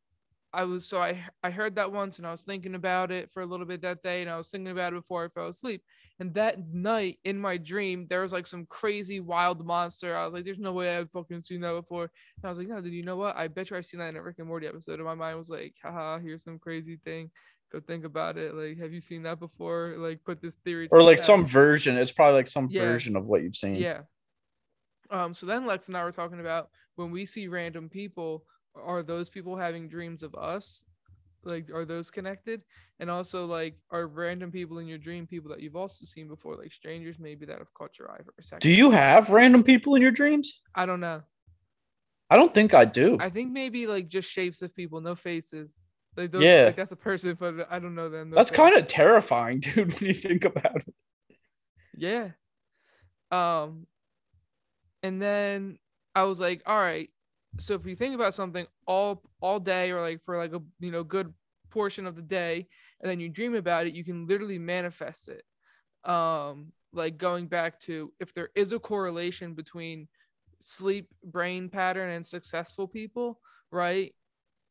I 0.55 0.63
was 0.63 0.87
so 0.87 1.01
I 1.01 1.21
I 1.43 1.49
heard 1.49 1.75
that 1.75 1.91
once 1.91 2.17
and 2.17 2.25
I 2.25 2.31
was 2.31 2.43
thinking 2.43 2.75
about 2.75 3.11
it 3.11 3.29
for 3.33 3.41
a 3.41 3.45
little 3.45 3.65
bit 3.65 3.81
that 3.81 4.01
day 4.01 4.21
and 4.21 4.29
I 4.31 4.37
was 4.37 4.47
thinking 4.47 4.71
about 4.71 4.93
it 4.93 5.01
before 5.01 5.25
I 5.25 5.27
fell 5.27 5.49
asleep. 5.49 5.83
And 6.19 6.33
that 6.35 6.69
night 6.73 7.19
in 7.25 7.37
my 7.37 7.57
dream, 7.57 8.07
there 8.09 8.21
was 8.21 8.31
like 8.31 8.47
some 8.47 8.65
crazy 8.67 9.19
wild 9.19 9.65
monster. 9.65 10.15
I 10.15 10.23
was 10.23 10.33
like, 10.33 10.45
there's 10.45 10.57
no 10.57 10.71
way 10.71 10.95
I've 10.97 11.11
fucking 11.11 11.43
seen 11.43 11.59
that 11.61 11.73
before. 11.73 12.03
And 12.03 12.45
I 12.45 12.49
was 12.49 12.57
like, 12.57 12.69
no, 12.69 12.79
did 12.79 12.93
you 12.93 13.03
know 13.03 13.17
what? 13.17 13.35
I 13.35 13.49
bet 13.49 13.69
you 13.69 13.75
I've 13.75 13.85
seen 13.85 13.99
that 13.99 14.09
in 14.09 14.15
a 14.15 14.21
Rick 14.21 14.39
and 14.39 14.47
Morty 14.47 14.65
episode. 14.65 14.95
And 14.95 15.03
my 15.03 15.13
mind 15.13 15.37
was 15.37 15.49
like, 15.49 15.75
haha, 15.83 16.19
here's 16.19 16.43
some 16.45 16.57
crazy 16.57 16.99
thing. 17.03 17.31
Go 17.71 17.81
think 17.81 18.05
about 18.05 18.37
it. 18.37 18.55
Like, 18.55 18.77
have 18.77 18.93
you 18.93 19.01
seen 19.01 19.23
that 19.23 19.39
before? 19.39 19.95
Like, 19.97 20.23
put 20.23 20.41
this 20.41 20.55
theory. 20.63 20.87
Or 20.91 21.01
like 21.03 21.19
some 21.19 21.45
version. 21.45 21.97
It's 21.97 22.13
probably 22.13 22.35
like 22.35 22.47
some 22.47 22.69
Yeah. 22.71 22.83
version 22.83 23.17
of 23.17 23.25
what 23.25 23.43
you've 23.43 23.57
seen. 23.57 23.75
Yeah. 23.75 24.03
Um. 25.11 25.33
So 25.33 25.45
then 25.45 25.65
Lex 25.65 25.89
and 25.89 25.97
I 25.97 26.03
were 26.05 26.13
talking 26.13 26.39
about 26.39 26.69
when 26.95 27.11
we 27.11 27.25
see 27.25 27.47
random 27.47 27.89
people, 27.89 28.45
are 28.83 29.03
those 29.03 29.29
people 29.29 29.55
having 29.57 29.87
dreams 29.87 30.23
of 30.23 30.35
us? 30.35 30.83
Like, 31.43 31.69
are 31.71 31.85
those 31.85 32.09
connected? 32.09 32.61
And 32.99 33.09
also, 33.09 33.45
like, 33.45 33.77
are 33.91 34.07
random 34.07 34.51
people 34.51 34.79
in 34.79 34.87
your 34.87 34.97
dream 34.97 35.27
people 35.27 35.49
that 35.51 35.61
you've 35.61 35.75
also 35.75 36.05
seen 36.05 36.27
before, 36.27 36.55
like 36.55 36.73
strangers 36.73 37.17
maybe 37.19 37.45
that 37.45 37.59
have 37.59 37.73
caught 37.73 37.99
your 37.99 38.09
eye 38.11 38.17
for 38.23 38.33
a 38.39 38.43
second? 38.43 38.61
Do 38.61 38.71
you 38.71 38.89
have 38.91 39.29
random 39.29 39.63
people 39.63 39.95
in 39.95 40.01
your 40.01 40.11
dreams? 40.11 40.61
I 40.73 40.85
don't 40.85 40.99
know. 41.01 41.21
I 42.29 42.37
don't 42.37 42.53
think 42.53 42.73
I 42.73 42.85
do. 42.85 43.17
I 43.19 43.29
think 43.29 43.51
maybe 43.51 43.85
like 43.85 44.07
just 44.07 44.29
shapes 44.29 44.61
of 44.63 44.75
people, 44.75 44.99
no 45.01 45.15
faces. 45.15 45.73
Like 46.17 46.31
those, 46.31 46.41
Yeah. 46.43 46.63
like 46.67 46.75
that's 46.77 46.91
a 46.91 46.95
person, 46.95 47.37
but 47.39 47.67
I 47.69 47.77
don't 47.77 47.93
know 47.93 48.09
them. 48.09 48.31
That's 48.31 48.49
kind 48.49 48.75
of 48.75 48.87
terrifying, 48.87 49.59
dude, 49.61 49.93
when 49.99 50.05
you 50.09 50.13
think 50.13 50.45
about 50.45 50.77
it. 50.77 50.95
Yeah. 51.95 52.29
Um 53.31 53.85
and 55.03 55.21
then 55.21 55.77
I 56.15 56.23
was 56.23 56.39
like, 56.39 56.63
all 56.65 56.77
right, 56.79 57.09
so 57.57 57.73
if 57.73 57.85
you 57.85 57.95
think 57.95 58.15
about 58.15 58.33
something 58.33 58.65
all 58.87 59.21
all 59.41 59.59
day 59.59 59.91
or 59.91 60.01
like 60.01 60.23
for 60.25 60.37
like 60.37 60.53
a 60.53 60.61
you 60.79 60.91
know 60.91 61.03
good 61.03 61.33
portion 61.69 62.05
of 62.05 62.15
the 62.15 62.21
day 62.21 62.67
and 63.01 63.09
then 63.09 63.19
you 63.19 63.29
dream 63.29 63.55
about 63.55 63.87
it, 63.87 63.93
you 63.93 64.03
can 64.03 64.27
literally 64.27 64.57
manifest 64.59 65.29
it. 65.29 65.43
Um 66.09 66.71
like 66.93 67.17
going 67.17 67.47
back 67.47 67.79
to 67.81 68.11
if 68.19 68.33
there 68.33 68.49
is 68.55 68.71
a 68.71 68.79
correlation 68.79 69.53
between 69.53 70.07
sleep 70.61 71.09
brain 71.23 71.69
pattern 71.69 72.09
and 72.09 72.25
successful 72.25 72.87
people, 72.87 73.39
right? 73.71 74.13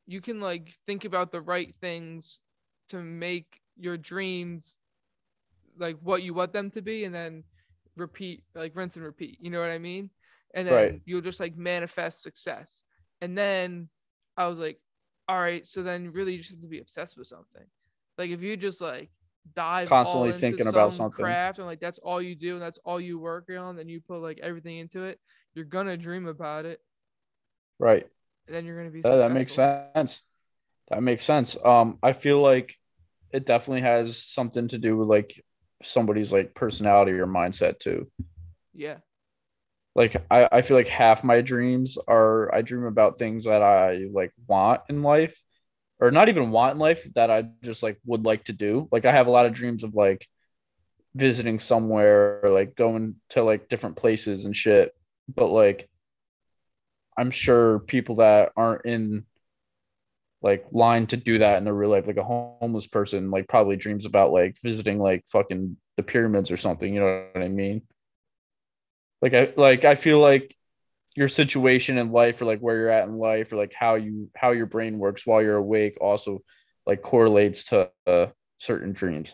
You 0.07 0.21
can 0.21 0.41
like 0.41 0.75
think 0.87 1.05
about 1.05 1.33
the 1.33 1.41
right 1.41 1.75
things 1.81 2.41
to 2.89 2.99
make 3.03 3.61
your 3.77 3.97
dreams 3.97 4.79
like 5.79 5.97
what 6.03 6.23
you 6.23 6.35
want 6.35 6.53
them 6.53 6.71
to 6.71 6.83
be 6.83 7.05
and 7.05 7.15
then 7.15 7.45
repeat 7.97 8.43
like 8.55 8.75
rinse 8.75 8.97
and 8.97 9.05
repeat 9.05 9.39
you 9.41 9.51
know 9.51 9.61
what 9.61 9.71
i 9.71 9.79
mean 9.79 10.11
and 10.55 10.67
then 10.67 10.75
Right. 10.75 11.01
you'll 11.05 11.21
just 11.21 11.41
like 11.41 11.57
manifest 11.57 12.23
success 12.23 12.85
and 13.21 13.37
then 13.37 13.89
i 14.37 14.47
was 14.47 14.59
like 14.59 14.79
all 15.29 15.39
right 15.41 15.67
so 15.67 15.83
then 15.83 16.13
really 16.13 16.33
you 16.33 16.39
just 16.39 16.51
have 16.51 16.61
to 16.61 16.69
be 16.69 16.79
obsessed 16.81 17.17
with 17.19 17.27
something 17.27 17.65
like 18.19 18.31
if 18.31 18.43
you 18.43 18.57
just 18.57 18.81
like 18.81 19.11
dive 19.55 19.89
Constantly 19.89 20.33
thinking 20.33 20.67
about 20.67 20.93
something. 20.93 21.25
craft 21.25 21.59
and 21.59 21.67
like 21.67 21.81
that's 21.81 21.99
all 21.99 22.21
you 22.21 22.35
do 22.35 22.55
and 22.55 22.63
that's 22.63 22.79
all 22.85 23.01
you 23.01 23.19
work 23.19 23.49
on 23.59 23.79
and 23.79 23.91
you 23.91 24.01
put 24.01 24.21
like 24.21 24.39
everything 24.43 24.79
into 24.79 25.05
it 25.05 25.19
you're 25.55 25.65
gonna 25.65 25.97
dream 25.97 26.27
about 26.27 26.65
it 26.65 26.81
Right. 27.79 28.07
and 28.47 28.57
then 28.57 28.65
you're 28.65 28.77
gonna 28.77 28.91
be 28.91 29.03
That, 29.03 29.17
that 29.17 29.33
makes 29.33 29.53
sense. 29.53 30.23
That 30.89 31.03
makes 31.03 31.25
sense. 31.25 31.57
Um, 31.65 31.99
I 32.03 32.13
feel 32.13 32.41
like 32.41 32.75
it 33.33 33.47
definitely 33.47 33.83
has 33.83 34.17
something 34.19 34.69
to 34.69 34.79
do 34.79 34.97
with 34.97 35.09
like 35.09 35.43
somebody's 35.83 36.33
like 36.33 36.55
personality 36.55 37.13
or 37.13 37.27
mindset 37.27 37.79
too. 37.81 38.11
yeah 38.75 38.97
Like 39.95 40.17
I, 40.31 40.49
I 40.51 40.63
feel 40.63 40.77
like 40.77 40.89
half 40.89 41.23
my 41.23 41.41
dreams 41.41 41.99
are 42.09 42.53
I 42.55 42.63
dream 42.63 42.85
about 42.85 43.19
things 43.19 43.45
that 43.45 43.63
I 43.63 44.07
like 44.13 44.33
want 44.47 44.83
in 44.89 45.03
life, 45.03 45.41
or 46.01 46.11
not 46.11 46.29
even 46.29 46.51
want 46.51 46.75
in 46.75 46.79
life 46.79 47.07
that 47.15 47.31
I 47.31 47.45
just 47.63 47.83
like 47.83 47.99
would 48.05 48.25
like 48.25 48.45
to 48.45 48.53
do. 48.53 48.89
Like 48.91 49.05
I 49.05 49.13
have 49.13 49.27
a 49.29 49.31
lot 49.31 49.47
of 49.47 49.53
dreams 49.53 49.85
of 49.85 49.95
like 49.95 50.27
visiting 51.15 51.61
somewhere 51.61 52.41
or 52.43 52.51
like 52.51 52.75
going 52.75 53.17
to 53.31 53.45
like 53.45 53.69
different 53.69 53.97
places 53.97 54.47
and 54.47 54.57
shit. 54.57 54.93
But 55.33 55.49
like 55.49 55.89
I'm 57.17 57.31
sure 57.31 57.79
people 57.81 58.17
that 58.17 58.53
aren't 58.57 58.85
in 58.87 59.25
like 60.43 60.67
line 60.73 61.07
to 61.07 61.17
do 61.17 61.39
that 61.39 61.57
in 61.57 61.65
their 61.65 61.73
real 61.73 61.91
life, 61.91 62.07
like 62.07 62.19
a 62.19 62.25
homeless 62.25 62.87
person, 62.87 63.31
like 63.31 63.49
probably 63.49 63.77
dreams 63.77 64.05
about 64.05 64.33
like 64.33 64.57
visiting 64.63 64.99
like 64.99 65.25
fucking 65.33 65.77
the 65.97 66.03
pyramids 66.03 66.51
or 66.51 66.57
something. 66.57 66.93
You 66.93 67.01
know 67.01 67.27
what 67.33 67.43
I 67.43 67.49
mean? 67.49 67.83
Like 69.25 69.33
I 69.33 69.55
like 69.57 69.87
I 69.87 69.95
feel 69.95 70.21
like 70.21 70.55
your 71.17 71.29
situation 71.29 71.97
in 71.97 72.13
life 72.13 72.43
or 72.43 72.45
like 72.45 72.59
where 72.61 72.77
you're 72.77 72.91
at 72.91 73.09
in 73.09 73.17
life 73.17 73.51
or 73.51 73.57
like 73.57 73.73
how 73.73 73.95
you 73.95 74.29
how 74.37 74.51
your 74.51 74.67
brain 74.67 74.99
works 74.99 75.27
while 75.27 75.41
you're 75.41 75.57
awake 75.57 75.97
also 75.99 76.43
like 76.85 77.01
correlates 77.01 77.65
to 77.65 77.89
uh, 78.07 78.27
certain 78.59 78.93
dreams. 78.93 79.33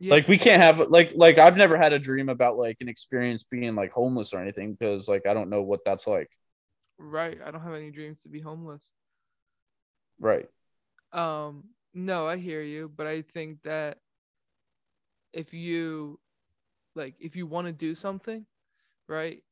Yeah. 0.00 0.14
Like 0.14 0.26
we 0.26 0.36
can't 0.36 0.60
have 0.60 0.80
like 0.90 1.12
like 1.14 1.38
i've 1.38 1.56
never 1.56 1.78
had 1.78 1.92
a 1.92 1.98
dream 2.00 2.28
about 2.28 2.58
like 2.58 2.76
an 2.80 2.88
experience 2.88 3.44
being 3.44 3.76
like 3.76 3.92
homeless 3.92 4.34
or 4.34 4.42
anything 4.42 4.72
because 4.72 5.06
like 5.06 5.26
i 5.28 5.32
don't 5.32 5.48
know 5.48 5.62
what 5.62 5.84
that's 5.86 6.08
like. 6.08 6.28
Right. 6.98 7.38
I 7.44 7.52
don't 7.52 7.62
have 7.62 7.74
any 7.74 7.92
dreams 7.92 8.22
to 8.22 8.30
be 8.30 8.40
homeless. 8.40 8.90
Right. 10.18 10.48
Um, 11.12 11.66
no, 11.94 12.26
I 12.26 12.36
hear 12.36 12.62
you, 12.62 12.90
but 12.96 13.06
I 13.06 13.22
think 13.22 13.62
that 13.62 13.98
if 15.32 15.54
you 15.54 16.18
like 16.96 17.14
if 17.20 17.36
you 17.36 17.46
want 17.46 17.68
to 17.68 17.72
do 17.72 17.94
something, 17.94 18.44
right? 19.08 19.42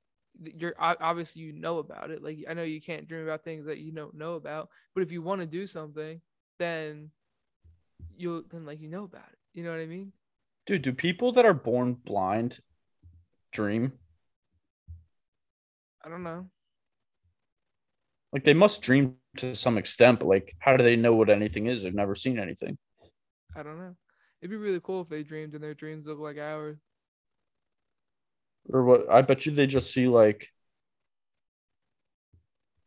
You're 0.42 0.74
obviously 0.78 1.42
you 1.42 1.52
know 1.52 1.78
about 1.78 2.10
it. 2.10 2.22
Like 2.22 2.44
I 2.48 2.54
know 2.54 2.62
you 2.62 2.80
can't 2.80 3.08
dream 3.08 3.24
about 3.24 3.44
things 3.44 3.66
that 3.66 3.78
you 3.78 3.92
don't 3.92 4.14
know 4.14 4.34
about, 4.34 4.68
but 4.94 5.02
if 5.02 5.10
you 5.10 5.22
want 5.22 5.40
to 5.40 5.46
do 5.46 5.66
something, 5.66 6.20
then 6.58 7.10
you'll 8.16 8.42
then 8.50 8.64
like 8.64 8.80
you 8.80 8.88
know 8.88 9.04
about 9.04 9.28
it. 9.32 9.38
You 9.54 9.64
know 9.64 9.70
what 9.70 9.80
I 9.80 9.86
mean? 9.86 10.12
dude 10.66 10.82
do 10.82 10.92
people 10.92 11.32
that 11.32 11.46
are 11.46 11.54
born 11.54 11.94
blind 11.94 12.60
dream 13.50 13.92
I 16.04 16.08
don't 16.08 16.22
know. 16.22 16.46
like 18.32 18.44
they 18.44 18.54
must 18.54 18.82
dream 18.82 19.16
to 19.38 19.54
some 19.54 19.78
extent 19.78 20.20
but 20.20 20.28
like 20.28 20.54
how 20.58 20.76
do 20.76 20.84
they 20.84 20.96
know 20.96 21.14
what 21.14 21.30
anything 21.30 21.66
is 21.66 21.82
they've 21.82 21.94
never 21.94 22.14
seen 22.14 22.38
anything 22.38 22.76
I 23.56 23.62
don't 23.62 23.78
know. 23.78 23.96
It'd 24.40 24.50
be 24.50 24.56
really 24.56 24.80
cool 24.82 25.00
if 25.00 25.08
they 25.08 25.22
dreamed 25.24 25.54
and 25.54 25.62
their 25.64 25.74
dreams 25.74 26.06
look 26.06 26.20
like 26.20 26.38
ours. 26.38 26.78
Or 28.68 28.84
what 28.84 29.10
i 29.10 29.22
bet 29.22 29.46
you 29.46 29.52
they 29.52 29.66
just 29.66 29.92
see 29.92 30.06
like 30.08 30.48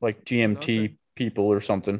like 0.02 0.24
dmt 0.26 0.98
people 1.16 1.46
or 1.46 1.62
something. 1.62 2.00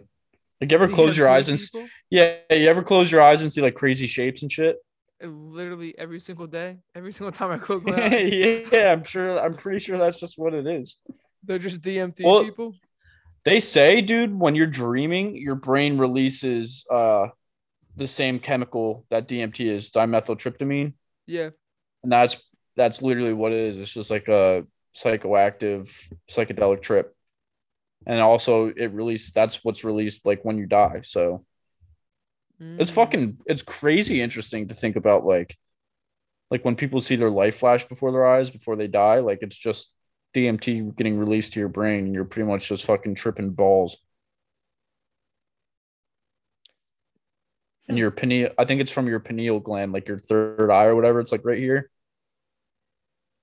Like 0.60 0.72
you 0.72 0.76
ever 0.76 0.88
close 0.88 1.16
your 1.16 1.30
eyes 1.30 1.50
and 1.50 1.60
people, 1.60 1.88
yeah 2.10 2.38
you 2.50 2.68
ever 2.68 2.82
close 2.84 3.12
your 3.12 3.22
eyes 3.22 3.42
and 3.44 3.52
see 3.54 3.62
like 3.62 3.76
crazy 3.76 4.08
shapes 4.08 4.42
and 4.42 4.52
shit? 4.52 4.78
Uh, 5.24 5.28
literally 5.28 5.94
every 5.98 6.20
single 6.20 6.48
day, 6.48 6.78
every 6.96 7.14
single 7.14 7.32
time 7.32 7.52
I 7.52 7.58
close 7.58 7.84
my 7.84 8.04
eyes, 8.06 8.34
yeah 8.34 8.92
i'm 8.92 9.04
sure 9.04 9.40
i'm 9.40 9.56
pretty 9.56 9.80
sure 9.80 9.98
that's 9.98 10.20
just 10.20 10.38
what 10.38 10.54
it 10.54 10.66
is. 10.68 10.98
They're 11.44 11.60
just 11.60 11.82
DMT 11.82 12.24
Well, 12.24 12.44
people. 12.44 12.76
They 13.46 13.60
say, 13.60 14.00
dude, 14.00 14.40
when 14.40 14.56
you're 14.56 14.68
dreaming, 14.68 15.36
your 15.36 15.56
brain 15.56 15.98
releases 15.98 16.86
uh 16.90 17.28
the 17.96 18.08
same 18.08 18.40
chemical 18.40 19.06
that 19.12 19.28
DMT 19.28 19.70
is, 19.70 19.92
dimethyltryptamine, 19.92 20.94
Yeah. 21.28 21.50
and 22.02 22.12
that's 22.12 22.38
that's 22.76 23.02
literally 23.02 23.34
what 23.34 23.52
it 23.52 23.60
is. 23.60 23.78
It's 23.78 23.94
just 23.94 24.12
like 24.12 24.28
a 24.28 24.66
psychoactive 24.96 25.92
psychedelic 26.30 26.82
trip. 26.82 27.16
And 28.08 28.22
also 28.22 28.68
it 28.70 28.94
released 28.94 29.36
that's 29.36 29.64
what's 29.64 29.84
released 29.84 30.26
like 30.26 30.44
when 30.44 30.58
you 30.58 30.66
die. 30.66 31.02
So 31.04 31.46
it's 32.78 32.90
Mm. 32.90 32.96
fucking 32.96 33.38
it's 33.46 33.62
crazy 33.62 34.22
interesting 34.22 34.68
to 34.68 34.74
think 34.76 34.96
about 34.96 35.26
like 35.26 35.58
like 36.52 36.66
when 36.66 36.76
people 36.76 37.02
see 37.02 37.16
their 37.16 37.30
life 37.32 37.58
flash 37.58 37.88
before 37.88 38.12
their 38.12 38.28
eyes 38.28 38.50
before 38.50 38.76
they 38.76 38.88
die, 38.88 39.20
like 39.20 39.40
it's 39.42 39.58
just 39.58 39.94
DMT 40.34 40.82
getting 40.98 41.18
released 41.18 41.54
to 41.54 41.60
your 41.60 41.70
brain 41.70 42.06
and 42.06 42.14
you're 42.16 42.26
pretty 42.26 42.48
much 42.50 42.70
just 42.70 42.86
fucking 42.86 43.16
tripping 43.16 43.52
balls. 43.52 43.98
And 47.88 47.98
your 47.98 48.12
pineal, 48.12 48.50
I 48.58 48.66
think 48.66 48.80
it's 48.82 48.92
from 48.92 49.08
your 49.08 49.20
pineal 49.20 49.60
gland, 49.60 49.92
like 49.92 50.08
your 50.08 50.18
third 50.18 50.70
eye 50.72 50.86
or 50.86 50.96
whatever. 50.96 51.20
It's 51.20 51.32
like 51.32 51.44
right 51.44 51.58
here. 51.58 51.90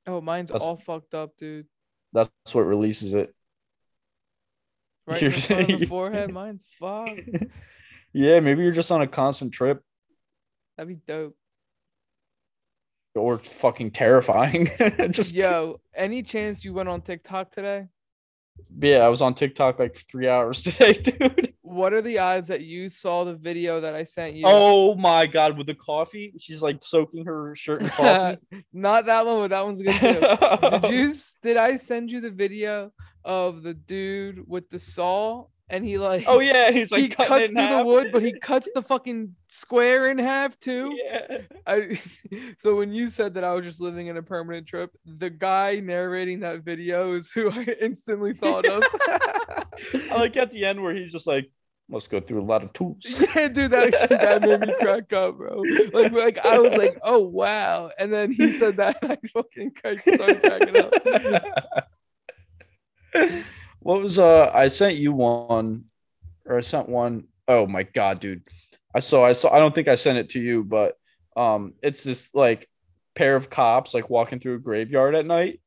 Oh, 0.07 0.21
mine's 0.21 0.51
That's- 0.51 0.67
all 0.67 0.77
fucked 0.77 1.15
up, 1.15 1.37
dude. 1.39 1.67
That's 2.13 2.31
what 2.53 2.63
releases 2.63 3.15
it. 3.15 3.35
Right 5.07 5.23
in 5.23 5.31
the 5.31 5.37
You're 5.37 5.41
front 5.41 5.61
of 5.63 5.67
the 5.67 5.73
saying- 5.77 5.87
forehead. 5.89 6.33
Mine's 6.35 6.63
fucked. 6.79 7.21
yeah, 8.13 8.41
maybe 8.41 8.63
you're 8.63 8.73
just 8.73 8.91
on 8.93 9.03
a 9.03 9.07
constant 9.07 9.53
trip 9.53 9.83
That'd 10.77 10.89
be 10.89 11.01
dope. 11.07 11.37
or 13.15 13.39
fucking 13.39 13.91
terrifying. 13.93 14.71
just 15.11 15.33
Yo, 15.33 15.81
any 15.95 16.23
chance 16.23 16.65
you 16.65 16.73
went 16.73 16.89
on 16.89 17.01
TikTok 17.03 17.51
today? 17.53 17.89
Yeah, 18.81 18.99
I 18.99 19.09
was 19.09 19.23
on 19.23 19.35
TikTok 19.35 19.79
like 19.79 20.05
three 20.11 20.29
hours 20.29 20.63
today, 20.65 20.93
dude. 20.95 21.55
What 21.63 21.93
are 21.93 22.03
the 22.03 22.19
odds 22.19 22.49
that 22.49 22.63
you 22.63 22.89
saw 22.89 23.25
the 23.25 23.35
video 23.35 23.81
that 23.81 23.95
I 23.95 24.05
sent 24.05 24.35
you? 24.35 24.45
Oh 24.47 24.95
my 24.97 25.27
god, 25.27 25.57
with 25.57 25.67
the 25.67 25.75
coffee, 25.75 26.33
she's 26.39 26.63
like 26.63 26.83
soaking 26.83 27.27
her 27.27 27.55
shirt 27.55 27.83
in 27.83 27.89
coffee. 27.91 28.39
not 28.73 29.07
that 29.07 29.25
one, 29.25 29.41
but 29.41 29.49
that 29.49 29.65
one's 29.65 29.83
good 29.83 29.99
too. 30.01 30.81
did 30.81 30.91
you? 30.93 31.15
Did 31.43 31.57
I 31.57 31.77
send 31.77 32.11
you 32.11 32.21
the 32.21 32.31
video 32.31 32.93
of 33.25 33.63
the 33.63 33.75
dude 33.75 34.49
with 34.49 34.69
the 34.71 34.79
saw 34.79 35.47
and 35.71 35.85
he 35.85 35.99
like 35.99 36.25
Oh 36.27 36.41
yeah, 36.41 36.71
he's 36.71 36.91
like 36.91 37.03
he 37.03 37.09
cuts 37.09 37.47
through 37.47 37.69
the 37.69 37.83
wood, 37.85 38.11
but 38.13 38.23
he 38.23 38.33
cuts 38.41 38.69
the 38.75 38.83
fucking 38.83 39.35
square 39.49 40.11
in 40.11 40.19
half 40.19 40.59
too. 40.59 40.97
yeah. 41.03 41.39
I 41.67 42.01
so 42.59 42.77
when 42.77 42.93
you 42.93 43.09
said 43.09 43.35
that 43.35 43.45
I 43.45 43.53
was 43.55 43.65
just 43.65 43.81
living 43.81 44.09
in 44.09 44.17
a 44.17 44.23
permanent 44.23 44.67
trip, 44.67 44.91
the 45.05 45.31
guy 45.31 45.77
narrating 45.77 46.41
that 46.41 46.63
video 46.63 47.15
is 47.15 47.31
who 47.31 47.51
I 47.51 47.63
instantly 47.81 48.35
thought 48.35 48.67
of. 48.67 48.83
I 50.11 50.17
like 50.17 50.37
at 50.37 50.51
the 50.51 50.65
end 50.65 50.83
where 50.83 50.95
he's 50.95 51.13
just 51.13 51.27
like, 51.27 51.51
must 51.89 52.11
go 52.11 52.21
through 52.21 52.41
a 52.41 52.45
lot 52.45 52.63
of 52.63 52.73
tools. 52.73 52.99
yeah, 53.35 53.49
dude, 53.49 53.73
that 53.73 53.95
actually 53.95 54.17
that 54.17 54.43
made 54.43 54.61
me 54.61 54.75
crack 54.81 55.13
up, 55.13 55.37
bro. 55.37 55.63
Like, 55.93 56.13
like 56.13 56.39
I 56.45 56.59
was 56.59 56.77
like, 56.77 56.99
oh 57.03 57.19
wow, 57.19 57.91
and 57.99 58.13
then 58.13 58.33
he 58.33 58.53
said 58.53 58.77
that, 58.77 58.99
and 59.03 59.13
I 59.13 59.19
fucking 59.33 59.73
started 60.15 60.43
cracking 60.43 60.77
up. 60.77 61.89
What 63.81 64.01
was 64.01 64.19
uh 64.19 64.51
I 64.53 64.69
sent 64.69 64.97
you 64.97 65.13
one 65.13 65.85
or 66.47 66.59
I 66.59 66.61
sent 66.61 66.89
one 66.89 67.25
oh 67.49 67.67
my 67.67 67.83
god 67.83 68.21
dude. 68.21 68.43
I 68.95 69.01
saw 69.01 69.25
I 69.25 69.33
saw 69.33 69.53
I 69.53 69.59
don't 69.59 69.75
think 69.75 69.89
I 69.89 69.95
sent 69.95 70.19
it 70.19 70.31
to 70.31 70.41
you 70.41 70.65
but 70.65 70.97
um 71.37 71.75
it's 71.83 72.05
this 72.05 72.29
like 72.35 72.69
pair 73.15 73.37
of 73.37 73.51
cops 73.51 73.95
like 73.95 74.09
walking 74.11 74.39
through 74.41 74.55
a 74.55 74.59
graveyard 74.59 75.15
at 75.15 75.27
night. 75.27 75.61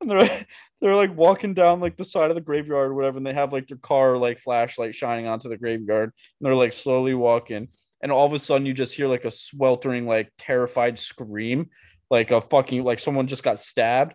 And 0.00 0.10
they're 0.10 0.46
they're 0.80 0.96
like 0.96 1.14
walking 1.14 1.52
down 1.52 1.80
like 1.80 1.96
the 1.98 2.04
side 2.04 2.30
of 2.30 2.36
the 2.36 2.40
graveyard 2.40 2.90
or 2.90 2.94
whatever 2.94 3.18
and 3.18 3.26
they 3.26 3.34
have 3.34 3.52
like 3.52 3.68
their 3.68 3.76
car 3.76 4.16
like 4.16 4.40
flashlight 4.40 4.94
shining 4.94 5.26
onto 5.26 5.48
the 5.48 5.58
graveyard. 5.58 6.12
And 6.14 6.46
they're 6.46 6.54
like 6.54 6.72
slowly 6.72 7.14
walking. 7.14 7.68
And 8.02 8.10
all 8.10 8.26
of 8.26 8.32
a 8.32 8.38
sudden 8.38 8.66
you 8.66 8.72
just 8.72 8.94
hear 8.94 9.08
like 9.08 9.26
a 9.26 9.30
sweltering 9.30 10.06
like 10.06 10.32
terrified 10.38 10.98
scream 10.98 11.68
like 12.10 12.30
a 12.30 12.40
fucking 12.40 12.82
like 12.82 12.98
someone 12.98 13.26
just 13.26 13.42
got 13.42 13.58
stabbed 13.58 14.14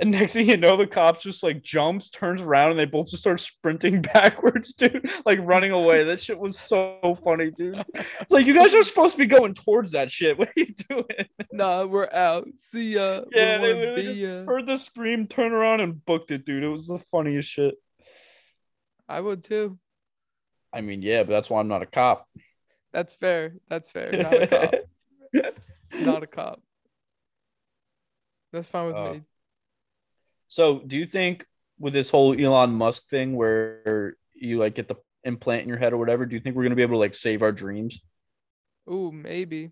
and 0.00 0.10
next 0.10 0.32
thing 0.32 0.48
you 0.48 0.56
know, 0.56 0.76
the 0.76 0.86
cops 0.86 1.22
just 1.22 1.42
like 1.42 1.62
jumps, 1.62 2.10
turns 2.10 2.40
around, 2.40 2.70
and 2.70 2.80
they 2.80 2.84
both 2.86 3.10
just 3.10 3.22
start 3.22 3.38
sprinting 3.40 4.00
backwards, 4.14 4.72
dude, 4.72 5.08
like 5.26 5.38
running 5.42 5.72
away. 5.72 6.04
That 6.04 6.20
shit 6.20 6.38
was 6.38 6.58
so 6.58 7.18
funny, 7.22 7.50
dude. 7.50 7.82
It's 7.94 8.30
like 8.30 8.46
you 8.46 8.54
guys 8.54 8.74
are 8.74 8.82
supposed 8.82 9.12
to 9.14 9.18
be 9.18 9.26
going 9.26 9.54
towards 9.54 9.92
that 9.92 10.10
shit. 10.10 10.38
What 10.38 10.48
are 10.48 10.52
you 10.56 10.74
doing? 10.88 11.26
Nah, 11.52 11.84
we're 11.84 12.10
out. 12.10 12.48
See 12.56 12.94
ya. 12.94 13.22
Yeah, 13.30 13.60
We 13.60 13.66
they 13.66 13.74
literally 13.74 14.04
just 14.06 14.20
ya. 14.20 14.44
heard 14.44 14.66
the 14.66 14.76
scream, 14.78 15.26
turn 15.26 15.52
around, 15.52 15.80
and 15.80 16.04
booked 16.04 16.30
it, 16.30 16.44
dude. 16.46 16.64
It 16.64 16.68
was 16.68 16.86
the 16.86 16.98
funniest 16.98 17.50
shit. 17.50 17.74
I 19.08 19.20
would 19.20 19.44
too. 19.44 19.78
I 20.72 20.80
mean, 20.82 21.02
yeah, 21.02 21.24
but 21.24 21.30
that's 21.30 21.50
why 21.50 21.60
I'm 21.60 21.68
not 21.68 21.82
a 21.82 21.86
cop. 21.86 22.28
That's 22.92 23.12
fair. 23.14 23.54
That's 23.68 23.90
fair. 23.90 24.12
Not 24.12 24.34
a 24.34 24.46
cop. 24.46 24.74
Not 25.92 26.22
a 26.22 26.26
cop. 26.26 26.60
That's 28.52 28.68
fine 28.68 28.86
with 28.88 28.96
Uh, 28.96 29.12
me. 29.12 29.22
So, 30.50 30.80
do 30.80 30.98
you 30.98 31.06
think 31.06 31.46
with 31.78 31.92
this 31.92 32.10
whole 32.10 32.38
Elon 32.38 32.72
Musk 32.72 33.08
thing, 33.08 33.36
where 33.36 34.16
you 34.34 34.58
like 34.58 34.74
get 34.74 34.88
the 34.88 34.96
implant 35.24 35.62
in 35.62 35.68
your 35.68 35.78
head 35.78 35.92
or 35.92 35.96
whatever, 35.96 36.26
do 36.26 36.34
you 36.34 36.40
think 36.40 36.56
we're 36.56 36.64
gonna 36.64 36.74
be 36.74 36.82
able 36.82 36.96
to 36.96 36.98
like 36.98 37.14
save 37.14 37.40
our 37.42 37.52
dreams? 37.52 38.00
Ooh, 38.90 39.12
maybe. 39.12 39.70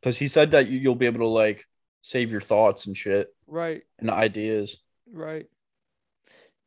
Because 0.00 0.16
he 0.16 0.28
said 0.28 0.52
that 0.52 0.68
you, 0.68 0.78
you'll 0.78 0.94
be 0.94 1.06
able 1.06 1.18
to 1.18 1.26
like 1.26 1.64
save 2.02 2.30
your 2.30 2.40
thoughts 2.40 2.86
and 2.86 2.96
shit 2.96 3.34
Right. 3.48 3.82
and 3.98 4.08
ideas. 4.08 4.78
Right. 5.10 5.46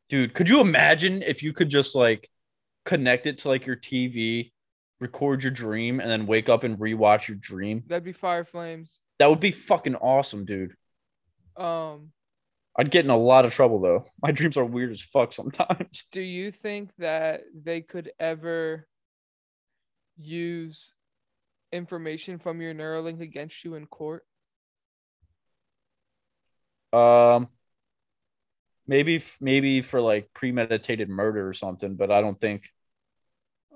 Dude, 0.10 0.34
could 0.34 0.50
you 0.50 0.60
imagine 0.60 1.22
if 1.22 1.42
you 1.42 1.54
could 1.54 1.70
just 1.70 1.96
like 1.96 2.30
connect 2.86 3.28
it 3.28 3.40
to 3.40 3.48
like 3.48 3.66
your 3.66 3.76
TV, 3.78 4.52
record 5.00 5.44
your 5.44 5.52
dream, 5.52 6.02
and 6.02 6.10
then 6.12 6.28
wake 6.28 6.50
up 6.50 6.64
and 6.66 6.78
rewatch 6.78 7.30
your 7.30 7.38
dream? 7.38 7.84
That'd 7.88 8.04
be 8.04 8.12
fire 8.12 8.44
flames. 8.44 9.00
That 9.20 9.30
would 9.30 9.40
be 9.40 9.52
fucking 9.52 9.96
awesome, 9.96 10.44
dude. 10.44 10.74
Um, 11.56 12.12
I'd 12.78 12.92
get 12.92 13.06
in 13.06 13.12
a 13.12 13.18
lot 13.18 13.46
of 13.46 13.54
trouble 13.54 13.80
though. 13.82 14.06
My 14.22 14.32
dreams 14.32 14.58
are 14.58 14.66
weird 14.66 14.92
as 14.92 15.02
fuck 15.02 15.34
sometimes. 15.34 16.04
do 16.12 16.22
you 16.22 16.52
think 16.52 16.92
that 17.00 17.42
they 17.54 17.82
could 17.82 18.12
ever 18.20 18.88
use 20.18 20.94
information 21.72 22.40
from 22.40 22.62
your 22.62 22.74
Neuralink 22.74 23.22
against 23.22 23.64
you 23.64 23.76
in 23.76 23.88
court? 23.88 24.24
Um, 26.94 27.50
maybe 28.88 29.24
maybe 29.42 29.82
for 29.82 30.00
like 30.00 30.30
premeditated 30.34 31.10
murder 31.10 31.48
or 31.48 31.54
something, 31.54 31.96
but 31.96 32.12
I 32.12 32.22
don't 32.22 32.40
think. 32.40 32.70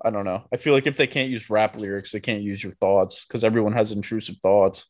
I 0.04 0.10
don't 0.10 0.24
know. 0.24 0.42
I 0.52 0.56
feel 0.56 0.72
like 0.72 0.88
if 0.88 0.96
they 0.96 1.06
can't 1.06 1.30
use 1.30 1.48
rap 1.48 1.76
lyrics, 1.78 2.10
they 2.10 2.18
can't 2.18 2.42
use 2.42 2.62
your 2.62 2.72
thoughts 2.72 3.24
because 3.24 3.44
everyone 3.44 3.74
has 3.74 3.92
intrusive 3.92 4.36
thoughts. 4.38 4.86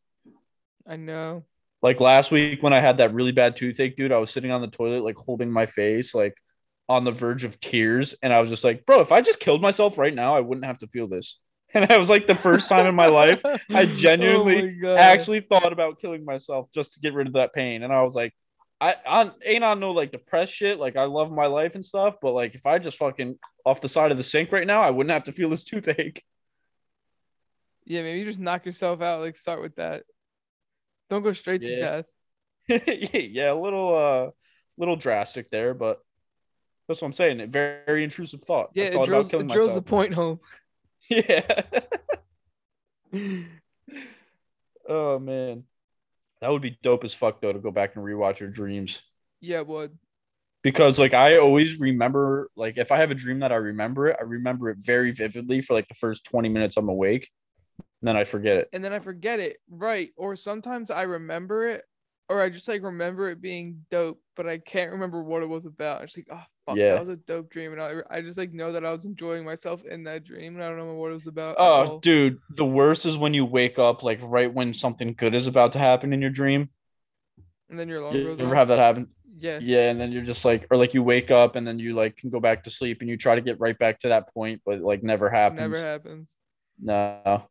I 0.87 0.97
know. 0.97 1.45
Like 1.83 2.01
last 2.01 2.31
week 2.31 2.63
when 2.63 2.73
I 2.73 2.81
had 2.81 2.99
that 2.99 3.13
really 3.13 3.33
bad 3.33 3.57
toothache, 3.57 3.97
dude, 3.97 4.13
I 4.13 4.19
was 4.19 4.31
sitting 4.31 4.53
on 4.53 4.61
the 4.61 4.69
toilet, 4.69 5.03
like 5.03 5.17
holding 5.17 5.51
my 5.51 5.67
face, 5.67 6.15
like 6.15 6.35
on 6.89 7.05
the 7.05 7.11
verge 7.11 7.45
of 7.45 7.59
tears. 7.59 8.15
And 8.23 8.33
I 8.33 8.41
was 8.41 8.51
just 8.51 8.65
like, 8.65 8.87
bro, 8.87 9.01
if 9.01 9.11
I 9.11 9.21
just 9.21 9.41
killed 9.41 9.61
myself 9.61 9.99
right 9.99 10.15
now, 10.15 10.37
I 10.37 10.41
wouldn't 10.41 10.67
have 10.67 10.79
to 10.79 10.87
feel 10.87 11.09
this. 11.09 11.39
And 11.75 11.89
that 11.89 11.99
was 11.99 12.11
like 12.11 12.27
the 12.27 12.35
first 12.35 12.69
time 12.69 12.87
in 12.87 12.95
my 12.95 13.07
life 13.07 13.41
I 13.47 13.59
oh 13.71 13.87
genuinely 13.87 14.77
Oh 14.77 14.83
God. 14.83 14.99
I 14.99 15.05
actually 15.05 15.41
thought 15.41 15.73
about 15.73 15.99
killing 15.99 16.23
myself 16.23 16.69
just 16.75 16.93
to 16.93 17.01
get 17.01 17.15
rid 17.15 17.27
of 17.27 17.33
that 17.33 17.55
pain. 17.55 17.83
And 17.83 17.91
I 17.91 18.03
was 18.03 18.15
like, 18.15 18.35
I, 18.79 18.97
I 19.07 19.31
ain't 19.43 19.65
on 19.65 19.81
no 19.81 19.93
like 19.93 20.13
depressed 20.13 20.53
shit. 20.53 20.79
Like 20.79 20.97
I 20.97 21.05
love 21.05 21.33
my 21.33 21.47
life 21.47 21.75
and 21.75 21.83
stuff, 21.83 22.17
but 22.21 22.33
like 22.33 22.55
if 22.55 22.67
I 22.67 22.79
just 22.79 22.99
fucking 22.99 23.39
off 23.65 23.81
the 23.81 23.89
side 23.89 24.11
of 24.11 24.19
the 24.19 24.23
sink 24.23 24.53
right 24.53 24.67
now, 24.67 24.83
I 24.83 24.91
wouldn't 24.91 25.13
have 25.13 25.25
to 25.25 25.33
feel 25.33 25.49
this 25.49 25.65
toothache. 25.71 26.23
Yeah, 27.87 28.03
maybe 28.03 28.19
you 28.19 28.27
just 28.27 28.39
knock 28.39 28.67
yourself 28.67 29.01
out. 29.01 29.21
Like 29.23 29.39
start 29.39 29.63
with 29.63 29.77
that. 29.77 30.03
Don't 31.11 31.23
go 31.23 31.33
straight 31.33 31.63
to 31.63 31.77
death. 31.81 32.05
yeah, 32.69 33.53
a 33.53 33.55
little 33.55 33.95
uh 33.95 34.31
little 34.79 34.97
drastic 34.97 35.51
there, 35.51 35.75
but 35.75 36.01
that's 36.89 37.01
what 37.01 37.07
I'm 37.07 37.13
saying. 37.13 37.41
A 37.41 37.47
very, 37.47 37.79
very 37.87 38.05
intrusive 38.05 38.43
thought. 38.43 38.71
Yeah, 38.75 38.85
it 38.85 39.05
drills, 39.05 39.33
it 39.33 39.49
drills 39.49 39.75
the 39.75 39.83
point 39.83 40.15
home. 40.15 40.41
Yeah. 41.11 41.63
oh 44.89 45.19
man. 45.19 45.65
That 46.41 46.51
would 46.51 46.63
be 46.63 46.79
dope 46.83 47.05
as 47.05 47.13
fuck 47.13 47.41
though 47.41 47.53
to 47.53 47.59
go 47.59 47.71
back 47.71 47.95
and 47.97 48.05
rewatch 48.05 48.41
your 48.41 48.49
dreams. 48.49 49.03
yeah, 49.41 49.59
it 49.59 49.67
would. 49.67 49.99
because 50.63 50.99
like 50.99 51.13
I 51.15 51.39
always 51.39 51.79
remember 51.79 52.51
like 52.57 52.79
if 52.79 52.91
I 52.91 52.99
have 52.99 53.11
a 53.11 53.15
dream 53.15 53.41
that 53.41 53.53
I 53.53 53.57
remember 53.57 54.09
it, 54.09 54.17
I 54.19 54.23
remember 54.23 54.71
it 54.71 54.79
very 54.79 55.11
vividly 55.13 55.61
for 55.61 55.75
like 55.75 55.89
the 55.89 55.95
first 55.95 56.25
20 56.25 56.49
minutes 56.49 56.77
I'm 56.77 56.89
awake. 56.89 57.29
And 58.03 58.09
then 58.09 58.17
I 58.17 58.25
forget 58.25 58.57
it. 58.57 58.69
and 58.73 58.85
then 58.85 58.93
I 58.93 58.99
forget 58.99 59.39
it. 59.41 59.59
Right. 59.71 60.11
Or 60.17 60.35
sometimes 60.37 60.91
I 60.91 61.03
remember 61.03 61.69
it, 61.69 61.85
or 62.29 62.43
I 62.43 62.49
just 62.49 62.67
like 62.69 62.83
remember 62.83 63.31
it 63.31 63.41
being 63.41 63.85
dope, 63.91 64.21
but 64.37 64.49
I 64.49 64.59
can't 64.59 64.91
remember 64.93 65.23
what 65.23 65.43
it 65.43 65.49
was 65.49 65.67
about. 65.67 66.03
It's 66.03 66.17
like, 66.17 66.27
oh 66.33 66.43
fuck, 66.67 66.77
Yeah. 66.77 66.93
that 66.95 67.01
was 67.01 67.09
a 67.11 67.17
dope 67.17 67.49
dream, 67.51 67.73
and 67.73 67.81
I 67.81 68.01
I 68.11 68.21
just 68.21 68.37
like 68.39 68.53
know 68.53 68.73
that 68.73 68.85
I 68.85 68.91
was 68.91 69.05
enjoying 69.05 69.45
myself 69.45 69.85
in 69.85 70.03
that 70.05 70.25
dream, 70.25 70.55
and 70.57 70.65
I 70.65 70.69
don't 70.69 70.79
know 70.79 70.95
what 70.95 71.11
it 71.11 71.15
was 71.15 71.27
about. 71.29 71.57
Oh, 71.59 72.01
dude, 72.01 72.39
the 72.57 72.65
worst 72.65 73.07
is 73.07 73.17
when 73.17 73.35
you 73.35 73.45
wake 73.47 73.79
up 73.79 74.03
like 74.03 74.19
right 74.23 74.53
when 74.53 74.75
something 74.75 75.15
good 75.17 75.35
is 75.35 75.47
about 75.47 75.73
to 75.75 75.79
happen 75.79 76.13
in 76.13 76.21
your 76.21 76.31
dream. 76.31 76.71
and 77.71 77.79
then 77.79 77.89
your 77.89 78.01
alarm 78.01 78.17
You 78.17 78.25
goes 78.25 78.41
ever 78.41 78.55
have 78.57 78.69
that 78.69 78.79
happen? 78.81 79.09
Yeah. 79.39 79.59
Yeah, 79.63 79.91
and 79.91 80.01
then 80.01 80.11
you're 80.13 80.23
just 80.23 80.45
like, 80.45 80.67
or 80.71 80.77
like 80.77 80.93
you 80.95 81.03
wake 81.03 81.31
up 81.31 81.55
and 81.57 81.67
then 81.67 81.79
you 81.79 81.95
like 81.95 82.17
can 82.17 82.31
go 82.31 82.39
back 82.41 82.65
to 82.65 82.71
sleep 82.71 83.01
and 83.01 83.09
you 83.09 83.17
try 83.17 83.35
to 83.35 83.41
get 83.41 83.59
right 83.61 83.79
back 83.79 84.01
to 84.01 84.09
that 84.09 84.33
point, 84.35 84.61
but 84.67 84.81
like 84.81 85.03
never 85.03 85.29
happens. 85.31 85.61
Never 85.61 85.79
happens. 85.79 86.37
No. 86.81 87.45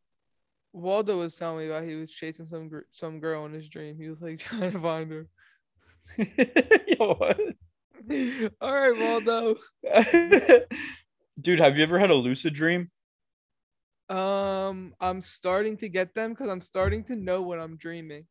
Waldo 0.74 1.18
was 1.18 1.36
telling 1.36 1.60
me 1.60 1.68
about 1.68 1.84
he 1.84 1.96
was 1.96 2.12
chasing 2.12 2.46
some 2.46 2.70
gr- 2.70 2.90
some 2.92 3.20
girl 3.20 3.46
in 3.46 3.54
his 3.54 3.68
dream. 3.70 3.98
He 3.98 4.10
was 4.10 4.22
like 4.22 4.40
trying 4.40 4.72
to 4.72 4.80
find 4.80 5.12
her. 5.12 5.28
Yo, 6.18 7.14
what? 7.16 7.40
All 8.62 8.74
right, 8.74 8.98
Waldo. 8.98 9.56
Dude, 11.40 11.60
have 11.60 11.78
you 11.78 11.84
ever 11.84 12.00
had 12.00 12.10
a 12.10 12.16
lucid 12.16 12.54
dream? 12.54 12.90
Um, 14.10 14.94
I'm 15.00 15.22
starting 15.22 15.78
to 15.78 15.90
get 15.90 16.14
them 16.14 16.32
because 16.32 16.50
I'm 16.50 16.62
starting 16.62 17.04
to 17.06 17.16
know 17.16 17.42
what 17.42 17.60
I'm 17.60 17.78
dreaming. 17.78 18.26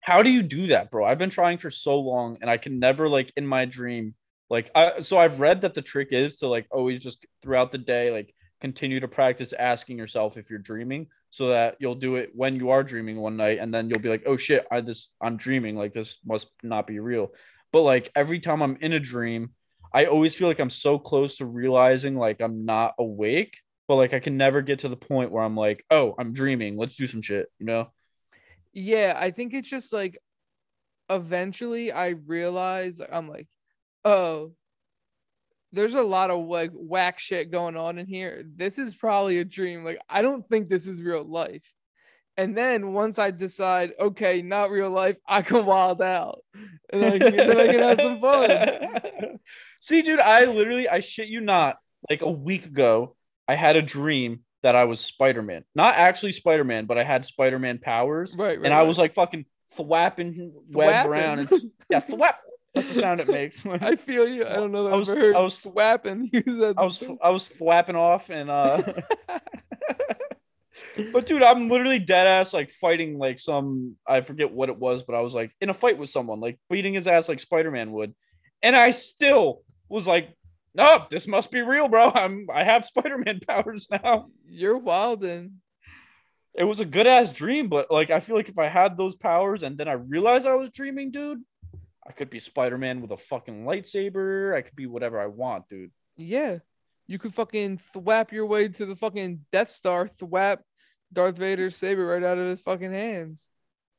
How 0.00 0.22
do 0.22 0.30
you 0.30 0.42
do 0.42 0.68
that, 0.68 0.90
bro? 0.90 1.04
I've 1.04 1.18
been 1.18 1.30
trying 1.30 1.58
for 1.58 1.70
so 1.70 1.98
long 1.98 2.38
and 2.40 2.48
I 2.48 2.56
can 2.56 2.78
never 2.78 3.08
like 3.08 3.32
in 3.36 3.46
my 3.46 3.64
dream 3.64 4.14
like 4.48 4.70
I 4.74 5.00
so 5.00 5.18
I've 5.18 5.40
read 5.40 5.62
that 5.62 5.74
the 5.74 5.82
trick 5.82 6.08
is 6.12 6.36
to 6.38 6.48
like 6.48 6.66
always 6.70 7.00
just 7.00 7.26
throughout 7.42 7.72
the 7.72 7.78
day 7.78 8.10
like 8.10 8.34
continue 8.60 9.00
to 9.00 9.08
practice 9.08 9.52
asking 9.52 9.98
yourself 9.98 10.36
if 10.36 10.48
you're 10.50 10.58
dreaming 10.58 11.08
so 11.30 11.48
that 11.48 11.76
you'll 11.78 11.94
do 11.94 12.16
it 12.16 12.30
when 12.34 12.56
you 12.56 12.70
are 12.70 12.82
dreaming 12.82 13.16
one 13.16 13.36
night 13.36 13.58
and 13.58 13.72
then 13.72 13.88
you'll 13.88 14.00
be 14.00 14.08
like, 14.08 14.24
"Oh 14.26 14.36
shit, 14.36 14.66
I 14.70 14.80
this 14.80 15.14
I'm 15.20 15.36
dreaming, 15.36 15.76
like 15.76 15.92
this 15.92 16.18
must 16.24 16.48
not 16.62 16.86
be 16.86 16.98
real." 16.98 17.32
But 17.72 17.82
like 17.82 18.10
every 18.14 18.40
time 18.40 18.62
I'm 18.62 18.76
in 18.80 18.92
a 18.92 19.00
dream, 19.00 19.50
I 19.92 20.06
always 20.06 20.34
feel 20.34 20.48
like 20.48 20.60
I'm 20.60 20.70
so 20.70 20.98
close 20.98 21.38
to 21.38 21.46
realizing 21.46 22.16
like 22.16 22.40
I'm 22.40 22.64
not 22.64 22.94
awake, 22.98 23.58
but 23.88 23.96
like 23.96 24.14
I 24.14 24.20
can 24.20 24.36
never 24.36 24.62
get 24.62 24.80
to 24.80 24.88
the 24.88 24.96
point 24.96 25.30
where 25.30 25.42
I'm 25.42 25.56
like, 25.56 25.84
"Oh, 25.90 26.14
I'm 26.18 26.32
dreaming. 26.32 26.76
Let's 26.76 26.96
do 26.96 27.06
some 27.06 27.22
shit," 27.22 27.48
you 27.58 27.66
know? 27.66 27.90
Yeah, 28.72 29.14
I 29.18 29.30
think 29.30 29.54
it's 29.54 29.68
just 29.68 29.92
like 29.92 30.18
eventually 31.08 31.92
I 31.92 32.08
realize 32.08 33.00
I'm 33.00 33.28
like, 33.28 33.48
oh, 34.04 34.52
there's 35.76 35.94
a 35.94 36.02
lot 36.02 36.30
of 36.30 36.46
like 36.46 36.70
whack 36.72 37.18
shit 37.18 37.50
going 37.50 37.76
on 37.76 37.98
in 37.98 38.06
here. 38.06 38.44
This 38.56 38.78
is 38.78 38.94
probably 38.94 39.38
a 39.38 39.44
dream. 39.44 39.84
Like, 39.84 39.98
I 40.08 40.22
don't 40.22 40.48
think 40.48 40.68
this 40.68 40.86
is 40.86 41.02
real 41.02 41.22
life. 41.22 41.62
And 42.38 42.56
then 42.56 42.92
once 42.92 43.18
I 43.18 43.30
decide, 43.30 43.92
okay, 43.98 44.42
not 44.42 44.70
real 44.70 44.90
life, 44.90 45.16
I 45.26 45.42
can 45.42 45.64
wild 45.64 46.02
out. 46.02 46.40
And 46.92 47.04
I 47.04 47.18
can, 47.18 47.36
then 47.36 47.60
I 47.60 47.66
can 47.66 47.80
have 47.80 48.00
some 48.00 48.20
fun. 48.20 49.38
See, 49.80 50.02
dude, 50.02 50.20
I 50.20 50.44
literally, 50.44 50.88
I 50.88 51.00
shit 51.00 51.28
you 51.28 51.40
not. 51.40 51.76
like 52.10 52.22
a 52.22 52.30
week 52.30 52.66
ago, 52.66 53.16
I 53.48 53.54
had 53.54 53.76
a 53.76 53.82
dream 53.82 54.40
that 54.62 54.76
I 54.76 54.84
was 54.84 55.00
Spider 55.00 55.42
Man. 55.42 55.64
Not 55.74 55.94
actually 55.94 56.32
Spider 56.32 56.64
Man, 56.64 56.86
but 56.86 56.98
I 56.98 57.04
had 57.04 57.24
Spider 57.24 57.58
Man 57.58 57.78
powers. 57.78 58.34
Right, 58.36 58.58
right. 58.58 58.64
and 58.64 58.74
I 58.74 58.78
right. 58.78 58.82
was 58.82 58.98
like 58.98 59.14
fucking 59.14 59.46
thwapping 59.76 60.52
webs 60.70 61.06
Thwapping? 61.06 61.06
around. 61.06 61.38
And, 61.38 61.50
yeah, 61.90 62.00
thwap. 62.00 62.34
That's 62.76 62.88
the 62.94 63.00
sound 63.00 63.20
it 63.20 63.28
makes. 63.28 63.64
I 63.66 63.96
feel 63.96 64.28
you. 64.28 64.46
I 64.46 64.52
don't 64.54 64.70
know 64.70 64.84
that 64.84 64.90
I 64.90 64.92
I 64.92 64.96
was- 64.96 65.08
ever 65.08 65.18
heard 65.20 65.36
I 65.36 65.40
was- 65.40 65.58
swapping. 65.58 66.30
I 66.34 66.84
was 66.84 67.02
I 67.22 67.30
was 67.30 67.48
thwapping 67.48 67.96
off 67.96 68.30
and 68.30 68.50
uh 68.50 68.82
But 71.12 71.26
dude, 71.26 71.42
I'm 71.42 71.68
literally 71.68 71.98
dead 71.98 72.26
ass 72.26 72.52
like 72.54 72.70
fighting 72.70 73.18
like 73.18 73.38
some 73.38 73.96
I 74.06 74.20
forget 74.20 74.50
what 74.52 74.68
it 74.68 74.78
was, 74.78 75.02
but 75.02 75.14
I 75.14 75.20
was 75.20 75.34
like 75.34 75.52
in 75.60 75.70
a 75.70 75.74
fight 75.74 75.98
with 75.98 76.10
someone, 76.10 76.40
like 76.40 76.58
beating 76.70 76.94
his 76.94 77.06
ass 77.06 77.28
like 77.28 77.40
Spider-Man 77.40 77.92
would. 77.92 78.14
And 78.62 78.74
I 78.76 78.90
still 78.90 79.62
was 79.88 80.06
like, 80.06 80.34
no, 80.74 81.04
this 81.10 81.26
must 81.26 81.50
be 81.50 81.60
real, 81.60 81.88
bro. 81.88 82.10
I'm 82.10 82.46
I 82.52 82.64
have 82.64 82.84
Spider-Man 82.84 83.40
powers 83.48 83.88
now. 83.90 84.26
You're 84.46 84.78
wild, 84.78 85.22
wildin'. 85.22 85.52
It 86.54 86.64
was 86.64 86.80
a 86.80 86.86
good 86.86 87.06
ass 87.06 87.32
dream, 87.32 87.68
but 87.68 87.90
like 87.90 88.10
I 88.10 88.20
feel 88.20 88.36
like 88.36 88.48
if 88.48 88.58
I 88.58 88.68
had 88.68 88.96
those 88.96 89.14
powers 89.16 89.62
and 89.62 89.76
then 89.76 89.88
I 89.88 89.92
realized 89.92 90.46
I 90.46 90.54
was 90.56 90.70
dreaming, 90.70 91.10
dude, 91.10 91.42
I 92.08 92.12
could 92.12 92.30
be 92.30 92.40
Spider-Man 92.40 93.00
with 93.00 93.10
a 93.10 93.16
fucking 93.16 93.64
lightsaber. 93.64 94.54
I 94.54 94.62
could 94.62 94.76
be 94.76 94.86
whatever 94.86 95.20
I 95.20 95.26
want, 95.26 95.68
dude. 95.68 95.90
Yeah. 96.16 96.58
You 97.06 97.18
could 97.18 97.34
fucking 97.34 97.80
thwap 97.94 98.32
your 98.32 98.46
way 98.46 98.68
to 98.68 98.86
the 98.86 98.96
fucking 98.96 99.44
Death 99.52 99.68
Star, 99.68 100.08
thwap 100.08 100.58
Darth 101.12 101.36
Vader's 101.36 101.76
saber 101.76 102.06
right 102.06 102.22
out 102.22 102.38
of 102.38 102.46
his 102.46 102.60
fucking 102.60 102.92
hands. 102.92 103.48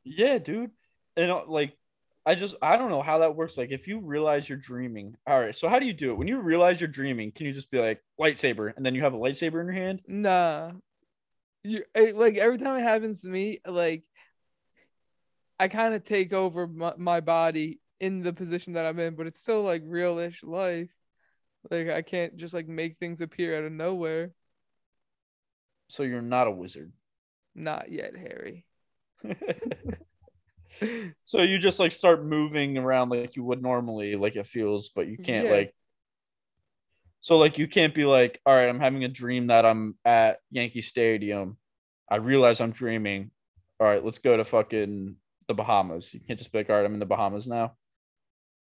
Yeah, 0.03 0.37
dude. 0.37 0.71
And 1.15 1.31
uh, 1.31 1.43
like, 1.47 1.73
I 2.25 2.35
just 2.35 2.55
I 2.61 2.75
don't 2.75 2.89
know 2.89 3.01
how 3.01 3.19
that 3.19 3.35
works. 3.35 3.57
Like, 3.57 3.71
if 3.71 3.87
you 3.87 4.01
realize 4.01 4.49
you're 4.49 4.57
dreaming, 4.57 5.15
all 5.25 5.39
right. 5.39 5.55
So 5.55 5.69
how 5.69 5.79
do 5.79 5.85
you 5.85 5.93
do 5.93 6.11
it? 6.11 6.17
When 6.17 6.27
you 6.27 6.39
realize 6.39 6.81
you're 6.81 6.89
dreaming, 6.89 7.31
can 7.31 7.45
you 7.45 7.53
just 7.53 7.71
be 7.71 7.79
like 7.79 8.01
lightsaber, 8.19 8.73
and 8.75 8.85
then 8.85 8.93
you 8.93 9.01
have 9.03 9.13
a 9.13 9.17
lightsaber 9.17 9.61
in 9.61 9.67
your 9.67 9.71
hand? 9.71 10.01
Nah. 10.07 10.71
You 11.63 11.83
it, 11.95 12.17
like 12.17 12.35
every 12.35 12.57
time 12.57 12.77
it 12.77 12.83
happens 12.83 13.21
to 13.21 13.29
me, 13.29 13.61
like 13.65 14.03
I 15.59 15.69
kind 15.69 15.93
of 15.93 16.03
take 16.03 16.33
over 16.33 16.67
my, 16.67 16.93
my 16.97 17.21
body 17.21 17.79
in 17.99 18.21
the 18.21 18.33
position 18.33 18.73
that 18.73 18.85
I'm 18.85 18.99
in, 18.99 19.15
but 19.15 19.27
it's 19.27 19.39
still 19.41 19.63
like 19.63 19.83
realish 19.83 20.43
life. 20.43 20.89
Like 21.69 21.89
I 21.89 22.01
can't 22.01 22.37
just 22.37 22.53
like 22.53 22.67
make 22.67 22.97
things 22.97 23.21
appear 23.21 23.57
out 23.57 23.65
of 23.65 23.71
nowhere. 23.71 24.31
So 25.89 26.03
you're 26.03 26.21
not 26.21 26.47
a 26.47 26.51
wizard. 26.51 26.91
Not 27.55 27.91
yet, 27.91 28.13
Harry. 28.15 28.65
so 31.23 31.41
you 31.41 31.57
just 31.57 31.79
like 31.79 31.91
start 31.91 32.23
moving 32.23 32.77
around 32.77 33.09
like 33.09 33.35
you 33.35 33.43
would 33.43 33.61
normally, 33.61 34.15
like 34.15 34.35
it 34.35 34.47
feels, 34.47 34.89
but 34.89 35.07
you 35.07 35.17
can't 35.17 35.47
Yeah. 35.47 35.53
like. 35.53 35.73
So 37.21 37.37
like 37.37 37.57
you 37.57 37.67
can't 37.67 37.95
be 37.95 38.05
like, 38.05 38.39
all 38.45 38.53
right, 38.53 38.69
I'm 38.69 38.79
having 38.79 39.03
a 39.03 39.09
dream 39.09 39.47
that 39.47 39.65
I'm 39.65 39.97
at 40.05 40.37
Yankee 40.51 40.81
Stadium. 40.81 41.57
I 42.09 42.17
realize 42.17 42.61
I'm 42.61 42.71
dreaming. 42.71 43.31
All 43.79 43.87
right, 43.87 44.03
let's 44.03 44.19
go 44.19 44.37
to 44.37 44.45
fucking 44.45 45.15
the 45.47 45.53
Bahamas. 45.53 46.13
You 46.13 46.21
can't 46.25 46.39
just 46.39 46.51
be 46.51 46.59
like, 46.59 46.69
all 46.69 46.77
right, 46.77 46.85
I'm 46.85 46.93
in 46.93 46.99
the 46.99 47.05
Bahamas 47.05 47.47
now. 47.47 47.73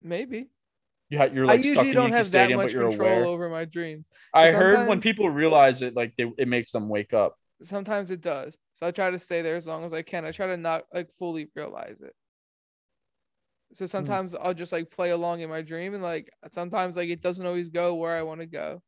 Maybe. 0.02 0.50
Ha- 1.16 1.30
you're 1.34 1.46
like 1.46 1.62
I 1.62 1.64
usually 1.64 1.92
don't 1.92 2.12
have 2.12 2.28
Stadium, 2.28 2.60
that 2.60 2.64
much 2.66 2.74
control 2.74 2.94
aware. 2.94 3.26
over 3.26 3.50
my 3.50 3.66
dreams. 3.66 4.10
I 4.34 4.52
heard 4.52 4.88
when 4.88 5.02
people 5.02 5.30
realize 5.30 5.82
it, 5.82 5.96
like 5.96 6.14
they, 6.18 6.32
it 6.38 6.48
makes 6.48 6.72
them 6.72 6.88
wake 6.88 7.14
up. 7.14 7.36
Sometimes 7.64 8.12
it 8.12 8.22
does. 8.22 8.58
So 8.74 8.88
I 8.88 8.92
try 8.92 9.10
to 9.10 9.20
stay 9.20 9.42
there 9.42 9.56
as 9.56 9.68
long 9.68 9.84
as 9.86 9.94
I 9.94 10.02
can. 10.04 10.24
I 10.24 10.32
try 10.32 10.48
to 10.48 10.58
not 10.58 10.84
like 10.94 11.10
fully 11.18 11.50
realize 11.56 12.02
it. 12.02 12.14
So 13.74 13.86
hmm. 13.86 13.90
sometimes 13.90 14.36
I'll 14.36 14.54
just 14.54 14.72
like 14.72 14.92
play 14.92 15.10
along 15.10 15.42
in 15.42 15.50
my 15.50 15.62
dream 15.62 15.94
and 15.94 16.04
like 16.04 16.30
sometimes 16.52 16.96
like 16.96 17.10
it 17.10 17.22
doesn't 17.22 17.46
always 17.46 17.70
go 17.70 17.96
where 17.96 18.16
I 18.16 18.22
want 18.22 18.42
to 18.42 18.48
go. 18.48 18.82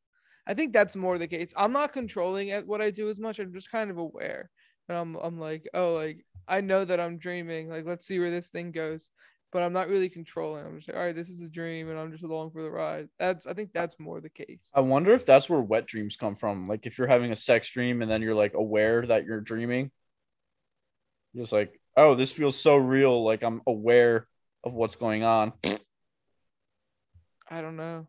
I 0.48 0.54
think 0.54 0.74
that's 0.74 0.96
more 0.96 1.18
the 1.18 1.28
case. 1.28 1.54
I'm 1.56 1.72
not 1.72 1.94
controlling 1.94 2.52
at 2.52 2.66
what 2.68 2.82
I 2.82 2.92
do 2.92 3.10
as 3.10 3.20
much. 3.20 3.40
I'm 3.40 3.54
just 3.54 3.72
kind 3.72 3.90
of 3.90 3.98
aware. 3.98 4.50
And 4.90 4.98
I'm 4.98 5.16
I'm 5.16 5.40
like, 5.40 5.68
oh 5.74 5.94
like 5.94 6.26
I 6.48 6.62
know 6.62 6.86
that 6.86 7.00
I'm 7.00 7.18
dreaming. 7.18 7.70
Like 7.70 7.86
let's 7.86 8.06
see 8.06 8.20
where 8.20 8.32
this 8.32 8.50
thing 8.50 8.72
goes. 8.72 9.10
But 9.52 9.64
I'm 9.64 9.74
not 9.74 9.90
really 9.90 10.08
controlling. 10.08 10.66
I'm 10.66 10.78
just 10.78 10.88
like, 10.88 10.96
all 10.98 11.04
right, 11.04 11.16
this 11.16 11.30
is 11.30 11.42
a 11.42 11.50
dream 11.50 11.90
and 11.90 12.00
I'm 12.00 12.12
just 12.12 12.24
along 12.24 12.52
for 12.52 12.64
the 12.64 12.70
ride. 12.72 13.10
That's 13.20 13.46
I 13.46 13.54
think 13.54 13.72
that's 13.74 14.00
more 14.00 14.22
the 14.22 14.30
case. 14.30 14.70
I 14.74 14.80
wonder 14.80 15.14
if 15.14 15.26
that's 15.26 15.50
where 15.50 15.60
wet 15.60 15.88
dreams 15.88 16.16
come 16.16 16.38
from. 16.38 16.70
Like 16.70 16.86
if 16.86 16.98
you're 16.98 17.08
having 17.08 17.32
a 17.32 17.36
sex 17.36 17.70
dream 17.70 18.02
and 18.02 18.10
then 18.10 18.22
you're 18.22 18.34
like 18.36 18.54
aware 18.54 19.06
that 19.06 19.26
you're 19.26 19.42
dreaming, 19.42 19.92
you're 21.34 21.44
just 21.44 21.52
like, 21.52 21.80
oh, 21.98 22.16
this 22.16 22.32
feels 22.32 22.58
so 22.58 22.78
real. 22.78 23.26
Like 23.26 23.44
I'm 23.44 23.62
aware 23.68 24.26
of 24.64 24.72
what's 24.74 24.96
going 24.96 25.24
on. 25.24 25.52
I 27.50 27.60
don't 27.62 27.76
know. 27.76 28.08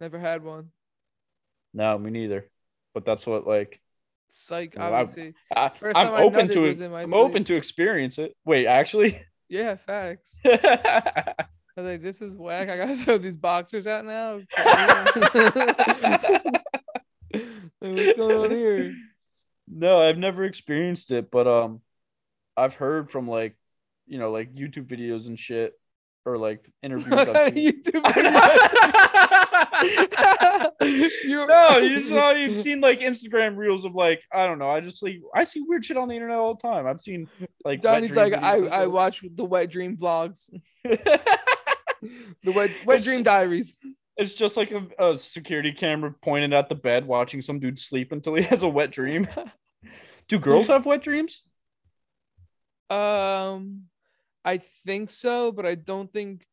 Never 0.00 0.18
had 0.18 0.44
one. 0.44 0.68
No, 1.72 1.98
me 1.98 2.10
neither. 2.10 2.46
But 2.92 3.06
that's 3.06 3.26
what 3.26 3.46
like 3.46 3.80
Psych, 4.28 4.74
Well, 4.76 4.92
I- 4.92 5.00
obviously. 5.00 5.34
I, 5.56 5.70
First 5.70 5.96
I'm 5.96 6.08
time 6.08 6.14
I 6.14 6.22
open 6.22 6.48
to 6.48 6.64
it. 6.66 6.80
I'm 6.82 7.08
sleep. 7.08 7.14
open 7.20 7.44
to 7.44 7.54
experience 7.56 8.18
it. 8.18 8.36
Wait, 8.44 8.66
actually, 8.66 9.22
Yeah, 9.48 9.76
facts. 9.76 10.38
I 10.44 11.34
was 11.76 11.86
like, 11.86 12.02
this 12.02 12.20
is 12.20 12.36
whack. 12.36 12.68
I 12.68 12.76
gotta 12.76 12.96
throw 13.04 13.18
these 13.18 13.36
boxers 13.36 13.86
out 13.86 14.04
now. 14.04 14.40
What's 17.80 18.16
going 18.16 18.36
on 18.36 18.50
here? 18.50 18.94
no, 19.68 20.00
I've 20.00 20.18
never 20.18 20.44
experienced 20.44 21.10
it, 21.12 21.30
but 21.30 21.46
um, 21.46 21.80
I've 22.56 22.74
heard 22.74 23.10
from 23.10 23.28
like, 23.28 23.56
you 24.06 24.18
know, 24.18 24.30
like 24.30 24.54
YouTube 24.54 24.86
videos 24.86 25.28
and 25.28 25.38
shit, 25.38 25.74
or 26.24 26.36
like 26.38 26.70
interviews. 26.82 27.08
YouTube 27.14 28.02
videos. 28.04 28.68
You- 30.80 31.46
no, 31.46 31.78
you 31.78 32.00
saw 32.00 32.30
you've 32.32 32.56
seen 32.56 32.80
like 32.80 33.00
Instagram 33.00 33.56
reels 33.56 33.84
of 33.84 33.94
like 33.94 34.20
I 34.32 34.46
don't 34.46 34.58
know. 34.58 34.70
I 34.70 34.80
just 34.80 35.02
like 35.02 35.20
I 35.34 35.44
see 35.44 35.62
weird 35.66 35.84
shit 35.84 35.96
on 35.96 36.08
the 36.08 36.14
internet 36.14 36.38
all 36.38 36.54
the 36.54 36.62
time. 36.62 36.86
I've 36.86 37.00
seen 37.00 37.28
like 37.64 37.82
Johnny's 37.82 38.16
like, 38.16 38.34
I, 38.34 38.58
I 38.66 38.86
watch 38.86 39.22
the 39.34 39.44
wet 39.44 39.70
dream 39.70 39.96
vlogs, 39.96 40.50
the 40.84 42.52
wet 42.52 42.70
wet 42.84 43.02
dream 43.04 43.22
diaries. 43.22 43.76
It's 44.16 44.34
just 44.34 44.56
like 44.56 44.72
a, 44.72 44.86
a 44.98 45.16
security 45.16 45.72
camera 45.72 46.12
pointed 46.22 46.52
at 46.52 46.68
the 46.68 46.74
bed, 46.74 47.06
watching 47.06 47.40
some 47.40 47.60
dude 47.60 47.78
sleep 47.78 48.10
until 48.12 48.34
he 48.34 48.42
has 48.42 48.62
a 48.62 48.68
wet 48.68 48.90
dream. 48.90 49.28
Do 50.28 50.38
girls 50.38 50.66
have 50.68 50.86
wet 50.86 51.02
dreams? 51.02 51.42
Um, 52.90 53.84
I 54.48 54.62
think 54.86 55.10
so, 55.10 55.52
but 55.52 55.66
I 55.66 55.74
don't 55.74 56.10
think 56.10 56.46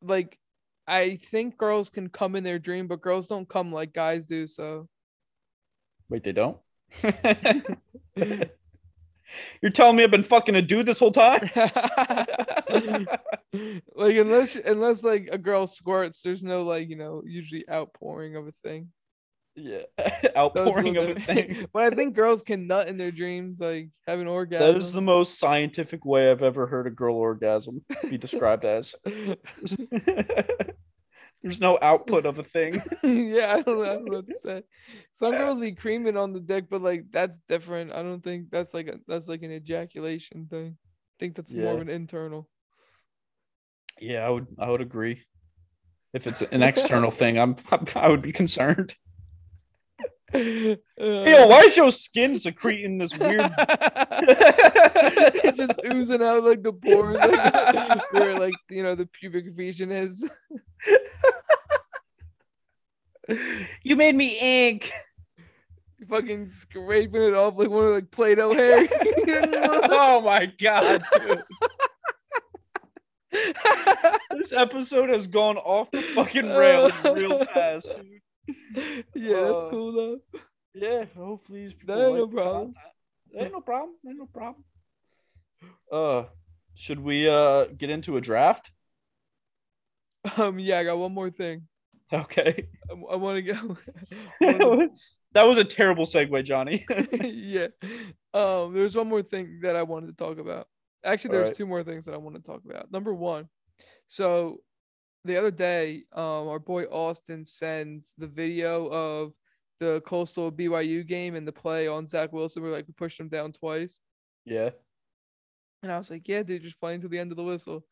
like 0.00 0.38
I 0.86 1.16
think 1.16 1.58
girls 1.58 1.90
can 1.90 2.08
come 2.08 2.36
in 2.36 2.44
their 2.44 2.60
dream, 2.60 2.86
but 2.86 3.00
girls 3.00 3.26
don't 3.26 3.48
come 3.48 3.72
like 3.72 3.92
guys 3.92 4.26
do. 4.26 4.46
So 4.46 4.86
Wait, 6.08 6.22
they 6.22 6.30
don't. 6.30 6.58
You're 9.60 9.72
telling 9.72 9.96
me 9.96 10.04
I've 10.04 10.12
been 10.12 10.22
fucking 10.22 10.54
a 10.54 10.62
dude 10.62 10.86
this 10.86 11.00
whole 11.00 11.10
time? 11.10 11.50
like 13.96 14.14
unless 14.16 14.54
unless 14.54 15.02
like 15.02 15.28
a 15.32 15.38
girl 15.38 15.66
squirts, 15.66 16.22
there's 16.22 16.44
no 16.44 16.62
like 16.62 16.88
you 16.88 16.94
know 16.94 17.24
usually 17.26 17.68
outpouring 17.68 18.36
of 18.36 18.46
a 18.46 18.52
thing. 18.62 18.92
Yeah, 19.56 19.82
outpouring 20.36 20.96
of 20.96 21.10
a 21.10 21.14
thing. 21.20 21.66
but 21.72 21.82
I 21.84 21.90
think 21.94 22.14
girls 22.14 22.42
can 22.42 22.66
nut 22.66 22.88
in 22.88 22.96
their 22.96 23.12
dreams, 23.12 23.60
like 23.60 23.90
have 24.06 24.18
an 24.18 24.26
orgasm. 24.26 24.66
That 24.66 24.76
is 24.76 24.92
the 24.92 25.00
most 25.00 25.38
scientific 25.38 26.04
way 26.04 26.30
I've 26.30 26.42
ever 26.42 26.66
heard 26.66 26.86
a 26.86 26.90
girl 26.90 27.16
orgasm 27.16 27.84
be 28.08 28.18
described 28.18 28.64
as. 28.64 28.94
There's 31.42 31.60
no 31.60 31.78
output 31.80 32.24
of 32.24 32.38
a 32.38 32.42
thing. 32.42 32.82
yeah, 33.02 33.56
I 33.56 33.62
don't 33.62 33.78
know, 33.78 33.84
I 33.84 33.94
don't 33.94 34.06
know 34.06 34.16
what 34.16 34.26
to 34.28 34.34
say. 34.42 34.62
Some 35.12 35.32
girls 35.32 35.58
be 35.58 35.72
creaming 35.72 36.16
on 36.16 36.32
the 36.32 36.40
dick, 36.40 36.70
but 36.70 36.80
like 36.80 37.04
that's 37.12 37.38
different. 37.48 37.92
I 37.92 38.02
don't 38.02 38.24
think 38.24 38.50
that's 38.50 38.72
like 38.72 38.88
a 38.88 38.94
that's 39.06 39.28
like 39.28 39.42
an 39.42 39.52
ejaculation 39.52 40.46
thing. 40.46 40.78
I 40.78 41.16
think 41.20 41.36
that's 41.36 41.54
more 41.54 41.74
of 41.74 41.80
an 41.80 41.90
internal. 41.90 42.48
Yeah, 44.00 44.26
I 44.26 44.30
would 44.30 44.46
I 44.58 44.70
would 44.70 44.80
agree. 44.80 45.22
If 46.14 46.26
it's 46.26 46.42
an 46.42 46.62
external 46.62 47.10
thing, 47.10 47.38
I'm 47.38 47.56
I 47.94 48.08
would 48.08 48.22
be 48.22 48.32
concerned. 48.32 48.94
Yo, 50.34 51.46
why 51.46 51.60
is 51.60 51.76
your 51.76 51.92
skin 51.92 52.34
secreting 52.34 52.98
this 52.98 53.16
weird? 53.16 53.52
it's 55.44 55.56
just 55.56 55.78
oozing 55.92 56.22
out 56.22 56.42
like 56.42 56.62
the 56.62 56.72
pores 56.72 57.16
like, 57.16 58.02
where 58.12 58.38
like 58.40 58.54
you 58.68 58.82
know 58.82 58.96
the 58.96 59.06
pubic 59.06 59.44
region 59.54 59.92
is. 59.92 60.28
you 63.84 63.94
made 63.96 64.16
me 64.16 64.38
ink. 64.40 64.92
fucking 66.08 66.48
scraping 66.48 67.22
it 67.22 67.34
off 67.34 67.54
like 67.56 67.70
one 67.70 67.86
of 67.86 67.94
like 67.94 68.10
Play-Doh 68.10 68.54
hair. 68.54 68.88
oh 69.84 70.20
my 70.20 70.46
god, 70.60 71.04
dude. 71.12 71.44
This 74.32 74.52
episode 74.52 75.10
has 75.10 75.28
gone 75.28 75.58
off 75.58 75.90
the 75.92 76.02
fucking 76.02 76.48
rails 76.48 76.92
real 77.04 77.44
fast, 77.46 77.92
dude. 77.94 78.20
Yeah, 79.14 79.40
that's 79.40 79.64
Uh, 79.64 79.70
cool 79.70 79.92
though. 79.92 80.40
Yeah, 80.74 81.04
hopefully 81.16 81.62
these 81.62 81.74
people 81.74 81.94
That 81.94 82.02
ain't 82.02 82.12
like 82.12 82.20
no 82.20 82.26
problem. 82.28 82.74
Ain't 83.38 83.52
no 83.52 83.60
problem. 83.60 83.90
Ain't 84.08 84.18
no 84.18 84.26
problem. 84.26 84.64
Uh, 85.90 86.24
should 86.74 86.98
we 87.00 87.28
uh 87.28 87.66
get 87.66 87.90
into 87.90 88.16
a 88.16 88.20
draft? 88.20 88.70
Um, 90.38 90.58
yeah, 90.58 90.78
I 90.78 90.84
got 90.84 90.96
one 90.98 91.12
more 91.12 91.30
thing. 91.30 91.68
Okay. 92.12 92.66
I, 92.90 92.92
I 93.12 93.16
want 93.16 93.36
to 93.36 93.42
go. 93.52 93.76
Wanna- 94.40 94.88
that 95.32 95.42
was 95.42 95.58
a 95.58 95.64
terrible 95.64 96.06
segue, 96.06 96.44
Johnny. 96.44 96.84
yeah. 97.22 97.66
Um, 98.32 98.72
there's 98.72 98.96
one 98.96 99.08
more 99.08 99.22
thing 99.22 99.60
that 99.62 99.76
I 99.76 99.82
wanted 99.82 100.06
to 100.06 100.12
talk 100.14 100.38
about. 100.38 100.66
Actually, 101.04 101.32
there's 101.32 101.48
Alright. 101.48 101.56
two 101.56 101.66
more 101.66 101.84
things 101.84 102.06
that 102.06 102.14
I 102.14 102.18
want 102.18 102.36
to 102.36 102.42
talk 102.42 102.62
about. 102.64 102.90
Number 102.90 103.12
one, 103.12 103.48
so 104.06 104.60
the 105.24 105.36
other 105.38 105.50
day, 105.50 106.04
um, 106.12 106.48
our 106.48 106.58
boy 106.58 106.84
Austin 106.84 107.44
sends 107.44 108.14
the 108.18 108.26
video 108.26 108.86
of 108.88 109.32
the 109.80 110.02
Coastal 110.06 110.52
BYU 110.52 111.06
game 111.06 111.34
and 111.34 111.46
the 111.46 111.52
play 111.52 111.88
on 111.88 112.06
Zach 112.06 112.32
Wilson 112.32 112.62
where 112.62 112.72
like 112.72 112.86
we 112.86 112.92
pushed 112.92 113.18
him 113.18 113.28
down 113.28 113.52
twice. 113.52 114.00
yeah. 114.44 114.70
And 115.82 115.92
I 115.92 115.98
was 115.98 116.10
like, 116.10 116.26
yeah, 116.26 116.42
dude, 116.42 116.62
just 116.62 116.80
playing 116.80 117.02
to 117.02 117.08
the 117.08 117.18
end 117.18 117.30
of 117.30 117.36
the 117.36 117.42
whistle. 117.42 117.84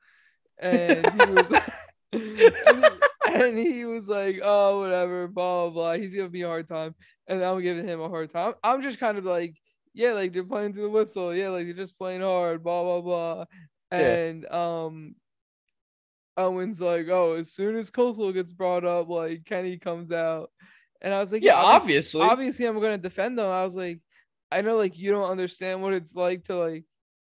And 0.59 1.05
he 1.05 1.31
was 1.31 1.51
and, 1.51 1.63
he, 2.13 2.51
and 3.27 3.59
he 3.59 3.85
was 3.85 4.09
like, 4.09 4.41
oh, 4.43 4.81
whatever, 4.81 5.29
blah, 5.29 5.69
blah, 5.69 5.71
blah. 5.71 5.93
He's 5.95 6.15
giving 6.15 6.33
me 6.33 6.41
a 6.41 6.47
hard 6.47 6.69
time. 6.69 6.95
And 7.27 7.45
I'm 7.45 7.61
giving 7.61 7.87
him 7.87 8.01
a 8.01 8.09
hard 8.09 8.33
time. 8.33 8.55
I'm 8.65 8.81
just 8.81 8.99
kind 8.99 9.19
of 9.19 9.25
like, 9.27 9.57
yeah, 9.93 10.13
like 10.15 10.33
they're 10.33 10.43
playing 10.43 10.73
to 10.73 10.81
the 10.81 10.89
whistle. 10.89 11.35
Yeah, 11.35 11.51
like 11.51 11.67
they're 11.67 11.75
just 11.75 11.99
playing 11.99 12.23
hard, 12.23 12.65
blah, 12.65 12.83
blah, 12.83 13.01
blah. 13.03 13.45
Yeah. 13.93 13.99
And 13.99 14.47
um 14.47 15.15
Owen's 16.37 16.81
like, 16.81 17.09
oh, 17.09 17.35
as 17.35 17.53
soon 17.53 17.77
as 17.77 17.91
Coastal 17.91 18.33
gets 18.33 18.53
brought 18.53 18.85
up, 18.85 19.09
like 19.09 19.45
Kenny 19.45 19.77
comes 19.79 20.11
out. 20.13 20.51
And 21.01 21.13
I 21.13 21.21
was 21.21 21.33
like, 21.33 21.43
Yeah, 21.43 21.55
obvious- 21.57 22.15
obviously. 22.15 22.21
obviously 22.23 22.67
I'm 22.67 22.81
gonna 22.81 22.99
defend 22.99 23.39
them. 23.39 23.47
I 23.47 23.63
was 23.65 23.77
like, 23.77 24.01
I 24.51 24.61
know 24.63 24.77
like 24.77 24.97
you 24.99 25.11
don't 25.11 25.31
understand 25.31 25.83
what 25.83 25.93
it's 25.95 26.15
like 26.15 26.45
to 26.45 26.57
like 26.57 26.85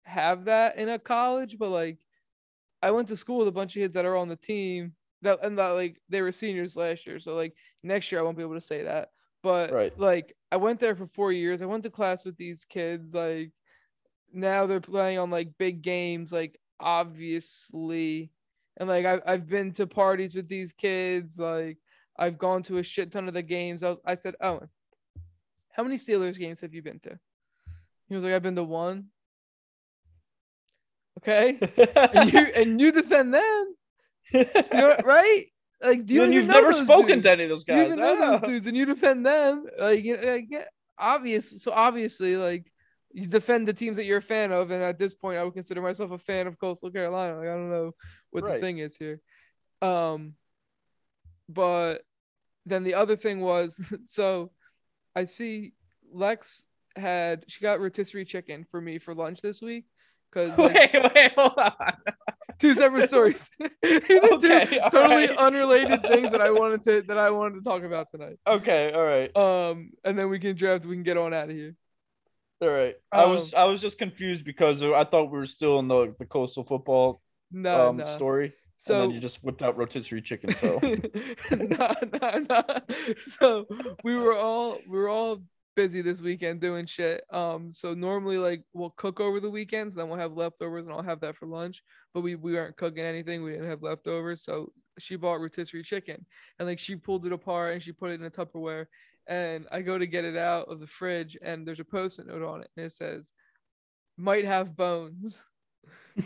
have 0.03 0.45
that 0.45 0.77
in 0.77 0.89
a 0.89 0.99
college, 0.99 1.57
but 1.57 1.69
like 1.69 1.97
I 2.81 2.91
went 2.91 3.07
to 3.07 3.17
school 3.17 3.39
with 3.39 3.47
a 3.47 3.51
bunch 3.51 3.75
of 3.75 3.81
kids 3.81 3.93
that 3.95 4.05
are 4.05 4.15
on 4.17 4.29
the 4.29 4.35
team 4.35 4.93
that 5.23 5.39
and 5.43 5.57
that 5.57 5.69
like 5.69 5.99
they 6.09 6.21
were 6.21 6.31
seniors 6.31 6.75
last 6.75 7.07
year. 7.07 7.19
So 7.19 7.35
like 7.35 7.53
next 7.83 8.11
year 8.11 8.19
I 8.21 8.23
won't 8.23 8.37
be 8.37 8.43
able 8.43 8.53
to 8.55 8.61
say 8.61 8.83
that. 8.83 9.09
But 9.41 9.71
Right. 9.73 9.97
like 9.99 10.35
I 10.51 10.57
went 10.57 10.79
there 10.79 10.95
for 10.95 11.07
four 11.07 11.31
years. 11.31 11.61
I 11.61 11.65
went 11.65 11.83
to 11.83 11.89
class 11.89 12.23
with 12.25 12.37
these 12.37 12.65
kids. 12.65 13.13
Like 13.15 13.51
now 14.31 14.67
they're 14.67 14.79
playing 14.81 15.17
on 15.19 15.31
like 15.31 15.57
big 15.57 15.81
games, 15.81 16.31
like 16.31 16.59
obviously. 16.79 18.29
And 18.77 18.89
like 18.89 19.05
I've 19.05 19.21
I've 19.25 19.47
been 19.47 19.71
to 19.73 19.87
parties 19.87 20.35
with 20.35 20.47
these 20.49 20.73
kids, 20.73 21.39
like 21.39 21.77
I've 22.17 22.37
gone 22.37 22.63
to 22.63 22.77
a 22.79 22.83
shit 22.83 23.11
ton 23.11 23.27
of 23.27 23.33
the 23.33 23.41
games. 23.41 23.83
I 23.83 23.89
was 23.89 23.99
I 24.05 24.15
said, 24.15 24.35
Owen, 24.41 24.67
how 25.71 25.83
many 25.83 25.97
Steelers 25.97 26.37
games 26.37 26.61
have 26.61 26.73
you 26.73 26.81
been 26.81 26.99
to? 27.01 27.17
He 28.07 28.15
was 28.15 28.23
like, 28.23 28.33
I've 28.33 28.43
been 28.43 28.55
to 28.55 28.63
one. 28.63 29.05
Okay. 31.21 31.57
And 32.13 32.31
you 32.33 32.39
and 32.55 32.81
you 32.81 32.91
defend 32.91 33.33
them. 33.33 33.75
You 34.33 34.45
know, 34.73 34.97
right? 35.03 35.45
Like, 35.83 36.05
do 36.05 36.13
you 36.15 36.23
and 36.23 36.33
you've 36.33 36.47
never 36.47 36.73
spoken 36.73 37.07
dudes? 37.21 37.23
to 37.23 37.31
any 37.31 37.43
of 37.43 37.49
those 37.49 37.63
guys. 37.63 37.77
You 37.77 37.83
even 37.85 37.99
know 37.99 38.17
those 38.17 38.39
Ah. 38.43 38.45
dudes, 38.45 38.67
and 38.67 38.75
you 38.75 38.85
defend 38.85 39.25
them. 39.25 39.65
Like, 39.79 40.03
you 40.03 40.17
know, 40.17 40.33
like, 40.33 40.45
yeah, 40.49 40.63
obvious. 40.97 41.61
So 41.61 41.71
obviously, 41.71 42.35
like, 42.37 42.71
you 43.17 43.27
defend 43.27 43.65
the 43.65 43.73
teams 43.73 43.95
that 43.95 44.03
you're 44.03 44.17
a 44.17 44.21
fan 44.21 44.51
of, 44.51 44.71
and 44.71 44.83
at 44.83 44.99
this 44.99 45.13
point, 45.13 45.37
I 45.37 45.43
would 45.45 45.53
consider 45.53 45.81
myself 45.81 46.11
a 46.11 46.17
fan 46.17 46.47
of 46.47 46.59
Coastal 46.59 46.91
Carolina. 46.91 47.37
Like, 47.37 47.47
I 47.47 47.53
don't 47.53 47.69
know 47.71 47.91
what 48.31 48.43
Right. 48.43 48.55
the 48.55 48.59
thing 48.59 48.79
is 48.79 48.97
here. 48.97 49.21
Um, 49.81 50.33
but 51.47 51.99
then 52.65 52.83
the 52.83 52.95
other 52.95 53.15
thing 53.15 53.39
was, 53.41 53.79
so 54.05 54.51
I 55.15 55.23
see 55.25 55.73
Lex 56.11 56.65
had 56.95 57.45
she 57.47 57.61
got 57.61 57.79
rotisserie 57.79 58.25
chicken 58.25 58.65
for 58.69 58.79
me 58.81 58.99
for 58.99 59.13
lunch 59.13 59.41
this 59.41 59.61
week 59.61 59.85
because 60.31 60.57
Wait, 60.57 60.89
wait, 60.93 61.31
hold 61.37 61.53
on. 61.57 61.71
two 62.59 62.73
separate 62.73 63.07
stories. 63.07 63.49
Are 63.61 63.69
two 63.83 64.19
Okay, 64.33 64.79
totally 64.91 65.27
right. 65.27 65.37
unrelated 65.37 66.01
things 66.03 66.31
that 66.31 66.41
I 66.41 66.51
wanted 66.51 66.83
to 66.83 67.01
that 67.07 67.17
I 67.17 67.29
wanted 67.29 67.55
to 67.55 67.61
talk 67.61 67.83
about 67.83 68.07
tonight. 68.11 68.39
Okay, 68.47 68.91
all 68.93 69.05
right. 69.05 69.35
Um, 69.37 69.91
and 70.03 70.17
then 70.17 70.29
we 70.29 70.39
can 70.39 70.55
draft. 70.55 70.85
We 70.85 70.95
can 70.95 71.03
get 71.03 71.17
on 71.17 71.33
out 71.33 71.49
of 71.49 71.55
here. 71.55 71.75
All 72.61 72.69
right. 72.69 72.95
I 73.11 73.25
was 73.25 73.53
Um, 73.53 73.59
I 73.59 73.63
was 73.65 73.81
just 73.81 73.97
confused 73.97 74.45
because 74.45 74.81
I 74.81 75.03
thought 75.03 75.31
we 75.31 75.37
were 75.37 75.45
still 75.45 75.79
in 75.79 75.87
the, 75.87 76.15
the 76.17 76.25
coastal 76.25 76.63
football 76.63 77.21
No, 77.51 77.89
um 77.89 77.97
no. 77.97 78.05
story. 78.05 78.53
So 78.77 78.93
and 78.93 79.03
then 79.03 79.11
you 79.11 79.19
just 79.21 79.43
whipped 79.43 79.61
out 79.61 79.77
rotisserie 79.77 80.21
chicken. 80.21 80.53
So 80.55 80.79
nah, 81.51 81.93
nah, 82.21 82.39
nah. 82.49 82.79
So 83.39 83.65
we 84.03 84.15
were 84.15 84.35
all 84.35 84.79
we 84.87 84.97
were 84.97 85.09
all 85.09 85.43
busy 85.75 86.01
this 86.01 86.21
weekend 86.21 86.61
doing 86.61 86.85
shit. 86.85 87.23
Um, 87.31 87.71
so 87.71 87.93
normally 87.93 88.37
like 88.37 88.63
we'll 88.73 88.91
cook 88.91 89.19
over 89.19 89.39
the 89.39 89.49
weekends, 89.49 89.95
then 89.95 90.07
we'll 90.07 90.19
have 90.19 90.33
leftovers, 90.33 90.85
and 90.85 90.93
I'll 90.93 91.03
have 91.03 91.19
that 91.21 91.35
for 91.35 91.47
lunch. 91.47 91.83
But 92.13 92.21
we 92.21 92.35
we 92.35 92.57
aren't 92.57 92.77
cooking 92.77 93.03
anything. 93.03 93.43
We 93.43 93.51
didn't 93.51 93.69
have 93.69 93.81
leftovers, 93.83 94.43
so 94.43 94.71
she 94.99 95.15
bought 95.17 95.41
rotisserie 95.41 95.83
chicken, 95.83 96.25
and 96.59 96.67
like 96.67 96.79
she 96.79 96.95
pulled 96.95 97.25
it 97.25 97.33
apart 97.33 97.73
and 97.73 97.83
she 97.83 97.91
put 97.91 98.11
it 98.11 98.19
in 98.19 98.25
a 98.25 98.31
Tupperware. 98.31 98.85
And 99.27 99.65
I 99.71 99.81
go 99.81 99.97
to 99.97 100.05
get 100.07 100.23
it 100.25 100.37
out 100.37 100.67
of 100.71 100.79
the 100.79 100.87
fridge, 100.87 101.37
and 101.41 101.67
there's 101.67 101.79
a 101.79 101.83
post-it 101.85 102.27
note 102.27 102.43
on 102.43 102.61
it, 102.61 102.69
and 102.77 102.85
it 102.85 102.91
says, 102.91 103.31
"Might 104.17 104.45
have 104.45 104.75
bones." 104.75 105.41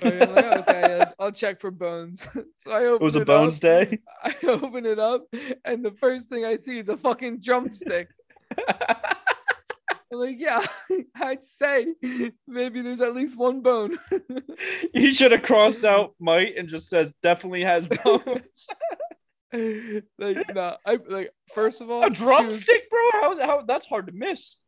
Right, 0.04 0.22
I'm 0.22 0.36
like, 0.36 0.46
oh, 0.46 0.60
okay, 0.60 1.06
I'll- 1.18 1.32
check 1.32 1.60
for 1.60 1.72
bones. 1.72 2.22
so 2.64 2.72
I 2.72 2.86
open 2.86 3.02
it 3.02 3.02
was 3.02 3.16
a 3.16 3.22
up. 3.22 3.26
bones 3.28 3.60
day. 3.60 3.98
I 4.24 4.36
open 4.44 4.86
it 4.86 5.00
up, 5.00 5.26
and 5.66 5.84
the 5.84 5.92
first 6.00 6.30
thing 6.30 6.46
I 6.46 6.58
see 6.58 6.78
is 6.78 6.90
a 6.90 6.96
fucking 6.98 7.40
drumstick. 7.42 8.08
I'm 10.12 10.20
like, 10.20 10.38
yeah, 10.40 10.64
I'd 11.16 11.44
say 11.46 11.88
maybe 12.48 12.82
there's 12.82 13.02
at 13.02 13.16
least 13.16 13.36
one 13.38 13.62
bone. 13.62 13.98
you 14.94 15.12
should 15.14 15.32
have 15.32 15.42
crossed 15.44 15.84
out 15.84 16.14
might 16.20 16.56
and 16.58 16.70
just 16.70 16.88
says 16.90 17.12
definitely 17.24 17.64
has 17.64 17.88
bones. 17.88 18.68
like, 20.18 20.54
nah, 20.54 20.78
I 20.86 20.98
like. 21.08 21.32
First 21.54 21.82
of 21.82 21.90
all, 21.90 22.02
a 22.02 22.06
she 22.06 22.10
was- 22.10 22.18
drumstick, 22.20 22.90
bro? 22.90 23.00
How, 23.22 23.38
how 23.46 23.62
that's 23.66 23.86
hard 23.86 24.08
to 24.08 24.14
miss. 24.14 24.60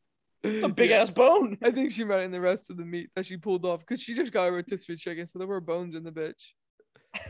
It's 0.44 0.64
a 0.64 0.70
big 0.82 0.90
Yeah. 0.90 1.02
ass 1.02 1.10
bone. 1.12 1.58
I 1.64 1.72
think 1.72 1.92
she 1.92 2.04
meant 2.04 2.24
in 2.24 2.32
the 2.32 2.42
rest 2.42 2.72
of 2.72 2.78
the 2.78 2.86
meat 2.86 3.10
that 3.16 3.26
she 3.28 3.38
pulled 3.38 3.64
off 3.66 3.82
because 3.82 4.02
she 4.02 4.16
just 4.16 4.32
got 4.34 4.48
a 4.48 4.52
rotisserie 4.52 4.98
chicken, 4.98 5.28
so 5.28 5.38
there 5.40 5.48
were 5.48 5.62
bones 5.62 5.96
in 5.96 6.04
the 6.04 6.12
bitch. 6.12 6.44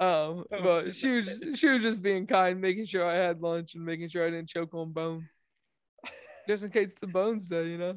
Um, 0.00 0.44
but 0.50 0.96
she 0.96 1.10
was 1.10 1.28
she 1.54 1.68
was 1.68 1.80
just 1.80 2.02
being 2.02 2.26
kind, 2.26 2.60
making 2.60 2.86
sure 2.86 3.04
I 3.08 3.14
had 3.14 3.40
lunch 3.40 3.76
and 3.76 3.84
making 3.84 4.08
sure 4.08 4.26
I 4.26 4.30
didn't 4.30 4.48
choke 4.48 4.74
on 4.74 4.90
bones, 4.92 5.22
just 6.48 6.64
in 6.64 6.70
case 6.70 6.92
the 7.00 7.06
bones 7.06 7.46
day, 7.46 7.68
you 7.68 7.78
know. 7.78 7.94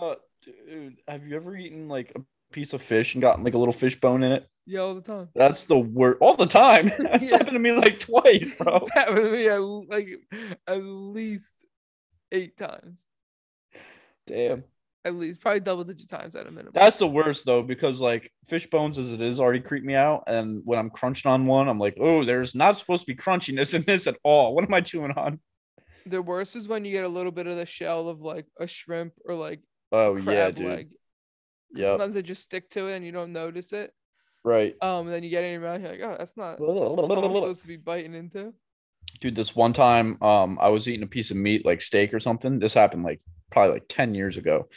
Uh, 0.00 0.14
dude, 0.42 0.98
have 1.08 1.26
you 1.26 1.34
ever 1.34 1.56
eaten 1.56 1.88
like 1.88 2.12
a 2.14 2.20
piece 2.52 2.72
of 2.72 2.82
fish 2.82 3.14
and 3.14 3.22
gotten 3.22 3.44
like 3.44 3.54
a 3.54 3.58
little 3.58 3.72
fish 3.72 4.00
bone 4.00 4.22
in 4.22 4.32
it? 4.32 4.46
Yeah, 4.66 4.80
all 4.80 4.94
the 4.94 5.00
time. 5.00 5.28
That's 5.34 5.64
the 5.64 5.78
worst 5.78 6.18
all 6.20 6.36
the 6.36 6.46
time. 6.46 6.92
That's 6.98 7.24
Yeah. 7.30 7.38
happened 7.38 7.52
to 7.54 7.58
me 7.58 7.72
like 7.72 8.00
twice, 8.00 8.50
bro. 8.58 8.76
It's 8.76 8.90
happened 8.92 9.16
to 9.16 9.30
me 9.32 9.48
at, 9.48 9.60
like 9.60 10.08
at 10.66 10.82
least 10.82 11.54
eight 12.32 12.56
times. 12.58 13.00
Damn. 14.26 14.64
At 15.04 15.14
least 15.14 15.40
probably 15.40 15.60
double 15.60 15.84
digit 15.84 16.08
times 16.10 16.36
at 16.36 16.46
a 16.46 16.50
minimum. 16.50 16.72
That's 16.74 16.98
the 16.98 17.06
worst 17.06 17.46
though, 17.46 17.62
because 17.62 18.00
like 18.00 18.30
fish 18.46 18.68
bones 18.68 18.98
as 18.98 19.12
it 19.12 19.22
is 19.22 19.40
already 19.40 19.60
creep 19.60 19.84
me 19.84 19.94
out. 19.94 20.24
And 20.26 20.60
when 20.64 20.78
I'm 20.78 20.90
crunching 20.90 21.30
on 21.30 21.46
one, 21.46 21.68
I'm 21.68 21.78
like, 21.78 21.96
oh, 22.00 22.24
there's 22.24 22.54
not 22.54 22.76
supposed 22.76 23.06
to 23.06 23.14
be 23.14 23.16
crunchiness 23.16 23.72
in 23.74 23.82
this 23.86 24.06
at 24.06 24.16
all. 24.22 24.54
What 24.54 24.64
am 24.64 24.74
I 24.74 24.80
chewing 24.80 25.12
on? 25.12 25.40
the 26.06 26.20
worst 26.22 26.56
is 26.56 26.66
when 26.66 26.84
you 26.86 26.92
get 26.92 27.04
a 27.04 27.08
little 27.08 27.30
bit 27.32 27.46
of 27.46 27.56
the 27.56 27.66
shell 27.66 28.08
of 28.08 28.20
like 28.22 28.46
a 28.58 28.66
shrimp 28.66 29.12
or 29.26 29.34
like 29.34 29.60
Oh 29.92 30.16
yeah, 30.16 30.50
dude. 30.50 30.66
leg. 30.66 30.88
Yep. 31.74 31.86
Sometimes 31.86 32.14
they 32.14 32.22
just 32.22 32.42
stick 32.42 32.70
to 32.70 32.88
it 32.88 32.96
and 32.96 33.04
you 33.04 33.12
don't 33.12 33.32
notice 33.32 33.72
it. 33.72 33.92
Right. 34.44 34.74
Um, 34.80 35.06
and 35.06 35.14
then 35.14 35.22
you 35.22 35.30
get 35.30 35.44
in 35.44 35.52
your 35.52 35.60
mouth, 35.60 35.80
you're 35.80 35.90
like, 35.90 36.00
oh, 36.02 36.16
that's 36.18 36.36
not 36.36 36.60
what 36.60 37.24
I'm 37.24 37.34
supposed 37.34 37.62
to 37.62 37.66
be 37.66 37.76
biting 37.76 38.14
into. 38.14 38.52
Dude, 39.20 39.36
this 39.36 39.56
one 39.56 39.72
time, 39.72 40.22
um, 40.22 40.58
I 40.60 40.68
was 40.68 40.88
eating 40.88 41.02
a 41.02 41.08
piece 41.08 41.30
of 41.30 41.36
meat, 41.36 41.66
like 41.66 41.80
steak 41.80 42.14
or 42.14 42.20
something. 42.20 42.58
This 42.58 42.74
happened 42.74 43.04
like 43.04 43.20
probably 43.50 43.74
like 43.74 43.86
10 43.88 44.14
years 44.14 44.36
ago. 44.36 44.68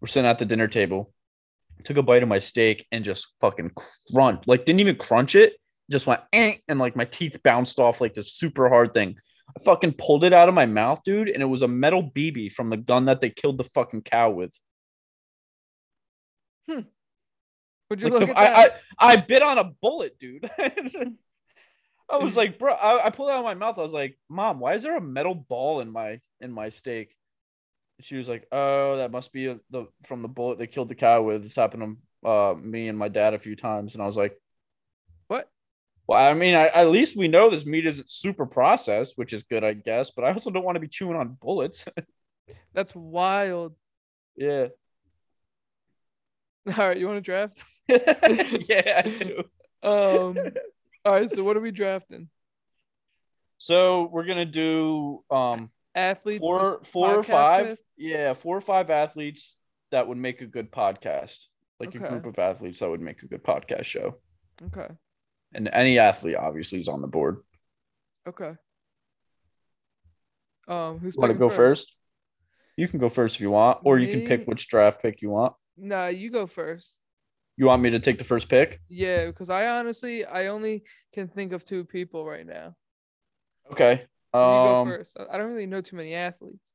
We're 0.00 0.08
sitting 0.08 0.28
at 0.28 0.38
the 0.38 0.46
dinner 0.46 0.68
table, 0.68 1.12
took 1.84 1.96
a 1.96 2.02
bite 2.02 2.22
of 2.22 2.28
my 2.28 2.38
steak 2.38 2.86
and 2.90 3.04
just 3.04 3.28
fucking 3.40 3.72
crunch, 4.12 4.44
like 4.46 4.64
didn't 4.64 4.80
even 4.80 4.96
crunch 4.96 5.34
it, 5.34 5.54
just 5.90 6.06
went 6.06 6.22
eh, 6.32 6.54
and 6.68 6.78
like 6.78 6.96
my 6.96 7.04
teeth 7.04 7.38
bounced 7.42 7.78
off 7.78 8.00
like 8.00 8.14
this 8.14 8.32
super 8.34 8.68
hard 8.68 8.94
thing. 8.94 9.16
I 9.56 9.62
fucking 9.64 9.94
pulled 9.94 10.24
it 10.24 10.32
out 10.32 10.48
of 10.48 10.54
my 10.54 10.66
mouth, 10.66 11.00
dude, 11.04 11.28
and 11.28 11.42
it 11.42 11.46
was 11.46 11.62
a 11.62 11.68
metal 11.68 12.10
BB 12.14 12.52
from 12.52 12.70
the 12.70 12.76
gun 12.76 13.06
that 13.06 13.20
they 13.20 13.30
killed 13.30 13.58
the 13.58 13.64
fucking 13.64 14.02
cow 14.02 14.30
with. 14.30 14.52
Would 17.90 18.00
you 18.00 18.08
Like 18.08 18.20
look 18.20 18.28
the- 18.30 18.38
at 18.38 18.58
I. 18.58 18.64
I 18.64 19.12
I 19.12 19.16
bit 19.16 19.42
on 19.42 19.58
a 19.58 19.64
bullet, 19.64 20.18
dude. 20.18 20.48
I 22.10 22.16
was 22.16 22.36
like, 22.36 22.58
bro, 22.58 22.72
I, 22.74 23.06
I 23.06 23.10
pulled 23.10 23.28
it 23.28 23.32
out 23.32 23.38
of 23.38 23.44
my 23.44 23.54
mouth. 23.54 23.78
I 23.78 23.82
was 23.82 23.92
like, 23.92 24.18
Mom, 24.28 24.58
why 24.58 24.74
is 24.74 24.82
there 24.82 24.96
a 24.96 25.00
metal 25.00 25.34
ball 25.34 25.80
in 25.80 25.90
my 25.90 26.20
in 26.40 26.50
my 26.52 26.68
steak? 26.70 27.16
She 28.00 28.16
was 28.16 28.28
like, 28.28 28.46
Oh, 28.50 28.96
that 28.96 29.10
must 29.12 29.32
be 29.32 29.46
the 29.70 29.86
from 30.06 30.22
the 30.22 30.28
bullet 30.28 30.58
they 30.58 30.66
killed 30.66 30.88
the 30.88 30.94
cow 30.94 31.22
with. 31.22 31.44
It's 31.44 31.54
happened 31.56 31.98
to 32.22 32.28
uh, 32.28 32.54
me 32.54 32.88
and 32.88 32.98
my 32.98 33.08
dad 33.08 33.34
a 33.34 33.38
few 33.38 33.54
times, 33.56 33.94
and 33.94 34.02
I 34.02 34.06
was 34.06 34.16
like, 34.16 34.40
What? 35.28 35.48
Well, 36.06 36.18
I 36.18 36.34
mean, 36.34 36.54
I, 36.56 36.66
at 36.68 36.88
least 36.90 37.16
we 37.16 37.28
know 37.28 37.48
this 37.50 37.64
meat 37.66 37.86
isn't 37.86 38.10
super 38.10 38.44
processed, 38.46 39.12
which 39.16 39.32
is 39.32 39.44
good, 39.44 39.62
I 39.62 39.74
guess. 39.74 40.10
But 40.10 40.24
I 40.24 40.32
also 40.32 40.50
don't 40.50 40.64
want 40.64 40.76
to 40.76 40.80
be 40.80 40.88
chewing 40.88 41.16
on 41.16 41.36
bullets. 41.40 41.84
That's 42.74 42.94
wild. 42.96 43.74
yeah, 44.36 44.68
All 46.78 46.88
right, 46.88 46.96
you 46.96 47.06
want 47.06 47.18
to 47.18 47.20
draft? 47.22 47.62
yeah, 47.88 49.02
I 49.04 49.14
do. 49.16 49.44
Um, 49.82 50.36
all 51.06 51.14
right. 51.14 51.30
So 51.30 51.42
what 51.42 51.56
are 51.56 51.60
we 51.60 51.70
drafting? 51.70 52.28
So 53.56 54.10
we're 54.12 54.26
gonna 54.26 54.44
do 54.44 55.24
um 55.30 55.70
Athletes. 55.94 56.40
four 56.40 56.82
four 56.84 57.14
or 57.14 57.22
five. 57.22 57.68
with? 57.70 57.78
Yeah, 57.96 58.34
four 58.34 58.58
or 58.58 58.60
five 58.60 58.90
athletes 58.90 59.56
that 59.90 60.06
would 60.06 60.18
make 60.18 60.42
a 60.42 60.46
good 60.46 60.70
podcast. 60.70 61.38
Like 61.78 61.94
a 61.94 61.98
group 61.98 62.26
of 62.26 62.38
athletes 62.38 62.80
that 62.80 62.90
would 62.90 63.00
make 63.00 63.22
a 63.22 63.26
good 63.26 63.42
podcast 63.42 63.84
show. 63.84 64.16
Okay. 64.66 64.88
And 65.54 65.70
any 65.72 65.98
athlete 65.98 66.36
obviously 66.36 66.78
is 66.80 66.88
on 66.88 67.00
the 67.00 67.08
board. 67.08 67.38
Okay. 68.28 68.52
Um, 70.68 70.98
who's 70.98 71.16
Want 71.16 71.32
to 71.32 71.38
go 71.38 71.48
first? 71.48 71.96
You 72.76 72.86
can 72.86 72.98
go 72.98 73.08
first 73.08 73.36
if 73.36 73.40
you 73.40 73.50
want, 73.50 73.78
or 73.84 73.98
you 73.98 74.12
can 74.12 74.28
pick 74.28 74.46
which 74.46 74.68
draft 74.68 75.00
pick 75.00 75.22
you 75.22 75.30
want. 75.30 75.54
Nah, 75.76 76.06
you 76.08 76.30
go 76.30 76.46
first. 76.46 76.96
You 77.56 77.66
want 77.66 77.82
me 77.82 77.90
to 77.90 78.00
take 78.00 78.18
the 78.18 78.24
first 78.24 78.48
pick? 78.48 78.80
Yeah, 78.88 79.26
because 79.26 79.50
I 79.50 79.66
honestly, 79.66 80.24
I 80.24 80.46
only 80.46 80.84
can 81.12 81.28
think 81.28 81.52
of 81.52 81.64
two 81.64 81.84
people 81.84 82.24
right 82.24 82.46
now. 82.46 82.74
Okay. 83.72 83.92
You 83.92 84.38
go 84.40 84.80
Um, 84.80 84.88
first. 84.88 85.16
I 85.18 85.34
I 85.34 85.38
don't 85.38 85.50
really 85.50 85.66
know 85.66 85.80
too 85.80 85.96
many 85.96 86.14
athletes. 86.14 86.72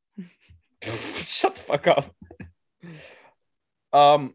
shut 0.81 1.55
the 1.55 1.61
fuck 1.61 1.87
up. 1.87 2.13
Um, 3.93 4.33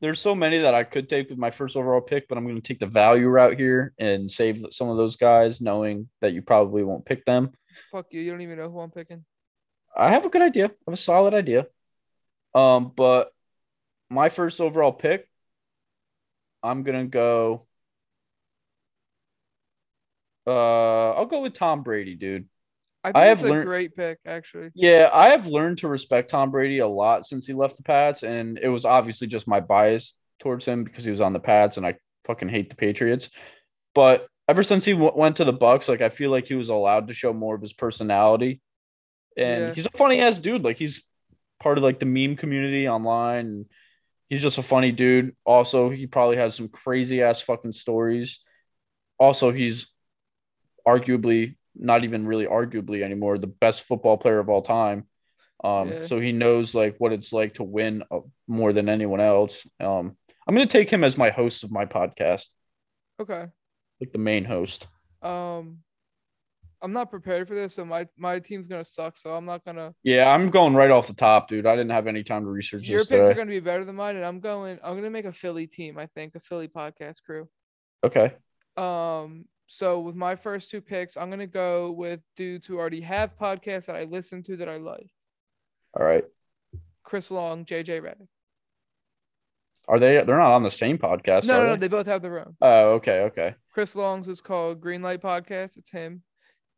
there's 0.00 0.20
so 0.20 0.34
many 0.34 0.58
that 0.58 0.74
I 0.74 0.84
could 0.84 1.08
take 1.08 1.28
with 1.28 1.38
my 1.38 1.50
first 1.50 1.76
overall 1.76 2.00
pick, 2.00 2.26
but 2.28 2.38
I'm 2.38 2.44
going 2.44 2.56
to 2.56 2.62
take 2.66 2.80
the 2.80 2.86
value 2.86 3.28
route 3.28 3.58
here 3.58 3.92
and 3.98 4.30
save 4.30 4.64
some 4.70 4.88
of 4.88 4.96
those 4.96 5.16
guys, 5.16 5.60
knowing 5.60 6.08
that 6.22 6.32
you 6.32 6.40
probably 6.42 6.82
won't 6.82 7.04
pick 7.04 7.24
them. 7.26 7.50
Fuck 7.92 8.06
you. 8.10 8.20
You 8.22 8.30
don't 8.30 8.40
even 8.40 8.56
know 8.58 8.70
who 8.70 8.80
I'm 8.80 8.90
picking. 8.90 9.24
I 9.94 10.10
have 10.10 10.24
a 10.24 10.30
good 10.30 10.42
idea. 10.42 10.66
I 10.66 10.72
have 10.86 10.94
a 10.94 10.96
solid 10.96 11.34
idea. 11.34 11.66
Um, 12.54 12.92
but 12.96 13.30
my 14.10 14.28
first 14.28 14.60
overall 14.60 14.92
pick, 14.92 15.28
I'm 16.62 16.82
gonna 16.82 17.06
go. 17.06 17.66
Uh, 20.46 21.12
I'll 21.12 21.26
go 21.26 21.40
with 21.42 21.54
Tom 21.54 21.82
Brady, 21.82 22.14
dude. 22.14 22.48
I 23.04 23.08
think 23.08 23.16
I 23.16 23.24
have 23.26 23.38
it's 23.38 23.44
a 23.46 23.48
learned- 23.48 23.66
great 23.66 23.94
pick, 23.96 24.18
actually. 24.26 24.70
Yeah, 24.74 25.08
I 25.12 25.30
have 25.30 25.46
learned 25.46 25.78
to 25.78 25.88
respect 25.88 26.30
Tom 26.30 26.50
Brady 26.50 26.80
a 26.80 26.88
lot 26.88 27.24
since 27.24 27.46
he 27.46 27.54
left 27.54 27.76
the 27.76 27.82
Pats, 27.82 28.22
and 28.22 28.58
it 28.58 28.68
was 28.68 28.84
obviously 28.84 29.26
just 29.26 29.48
my 29.48 29.60
bias 29.60 30.18
towards 30.38 30.66
him 30.66 30.84
because 30.84 31.04
he 31.04 31.10
was 31.10 31.20
on 31.20 31.32
the 31.32 31.40
Pats, 31.40 31.76
and 31.76 31.86
I 31.86 31.96
fucking 32.26 32.48
hate 32.48 32.68
the 32.68 32.76
Patriots. 32.76 33.30
But 33.94 34.26
ever 34.48 34.62
since 34.62 34.84
he 34.84 34.92
w- 34.92 35.12
went 35.14 35.36
to 35.36 35.44
the 35.44 35.52
Bucs, 35.52 35.88
like 35.88 36.02
I 36.02 36.08
feel 36.10 36.30
like 36.30 36.46
he 36.46 36.54
was 36.54 36.68
allowed 36.68 37.08
to 37.08 37.14
show 37.14 37.32
more 37.32 37.54
of 37.54 37.60
his 37.62 37.72
personality, 37.72 38.60
and 39.36 39.68
Yeah. 39.68 39.74
he's 39.74 39.86
a 39.86 39.90
funny 39.96 40.20
ass 40.20 40.38
dude. 40.38 40.62
Like 40.64 40.76
he's 40.76 41.02
part 41.60 41.78
of 41.78 41.84
like 41.84 42.00
the 42.00 42.06
meme 42.06 42.36
community 42.36 42.88
online. 42.88 43.66
He's 44.30 44.40
just 44.42 44.56
a 44.58 44.62
funny 44.62 44.92
dude. 44.92 45.36
Also, 45.44 45.90
he 45.90 46.06
probably 46.06 46.36
has 46.38 46.54
some 46.54 46.68
crazy 46.68 47.20
ass 47.22 47.40
fucking 47.42 47.72
stories. 47.72 48.38
Also, 49.18 49.50
he's 49.52 49.88
arguably 50.86 51.56
not 51.74 52.04
even 52.04 52.26
really 52.26 52.46
arguably 52.46 53.02
anymore 53.02 53.38
the 53.38 53.46
best 53.46 53.82
football 53.82 54.16
player 54.16 54.38
of 54.38 54.48
all 54.48 54.62
time. 54.62 55.06
Um, 55.62 55.88
Yeah. 55.90 56.02
so 56.02 56.18
he 56.20 56.32
knows 56.32 56.74
like 56.74 56.94
what 56.98 57.12
it's 57.12 57.32
like 57.32 57.54
to 57.54 57.64
win 57.64 58.02
uh, 58.10 58.20
more 58.48 58.72
than 58.72 58.88
anyone 58.88 59.20
else. 59.20 59.66
Um, 59.78 60.16
I'm 60.46 60.54
gonna 60.54 60.66
take 60.66 60.90
him 60.90 61.04
as 61.04 61.18
my 61.18 61.30
host 61.30 61.64
of 61.64 61.70
my 61.70 61.84
podcast, 61.84 62.46
Okay. 63.20 63.46
like 64.00 64.12
the 64.12 64.18
main 64.18 64.44
host. 64.44 64.86
Um, 65.22 65.82
I'm 66.82 66.92
not 66.92 67.10
prepared 67.10 67.46
for 67.46 67.54
this, 67.54 67.74
so 67.74 67.84
my 67.84 68.06
my 68.16 68.38
team's 68.38 68.66
gonna 68.66 68.84
suck. 68.84 69.16
So 69.16 69.34
I'm 69.34 69.44
not 69.44 69.64
gonna. 69.64 69.94
Yeah, 70.02 70.30
I'm 70.30 70.50
going 70.50 70.74
right 70.74 70.90
off 70.90 71.06
the 71.06 71.14
top, 71.14 71.48
dude. 71.48 71.66
I 71.66 71.76
didn't 71.76 71.90
have 71.90 72.06
any 72.06 72.22
time 72.22 72.44
to 72.44 72.50
research 72.50 72.88
Your 72.88 73.00
picks 73.00 73.12
are 73.12 73.34
gonna 73.34 73.50
be 73.50 73.60
better 73.60 73.84
than 73.84 73.96
mine, 73.96 74.16
and 74.16 74.24
I'm 74.24 74.40
going. 74.40 74.78
I'm 74.82 74.94
gonna 74.94 75.10
make 75.10 75.26
a 75.26 75.32
Philly 75.32 75.66
team. 75.66 75.98
I 75.98 76.06
think 76.06 76.34
a 76.34 76.40
Philly 76.40 76.68
podcast 76.68 77.22
crew. 77.22 77.48
Okay. 78.02 78.32
Um, 78.76 79.44
so 79.66 80.00
with 80.00 80.14
my 80.14 80.36
first 80.36 80.70
two 80.70 80.80
picks, 80.80 81.16
I'm 81.16 81.28
gonna 81.28 81.46
go 81.46 81.92
with 81.92 82.20
dudes 82.36 82.66
who 82.66 82.78
already 82.78 83.02
have 83.02 83.36
podcasts 83.38 83.86
that 83.86 83.96
I 83.96 84.04
listen 84.04 84.42
to 84.44 84.56
that 84.56 84.68
I 84.68 84.78
like. 84.78 85.10
All 85.98 86.04
right. 86.04 86.24
Chris 87.02 87.30
Long, 87.30 87.66
JJ 87.66 88.00
Redick. 88.00 88.28
Are 89.86 89.98
they? 89.98 90.22
They're 90.24 90.38
not 90.38 90.54
on 90.54 90.62
the 90.62 90.70
same 90.70 90.96
podcast. 90.96 91.44
No, 91.44 91.58
no, 91.58 91.62
no, 91.62 91.72
they? 91.72 91.80
they 91.80 91.88
both 91.88 92.06
have 92.06 92.22
their 92.22 92.38
own. 92.38 92.56
Oh, 92.62 92.92
okay, 92.92 93.22
okay. 93.22 93.54
Chris 93.74 93.94
Long's 93.94 94.28
is 94.28 94.40
called 94.40 94.80
Greenlight 94.80 95.20
Podcast. 95.20 95.76
It's 95.76 95.90
him 95.90 96.22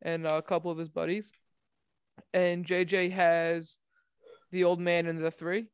and 0.03 0.27
a 0.27 0.41
couple 0.43 0.69
of 0.69 0.77
his 0.77 0.89
buddies. 0.89 1.31
And 2.33 2.63
JJ 2.65 3.11
has 3.13 3.79
the 4.51 4.65
old 4.65 4.79
man 4.79 5.07
and 5.07 5.23
the 5.23 5.31
three. 5.31 5.65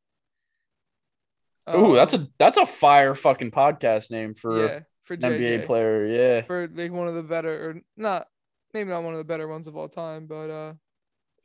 Ooh, 1.68 1.94
that's 1.94 2.14
Um, 2.14 2.22
a 2.22 2.28
that's 2.38 2.56
a 2.56 2.66
fire 2.66 3.14
fucking 3.14 3.50
podcast 3.50 4.10
name 4.10 4.34
for 4.34 4.66
yeah 4.66 4.80
for 5.04 5.14
an 5.14 5.20
JJ. 5.20 5.38
NBA 5.60 5.66
player. 5.66 6.06
Yeah. 6.06 6.42
for 6.42 6.66
like 6.74 6.90
one 6.92 7.06
of 7.08 7.14
the 7.14 7.22
better 7.22 7.70
or 7.70 7.80
not 7.96 8.26
maybe 8.72 8.88
not 8.90 9.02
one 9.02 9.12
of 9.14 9.18
the 9.18 9.24
better 9.24 9.46
ones 9.48 9.66
of 9.66 9.76
all 9.76 9.88
time, 9.88 10.26
but 10.26 10.50
uh, 10.50 10.72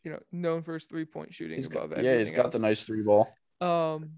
you 0.03 0.11
know, 0.11 0.19
known 0.31 0.63
for 0.63 0.75
his 0.75 0.86
three 0.86 1.05
point 1.05 1.33
shooting 1.33 1.57
He's 1.57 1.67
above 1.67 1.89
got, 1.89 2.03
yeah, 2.03 2.17
he's 2.17 2.31
got 2.31 2.51
the 2.51 2.59
nice 2.59 2.83
three 2.83 3.01
ball. 3.01 3.29
Um, 3.61 4.11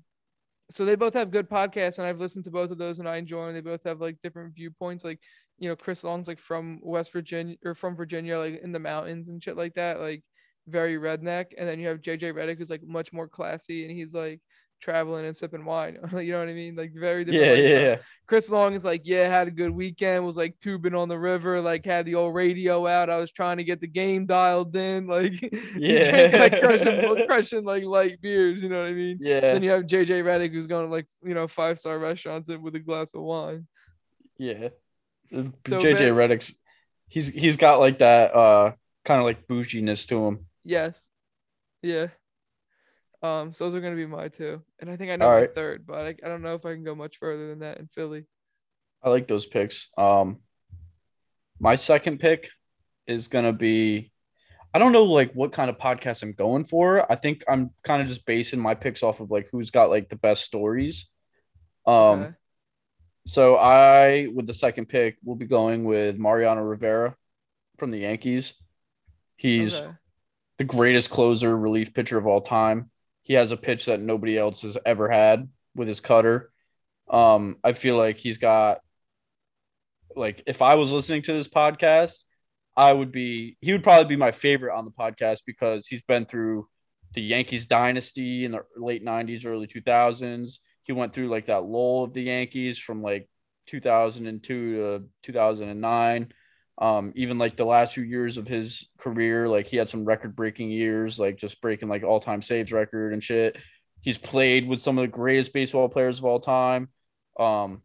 so 0.70 0.84
they 0.84 0.96
both 0.96 1.14
have 1.14 1.32
good 1.32 1.50
podcasts, 1.50 1.98
and 1.98 2.06
I've 2.06 2.20
listened 2.20 2.44
to 2.46 2.52
both 2.52 2.72
of 2.72 2.78
those, 2.78 3.00
and 3.00 3.08
I 3.08 3.16
enjoy 3.18 3.46
them. 3.46 3.54
They 3.56 3.62
both 3.62 3.84
have 3.86 4.02
like 4.02 4.18
different 4.22 4.54
viewpoints. 4.54 5.06
Like, 5.06 5.20
you 5.60 5.70
know, 5.70 5.76
Chris 5.76 6.04
Long's 6.04 6.28
like 6.28 6.40
from 6.40 6.80
West 6.84 7.12
Virginia 7.12 7.56
or 7.66 7.74
from 7.76 7.96
Virginia, 7.96 8.38
like 8.38 8.62
in 8.62 8.72
the 8.72 8.80
mountains 8.80 9.30
and 9.30 9.42
shit 9.44 9.58
like 9.58 9.74
that, 9.76 10.00
like 10.00 10.24
very 10.68 10.98
redneck. 10.98 11.48
And 11.58 11.68
then 11.68 11.80
you 11.80 11.88
have 11.88 12.02
JJ 12.02 12.34
Redick 12.34 12.58
who's 12.58 12.70
like 12.70 12.84
much 12.86 13.12
more 13.14 13.28
classy, 13.28 13.84
and 13.86 13.92
he's 13.92 14.14
like 14.14 14.40
traveling 14.80 15.26
and 15.26 15.36
sipping 15.36 15.66
wine. 15.66 15.98
you 16.14 16.32
know 16.34 16.40
what 16.40 16.50
I 16.50 16.54
mean? 16.54 16.76
Like 16.76 16.92
very 16.94 17.26
different. 17.26 17.58
Yeah, 17.64 17.80
yeah. 17.80 17.96
Chris 18.28 18.48
Long 18.52 18.76
is 18.76 18.84
like, 18.84 19.02
yeah, 19.06 19.28
had 19.28 19.48
a 19.48 19.52
good 19.52 19.72
weekend. 19.72 20.24
Was 20.24 20.38
like 20.38 20.56
tubing 20.62 20.94
on 20.94 21.10
the 21.10 21.18
river. 21.18 21.60
Like 21.62 21.84
had 21.84 22.06
the 22.06 22.14
old 22.14 22.36
radio 22.36 22.86
out. 22.86 23.10
I 23.10 23.18
was 23.18 23.32
trying 23.32 23.58
to 23.58 23.64
get 23.64 23.82
the 23.82 23.88
game 23.88 24.28
dialed 24.28 24.76
in. 24.76 25.08
Like, 25.18 25.42
Yeah. 25.76 26.28
drank, 26.30 26.34
like 26.54 26.62
crushing, 26.62 27.26
crushing 27.28 27.64
like 27.66 27.84
light 27.86 28.22
beers. 28.22 28.62
You 28.62 28.70
know 28.70 28.82
what 28.82 28.90
I 28.90 28.94
mean? 28.94 29.18
Yeah, 29.20 29.40
Then 29.40 29.64
you 29.64 29.72
have 29.72 29.84
JJ 29.86 30.22
Redick 30.24 30.52
who's 30.52 30.68
going 30.68 30.86
to 30.86 30.92
like 30.92 31.08
you 31.24 31.34
know 31.34 31.48
five 31.48 31.80
star 31.80 31.98
restaurants 31.98 32.48
with 32.62 32.76
a 32.76 32.80
glass 32.80 33.16
of 33.16 33.22
wine. 33.22 33.66
yeah. 34.38 34.68
So 35.32 35.52
JJ 35.66 35.98
then- 36.00 36.14
Redick's 36.14 36.54
he's 37.08 37.28
he's 37.28 37.58
got 37.58 37.80
like 37.80 38.00
that 38.00 38.34
uh 38.36 38.74
kind 39.06 39.20
of 39.20 39.26
like 39.26 39.48
bouginess 39.48 40.06
to 40.08 40.26
him. 40.26 40.46
Yes. 40.64 41.10
Yeah. 41.82 42.08
Um, 43.24 43.52
so 43.52 43.64
those 43.66 43.74
are 43.76 43.82
gonna 43.82 43.96
be 43.96 44.06
my 44.06 44.28
two, 44.28 44.62
and 44.80 44.90
I 44.90 44.96
think 44.96 45.12
I 45.12 45.16
know 45.16 45.26
All 45.26 45.32
my 45.32 45.42
right. 45.42 45.56
third, 45.56 45.88
but 45.88 46.00
I, 46.00 46.10
I 46.24 46.28
don't 46.28 46.42
know 46.44 46.54
if 46.56 46.66
I 46.66 46.74
can 46.74 46.84
go 46.84 46.94
much 46.94 47.18
further 47.18 47.48
than 47.50 47.60
that 47.60 47.80
in 47.80 47.88
Philly. 47.88 48.26
I 49.04 49.10
like 49.10 49.28
those 49.28 49.46
picks. 49.46 49.90
Um 49.98 50.38
my 51.60 51.76
second 51.76 52.20
pick 52.20 52.50
is 53.08 53.28
gonna 53.28 53.54
be 53.54 54.12
I 54.74 54.80
don't 54.80 54.92
know 54.92 55.06
like 55.06 55.34
what 55.34 55.52
kind 55.54 55.70
of 55.70 55.78
podcast 55.78 56.22
I'm 56.22 56.34
going 56.34 56.66
for. 56.66 57.12
I 57.12 57.16
think 57.16 57.44
I'm 57.48 57.72
kind 57.84 58.02
of 58.02 58.08
just 58.08 58.26
basing 58.26 58.60
my 58.60 58.76
picks 58.76 59.02
off 59.02 59.20
of 59.20 59.32
like 59.32 59.48
who's 59.52 59.72
got 59.72 59.90
like 59.90 60.10
the 60.10 60.16
best 60.16 60.44
stories. 60.44 61.08
Um 61.86 61.96
Okay. 61.96 62.34
So 63.28 63.56
I 63.56 64.28
with 64.34 64.48
the 64.48 64.54
second 64.54 64.88
pick 64.88 65.18
will 65.24 65.36
be 65.36 65.46
going 65.46 65.84
with 65.84 66.18
Mariano 66.18 66.62
Rivera 66.64 67.16
from 67.78 67.92
the 67.92 68.00
Yankees. 68.00 68.54
He's 69.36 69.76
Okay. 69.76 69.92
the 70.58 70.64
greatest 70.64 71.10
closer 71.10 71.56
relief 71.56 71.94
pitcher 71.94 72.18
of 72.18 72.26
all 72.26 72.42
time. 72.42 72.90
He 73.22 73.34
has 73.34 73.52
a 73.52 73.58
pitch 73.58 73.86
that 73.86 74.00
nobody 74.00 74.38
else 74.38 74.62
has 74.62 74.78
ever 74.86 75.10
had 75.10 75.50
with 75.76 75.88
his 75.88 76.00
cutter. 76.00 76.52
Um, 77.10 77.58
I 77.64 77.74
feel 77.74 77.98
like 77.98 78.18
he's 78.18 78.38
got 78.38 78.80
like 80.16 80.42
if 80.48 80.62
I 80.62 80.76
was 80.76 80.92
listening 80.92 81.22
to 81.24 81.34
this 81.34 81.48
podcast, 81.48 82.20
I 82.76 82.92
would 82.94 83.12
be 83.12 83.58
he 83.62 83.72
would 83.72 83.84
probably 83.84 84.08
be 84.08 84.16
my 84.16 84.32
favorite 84.32 84.76
on 84.76 84.86
the 84.86 84.92
podcast 84.92 85.42
because 85.46 85.86
he's 85.88 86.02
been 86.02 86.26
through 86.26 86.68
the 87.14 87.22
Yankees 87.22 87.66
dynasty 87.68 88.46
in 88.46 88.52
the 88.52 88.64
late 88.78 89.04
90s, 89.04 89.46
early 89.46 89.68
2000s. 89.68 90.60
He 90.88 90.94
went 90.94 91.14
through 91.14 91.28
like 91.28 91.48
that 91.48 91.66
lull 91.66 92.06
of 92.06 92.14
the 92.14 92.24
Yankees 92.24 92.80
from 92.80 93.02
like 93.02 93.30
2002 93.68 94.76
to 94.76 95.04
2009 95.24 96.32
um 96.80 97.12
even 97.16 97.38
like 97.38 97.58
the 97.58 97.66
last 97.66 97.96
few 97.96 98.04
years 98.04 98.38
of 98.38 98.48
his 98.48 98.88
career 99.00 99.50
like 99.50 99.68
he 99.68 99.78
had 99.78 99.90
some 99.90 100.06
record 100.06 100.36
breaking 100.36 100.70
years 100.70 101.20
like 101.20 101.36
just 101.36 101.60
breaking 101.60 101.90
like 101.90 102.04
all-time 102.04 102.42
saves 102.42 102.72
record 102.72 103.14
and 103.14 103.24
shit. 103.24 103.58
He's 104.02 104.18
played 104.18 104.68
with 104.68 104.80
some 104.80 104.98
of 104.98 105.02
the 105.02 105.08
greatest 105.08 105.52
baseball 105.54 105.90
players 105.90 106.20
of 106.20 106.26
all 106.26 106.40
time. 106.40 106.90
Um 107.40 107.82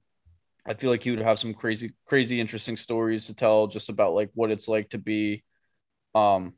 i 0.64 0.74
feel 0.74 0.90
like 0.90 1.03
he 1.03 1.11
would 1.11 1.18
have 1.18 1.40
some 1.40 1.55
crazy 1.55 1.92
crazy 2.07 2.40
interesting 2.40 2.76
stories 2.76 3.26
to 3.26 3.34
tell 3.34 3.66
just 3.66 3.88
about 3.88 4.14
like 4.14 4.30
what 4.34 4.53
it's 4.53 4.68
like 4.68 4.90
to 4.90 4.98
be 4.98 5.42
um 6.14 6.55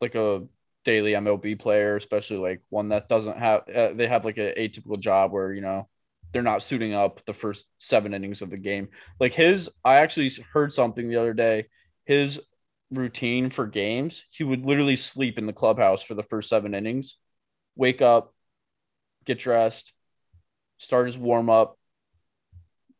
like 0.00 0.14
a 0.14 0.42
daily 0.84 1.12
mlb 1.12 1.58
player 1.60 1.96
especially 1.96 2.38
like 2.38 2.60
one 2.68 2.88
that 2.88 3.08
doesn't 3.08 3.38
have 3.38 3.68
uh, 3.68 3.92
they 3.94 4.08
have 4.08 4.24
like 4.24 4.38
a 4.38 4.52
atypical 4.54 4.98
job 4.98 5.30
where 5.30 5.52
you 5.52 5.60
know 5.60 5.88
they're 6.32 6.42
not 6.42 6.62
suiting 6.62 6.94
up 6.94 7.24
the 7.26 7.34
first 7.34 7.66
seven 7.78 8.14
innings 8.14 8.42
of 8.42 8.50
the 8.50 8.56
game. 8.56 8.88
Like 9.20 9.34
his, 9.34 9.70
I 9.84 9.96
actually 9.96 10.30
heard 10.52 10.72
something 10.72 11.08
the 11.08 11.16
other 11.16 11.34
day. 11.34 11.66
His 12.04 12.40
routine 12.90 13.50
for 13.50 13.66
games, 13.66 14.24
he 14.30 14.44
would 14.44 14.64
literally 14.64 14.96
sleep 14.96 15.38
in 15.38 15.46
the 15.46 15.52
clubhouse 15.52 16.02
for 16.02 16.14
the 16.14 16.22
first 16.22 16.48
seven 16.48 16.74
innings, 16.74 17.18
wake 17.76 18.02
up, 18.02 18.34
get 19.24 19.38
dressed, 19.38 19.92
start 20.78 21.06
his 21.06 21.18
warm 21.18 21.48
up, 21.50 21.78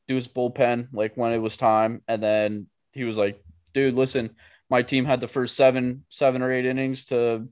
do 0.08 0.14
his 0.14 0.28
bullpen 0.28 0.88
like 0.92 1.16
when 1.16 1.32
it 1.32 1.38
was 1.38 1.56
time, 1.56 2.02
and 2.06 2.22
then 2.22 2.66
he 2.92 3.04
was 3.04 3.16
like, 3.16 3.42
"Dude, 3.72 3.94
listen, 3.94 4.36
my 4.68 4.82
team 4.82 5.04
had 5.04 5.20
the 5.20 5.28
first 5.28 5.56
seven, 5.56 6.04
seven 6.10 6.42
or 6.42 6.52
eight 6.52 6.66
innings 6.66 7.06
to 7.06 7.48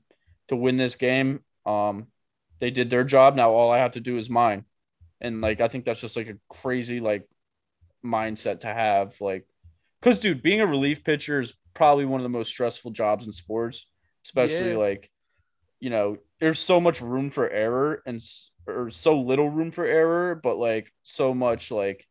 to 0.51 0.55
win 0.55 0.77
this 0.77 0.95
game. 0.95 1.39
Um, 1.65 2.07
they 2.59 2.69
did 2.69 2.89
their 2.91 3.03
job. 3.03 3.35
Now 3.35 3.51
all 3.51 3.71
I 3.71 3.79
have 3.79 3.93
to 3.93 3.99
do 3.99 4.17
is 4.17 4.29
mine, 4.29 4.65
and 5.19 5.41
like 5.41 5.59
I 5.61 5.67
think 5.67 5.85
that's 5.85 6.01
just 6.01 6.15
like 6.15 6.27
a 6.29 6.37
crazy 6.49 6.99
like 6.99 7.27
mindset 8.05 8.61
to 8.61 8.67
have. 8.67 9.19
Like, 9.19 9.47
because 9.99 10.19
dude, 10.19 10.43
being 10.43 10.61
a 10.61 10.67
relief 10.67 11.03
pitcher 11.03 11.41
is 11.41 11.53
probably 11.73 12.05
one 12.05 12.19
of 12.19 12.23
the 12.23 12.29
most 12.29 12.49
stressful 12.49 12.91
jobs 12.91 13.25
in 13.25 13.33
sports, 13.33 13.87
especially 14.25 14.71
Yeah. 14.71 14.77
like, 14.77 15.09
you 15.79 15.89
know, 15.89 16.17
there's 16.39 16.59
so 16.59 16.79
much 16.79 17.01
room 17.01 17.31
for 17.31 17.49
error 17.49 18.03
and 18.05 18.21
or 18.67 18.89
so 18.91 19.19
little 19.19 19.49
room 19.49 19.71
for 19.71 19.85
error, 19.85 20.35
but 20.35 20.57
like 20.57 20.91
so 21.01 21.33
much 21.33 21.71
like, 21.71 22.05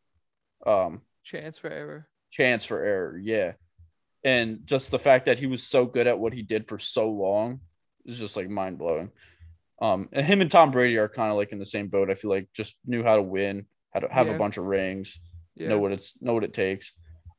um, 0.66 1.02
Chance 1.22 1.58
for 1.58 1.70
error. 1.70 2.08
chance 2.30 2.64
for 2.64 2.82
error. 2.82 3.18
Yeah. 3.18 3.52
And 4.24 4.60
just 4.66 4.90
the 4.90 4.98
fact 4.98 5.26
that 5.26 5.38
he 5.38 5.46
was 5.46 5.62
so 5.62 5.86
good 5.86 6.06
at 6.06 6.18
what 6.18 6.32
he 6.32 6.42
did 6.42 6.68
for 6.68 6.78
so 6.78 7.08
long 7.10 7.60
is 8.06 8.18
just 8.18 8.36
like 8.36 8.48
mind 8.48 8.78
blowing. 8.78 9.10
Um, 9.80 10.08
and 10.12 10.26
him 10.26 10.40
and 10.42 10.50
Tom 10.50 10.70
Brady 10.70 10.96
are 10.98 11.08
kind 11.08 11.30
of 11.30 11.36
like 11.36 11.52
in 11.52 11.58
the 11.58 11.66
same 11.66 11.88
boat. 11.88 12.10
I 12.10 12.14
feel 12.14 12.30
like 12.30 12.48
just 12.52 12.76
knew 12.86 13.02
how 13.02 13.16
to 13.16 13.22
win, 13.22 13.66
how 13.94 14.00
to 14.00 14.08
have 14.12 14.26
Yeah. 14.26 14.34
a 14.34 14.38
bunch 14.38 14.56
of 14.58 14.64
rings, 14.64 15.18
Yeah. 15.56 15.68
know 15.68 15.78
what 15.78 15.92
it's 15.92 16.20
know 16.20 16.34
what 16.34 16.44
it 16.44 16.52
takes. 16.54 16.92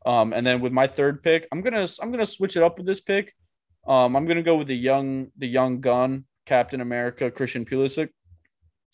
Um, 0.05 0.34
and 0.34 0.45
then 0.45 0.62
with 0.62 0.74
my 0.74 0.88
third 0.88 1.22
pick, 1.24 1.47
I'm 1.51 1.62
gonna 1.62 1.88
I'm 2.01 2.12
gonna 2.12 2.26
switch 2.26 2.57
it 2.57 2.64
up 2.64 2.78
with 2.78 2.88
this 2.88 2.99
pick. 2.99 3.34
Um, 3.88 4.16
I'm 4.16 4.26
gonna 4.26 4.41
go 4.43 4.55
with 4.57 4.68
the 4.68 4.76
young 4.78 5.28
the 5.38 5.47
young 5.47 5.82
gun 5.82 6.26
Captain 6.47 6.82
America 6.82 7.30
Christian 7.30 7.66
Pulisic. 7.66 8.09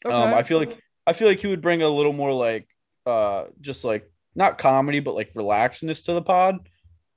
okay. 0.05 0.13
Um, 0.13 0.33
I 0.33 0.43
feel 0.43 0.57
like 0.59 0.77
I 1.05 1.13
feel 1.13 1.27
like 1.29 1.39
he 1.39 1.47
would 1.47 1.61
bring 1.61 1.81
a 1.81 1.87
little 1.89 2.13
more 2.13 2.33
like 2.33 2.67
uh 3.05 3.45
just 3.61 3.85
like 3.85 4.11
not 4.35 4.57
comedy 4.57 4.99
but 4.99 5.15
like 5.15 5.33
relaxedness 5.33 6.03
to 6.05 6.13
the 6.13 6.21
pod. 6.21 6.57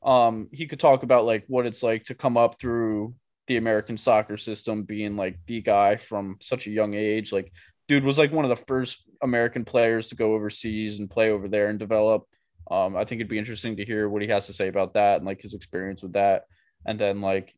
Um, 0.02 0.48
he 0.52 0.66
could 0.68 0.78
talk 0.80 1.02
about 1.02 1.24
like 1.26 1.44
what 1.48 1.66
it's 1.66 1.82
like 1.82 2.04
to 2.04 2.14
come 2.14 2.36
up 2.36 2.58
through 2.60 3.14
the 3.50 3.56
American 3.56 3.98
soccer 3.98 4.36
system, 4.36 4.84
being 4.84 5.16
like 5.16 5.36
the 5.48 5.60
guy 5.60 5.96
from 5.96 6.36
such 6.40 6.68
a 6.68 6.70
young 6.70 6.94
age. 6.94 7.32
Like, 7.32 7.52
dude 7.88 8.04
was 8.04 8.16
like 8.16 8.30
one 8.30 8.44
of 8.44 8.48
the 8.48 8.64
first 8.64 9.02
American 9.24 9.64
players 9.64 10.06
to 10.06 10.14
go 10.14 10.34
overseas 10.34 11.00
and 11.00 11.10
play 11.10 11.32
over 11.32 11.48
there 11.48 11.66
and 11.68 11.76
develop. 11.76 12.28
Um, 12.70 12.96
I 12.96 13.04
think 13.04 13.18
it'd 13.18 13.28
be 13.28 13.40
interesting 13.40 13.76
to 13.76 13.84
hear 13.84 14.08
what 14.08 14.22
he 14.22 14.28
has 14.28 14.46
to 14.46 14.52
say 14.52 14.68
about 14.68 14.94
that 14.94 15.16
and 15.16 15.26
like 15.26 15.42
his 15.42 15.54
experience 15.54 16.00
with 16.00 16.12
that, 16.12 16.44
and 16.86 16.96
then 16.96 17.20
like 17.20 17.52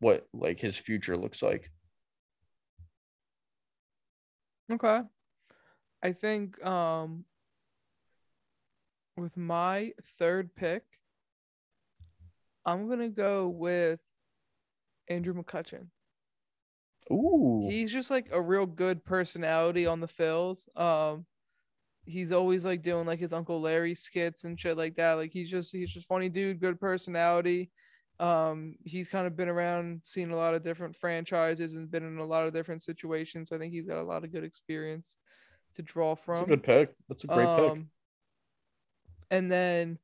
what 0.00 0.26
like 0.34 0.60
his 0.60 0.76
future 0.76 1.16
looks 1.16 1.42
like. 1.42 1.70
Okay. 4.70 5.00
I 6.02 6.12
think 6.12 6.62
um 6.66 7.24
with 9.16 9.34
my 9.38 9.92
third 10.18 10.54
pick, 10.54 10.82
I'm 12.66 12.90
gonna 12.90 13.08
go 13.08 13.48
with 13.48 14.00
Andrew 15.08 15.34
McCutchen. 15.34 15.86
Ooh, 17.10 17.66
He's 17.70 17.90
just 17.92 18.10
like 18.10 18.28
a 18.32 18.40
real 18.40 18.66
good 18.66 19.04
personality 19.04 19.86
on 19.86 20.00
the 20.00 20.06
Phils. 20.08 20.68
Um 20.78 21.24
he's 22.04 22.32
always 22.32 22.64
like 22.64 22.82
doing 22.82 23.06
like 23.06 23.18
his 23.18 23.32
Uncle 23.34 23.60
Larry 23.60 23.94
skits 23.94 24.44
and 24.44 24.58
shit 24.58 24.76
like 24.76 24.96
that. 24.96 25.14
Like 25.14 25.32
he's 25.32 25.50
just 25.50 25.72
he's 25.72 25.92
just 25.92 26.06
funny 26.08 26.28
dude, 26.28 26.60
good 26.60 26.78
personality. 26.80 27.70
Um 28.20 28.74
he's 28.84 29.08
kind 29.08 29.26
of 29.26 29.36
been 29.36 29.48
around, 29.48 30.00
seen 30.04 30.30
a 30.30 30.36
lot 30.36 30.54
of 30.54 30.62
different 30.64 30.96
franchises 30.96 31.74
and 31.74 31.90
been 31.90 32.04
in 32.06 32.18
a 32.18 32.24
lot 32.24 32.46
of 32.46 32.52
different 32.52 32.82
situations. 32.82 33.48
So 33.48 33.56
I 33.56 33.58
think 33.58 33.72
he's 33.72 33.86
got 33.86 34.00
a 34.00 34.02
lot 34.02 34.24
of 34.24 34.32
good 34.32 34.44
experience 34.44 35.16
to 35.74 35.82
draw 35.82 36.14
from. 36.14 36.36
that's 36.36 36.46
a 36.46 36.50
good 36.50 36.62
pick. 36.62 36.94
That's 37.08 37.24
a 37.24 37.26
great 37.28 37.46
pick. 37.46 37.70
Um, 37.72 37.90
And 39.30 39.50
then 39.52 39.98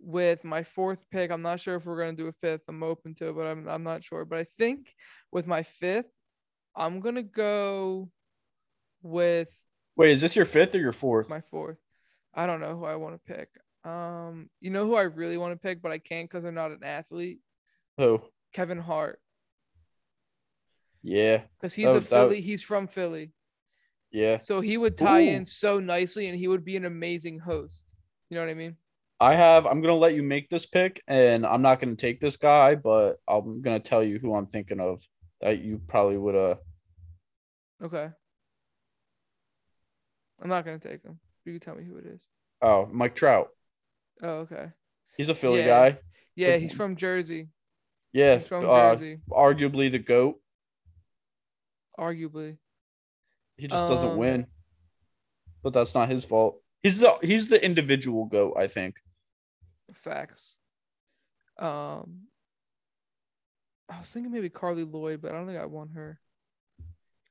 with 0.00 0.44
my 0.44 0.62
fourth 0.62 0.98
pick, 1.10 1.30
I'm 1.30 1.42
not 1.42 1.60
sure 1.60 1.74
if 1.76 1.84
we're 1.84 1.98
gonna 1.98 2.12
do 2.16 2.28
a 2.28 2.32
fifth. 2.32 2.62
I'm 2.68 2.82
open 2.82 3.14
to 3.16 3.28
it, 3.28 3.34
but 3.36 3.46
I'm 3.46 3.68
I'm 3.68 3.82
not 3.82 4.04
sure. 4.04 4.24
But 4.24 4.38
I 4.38 4.44
think 4.44 4.94
with 5.32 5.46
my 5.46 5.62
fifth, 5.62 6.06
I'm 6.74 7.00
gonna 7.00 7.22
go 7.22 8.10
with 9.02 9.48
Wait, 9.96 10.10
is 10.12 10.20
this 10.20 10.36
your 10.36 10.44
fifth 10.44 10.74
or 10.74 10.78
your 10.78 10.92
fourth? 10.92 11.28
my 11.28 11.40
fourth. 11.40 11.78
I 12.34 12.46
don't 12.46 12.60
know 12.60 12.76
who 12.76 12.84
I 12.84 12.96
want 12.96 13.14
to 13.14 13.34
pick. 13.34 13.48
Um, 13.90 14.50
you 14.60 14.70
know 14.70 14.84
who 14.84 14.94
I 14.94 15.02
really 15.02 15.38
want 15.38 15.54
to 15.54 15.58
pick, 15.58 15.80
but 15.80 15.92
I 15.92 15.98
can't 15.98 16.28
because 16.28 16.42
they're 16.42 16.52
not 16.52 16.70
an 16.72 16.82
athlete. 16.84 17.38
Who? 17.96 18.20
Kevin 18.52 18.78
Hart, 18.78 19.20
Yeah, 21.02 21.42
because 21.58 21.72
he's 21.72 21.84
That 21.86 21.90
a 21.90 21.94
would- 21.94 22.02
that 22.04 22.08
Philly. 22.08 22.40
He's 22.40 22.62
from 22.62 22.88
Philly, 22.88 23.32
yeah. 24.10 24.38
so 24.40 24.60
he 24.60 24.76
would 24.76 24.98
tie 24.98 25.22
Ooh. 25.24 25.30
in 25.30 25.46
so 25.46 25.78
nicely, 25.78 26.26
and 26.28 26.38
he 26.38 26.48
would 26.48 26.64
be 26.64 26.76
an 26.76 26.84
amazing 26.84 27.38
host. 27.38 27.84
You 28.28 28.34
know 28.36 28.42
what 28.42 28.50
I 28.50 28.54
mean? 28.54 28.76
I 29.18 29.34
have. 29.34 29.66
I'm 29.66 29.80
gonna 29.80 29.94
let 29.94 30.14
you 30.14 30.22
make 30.22 30.48
this 30.50 30.66
pick, 30.66 31.02
and 31.08 31.46
I'm 31.46 31.62
not 31.62 31.80
gonna 31.80 31.96
take 31.96 32.20
this 32.20 32.36
guy, 32.36 32.74
but 32.74 33.16
I'm 33.26 33.62
gonna 33.62 33.80
tell 33.80 34.02
you 34.04 34.18
who 34.18 34.34
I'm 34.34 34.46
thinking 34.46 34.80
of 34.80 35.00
that 35.40 35.58
you 35.62 35.80
probably 35.88 36.18
would 36.18 36.34
have. 36.34 36.58
Okay. 37.82 38.08
I'm 40.42 40.48
not 40.48 40.64
gonna 40.64 40.78
take 40.78 41.02
him. 41.02 41.18
You 41.44 41.52
can 41.52 41.60
tell 41.60 41.74
me 41.74 41.84
who 41.84 41.96
it 41.96 42.06
is. 42.06 42.26
oh 42.62 42.86
Mike 42.92 43.14
Trout. 43.14 43.48
Oh, 44.22 44.40
okay. 44.40 44.66
He's 45.16 45.28
a 45.30 45.34
Philly 45.34 45.60
Yeah. 45.60 45.66
guy. 45.90 45.98
Yeah, 46.34 46.52
Good 46.52 46.62
he's 46.62 46.72
from 46.74 46.96
Jersey. 46.96 47.48
Yeah, 48.12 48.38
He's 48.38 48.48
from 48.48 48.64
uh, 48.68 48.94
Jersey, 48.94 49.20
arguably 49.30 49.90
the 49.90 49.98
goat. 49.98 50.40
arguably. 51.98 52.58
He 53.56 53.66
just 53.68 53.88
doesn't 53.88 54.10
Um, 54.10 54.16
win, 54.18 54.46
but 55.62 55.72
that's 55.72 55.94
not 55.94 56.10
his 56.10 56.24
fault. 56.24 56.62
He's 56.82 56.98
the 56.98 57.16
he's 57.22 57.48
the 57.48 57.62
individual 57.64 58.26
goat. 58.26 58.56
I 58.58 58.68
think. 58.68 58.96
Facts. 59.94 60.56
Um, 61.58 62.22
I 63.88 63.98
was 63.98 64.10
thinking 64.10 64.32
maybe 64.32 64.50
Carli 64.50 64.84
Lloyd, 64.84 65.22
but 65.22 65.30
I 65.30 65.34
don't 65.34 65.46
think 65.46 65.58
I 65.58 65.66
want 65.66 65.92
her. 65.94 66.18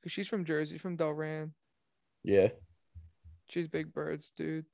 Cause 0.02 0.12
she's 0.12 0.28
from 0.28 0.44
Jersey, 0.44 0.78
from 0.78 0.96
Delran. 0.96 1.50
Yeah. 2.24 2.48
She's 3.48 3.68
big 3.68 3.92
birds, 3.92 4.32
dude. 4.36 4.64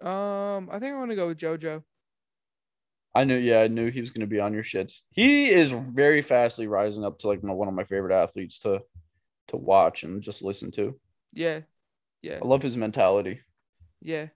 Um, 0.00 0.68
I 0.70 0.78
think 0.78 0.92
I'm 0.92 1.00
gonna 1.00 1.16
go 1.16 1.28
with 1.28 1.38
JoJo. 1.38 1.82
I 3.14 3.24
knew, 3.24 3.36
yeah, 3.36 3.60
I 3.60 3.68
knew 3.68 3.90
he 3.90 4.00
was 4.00 4.12
going 4.12 4.20
to 4.20 4.26
be 4.28 4.38
on 4.38 4.52
your 4.52 4.62
shits. 4.62 5.00
He 5.10 5.48
is 5.48 5.72
very 5.72 6.22
fastly 6.22 6.68
rising 6.68 7.04
up 7.04 7.18
to 7.20 7.26
like 7.26 7.42
my, 7.42 7.52
one 7.52 7.66
of 7.66 7.74
my 7.74 7.82
favorite 7.82 8.14
athletes 8.14 8.60
to 8.60 8.82
to 9.48 9.56
watch 9.56 10.04
and 10.04 10.22
just 10.22 10.42
listen 10.42 10.70
to. 10.72 10.94
Yeah, 11.32 11.60
yeah. 12.22 12.38
I 12.40 12.46
love 12.46 12.62
his 12.62 12.76
mentality. 12.76 13.40
Yeah. 14.00 14.28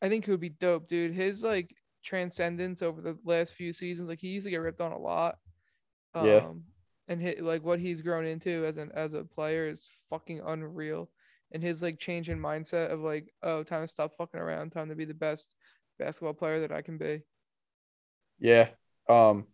I 0.00 0.08
think 0.08 0.24
he 0.24 0.30
would 0.30 0.40
be 0.40 0.48
dope, 0.48 0.88
dude. 0.88 1.14
His 1.14 1.42
like 1.42 1.74
transcendence 2.04 2.82
over 2.82 3.00
the 3.00 3.18
last 3.24 3.54
few 3.54 3.72
seasons, 3.72 4.08
like 4.08 4.20
he 4.20 4.28
used 4.28 4.44
to 4.46 4.50
get 4.50 4.58
ripped 4.58 4.80
on 4.80 4.92
a 4.92 4.98
lot. 4.98 5.38
Um 6.14 6.26
Yeah. 6.26 6.52
and 7.08 7.20
hit 7.20 7.42
like 7.42 7.62
what 7.64 7.80
he's 7.80 8.02
grown 8.02 8.24
into 8.24 8.64
as 8.64 8.76
an 8.76 8.90
as 8.94 9.14
a 9.14 9.24
player 9.24 9.66
is 9.68 9.88
fucking 10.10 10.40
unreal. 10.44 11.10
And 11.52 11.62
his 11.62 11.82
like 11.82 11.98
change 11.98 12.28
in 12.28 12.38
mindset 12.38 12.92
of 12.92 13.00
like, 13.00 13.32
oh, 13.42 13.62
time 13.62 13.82
to 13.82 13.88
stop 13.88 14.12
fucking 14.18 14.40
around, 14.40 14.70
time 14.70 14.90
to 14.90 14.94
be 14.94 15.06
the 15.06 15.14
best 15.14 15.54
basketball 15.98 16.34
player 16.34 16.60
that 16.60 16.72
I 16.72 16.82
can 16.82 16.98
be. 16.98 17.22
Yeah. 18.38 18.68
Um, 19.08 19.46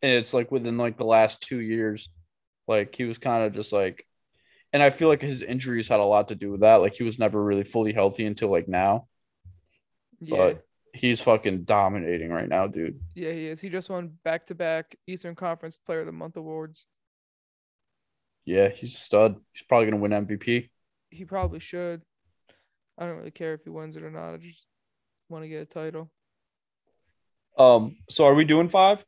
and 0.00 0.12
it's 0.12 0.32
like 0.32 0.50
within 0.50 0.78
like 0.78 0.96
the 0.96 1.04
last 1.04 1.42
two 1.42 1.58
years, 1.60 2.08
like 2.68 2.94
he 2.94 3.04
was 3.04 3.18
kind 3.18 3.44
of 3.44 3.52
just 3.52 3.72
like, 3.72 4.06
and 4.74 4.82
I 4.82 4.90
feel 4.90 5.08
like 5.08 5.22
his 5.22 5.40
injuries 5.40 5.88
had 5.88 6.00
a 6.00 6.04
lot 6.04 6.28
to 6.28 6.34
do 6.34 6.50
with 6.50 6.60
that. 6.60 6.76
Like 6.82 6.92
he 6.94 7.04
was 7.04 7.18
never 7.18 7.42
really 7.42 7.64
fully 7.64 7.92
healthy 7.94 8.26
until 8.26 8.50
like 8.50 8.68
now, 8.68 9.08
Yeah. 10.20 10.36
but 10.36 10.64
he's 10.92 11.20
fucking 11.20 11.64
dominating 11.64 12.30
right 12.30 12.48
now, 12.48 12.66
dude. 12.66 13.00
yeah, 13.14 13.32
he 13.32 13.46
is. 13.46 13.60
He 13.60 13.68
just 13.70 13.88
won 13.88 14.18
back 14.24 14.48
to 14.48 14.54
back 14.54 14.96
Eastern 15.06 15.34
Conference 15.36 15.78
Player 15.78 16.00
of 16.00 16.06
the 16.06 16.12
Month 16.12 16.36
awards. 16.36 16.86
Yeah, 18.44 18.68
he's 18.68 18.94
a 18.94 18.98
stud. 18.98 19.36
He's 19.52 19.62
probably 19.62 19.86
gonna 19.90 20.02
win 20.02 20.10
MVP. 20.12 20.68
He 21.10 21.24
probably 21.24 21.60
should. 21.60 22.02
I 22.98 23.06
don't 23.06 23.16
really 23.16 23.30
care 23.30 23.54
if 23.54 23.62
he 23.64 23.70
wins 23.70 23.96
it 23.96 24.02
or 24.02 24.10
not. 24.10 24.34
I 24.34 24.36
just 24.36 24.66
want 25.28 25.44
to 25.44 25.48
get 25.48 25.62
a 25.62 25.66
title. 25.66 26.10
Um, 27.56 27.96
so 28.10 28.26
are 28.26 28.34
we 28.34 28.44
doing 28.44 28.68
five? 28.68 29.04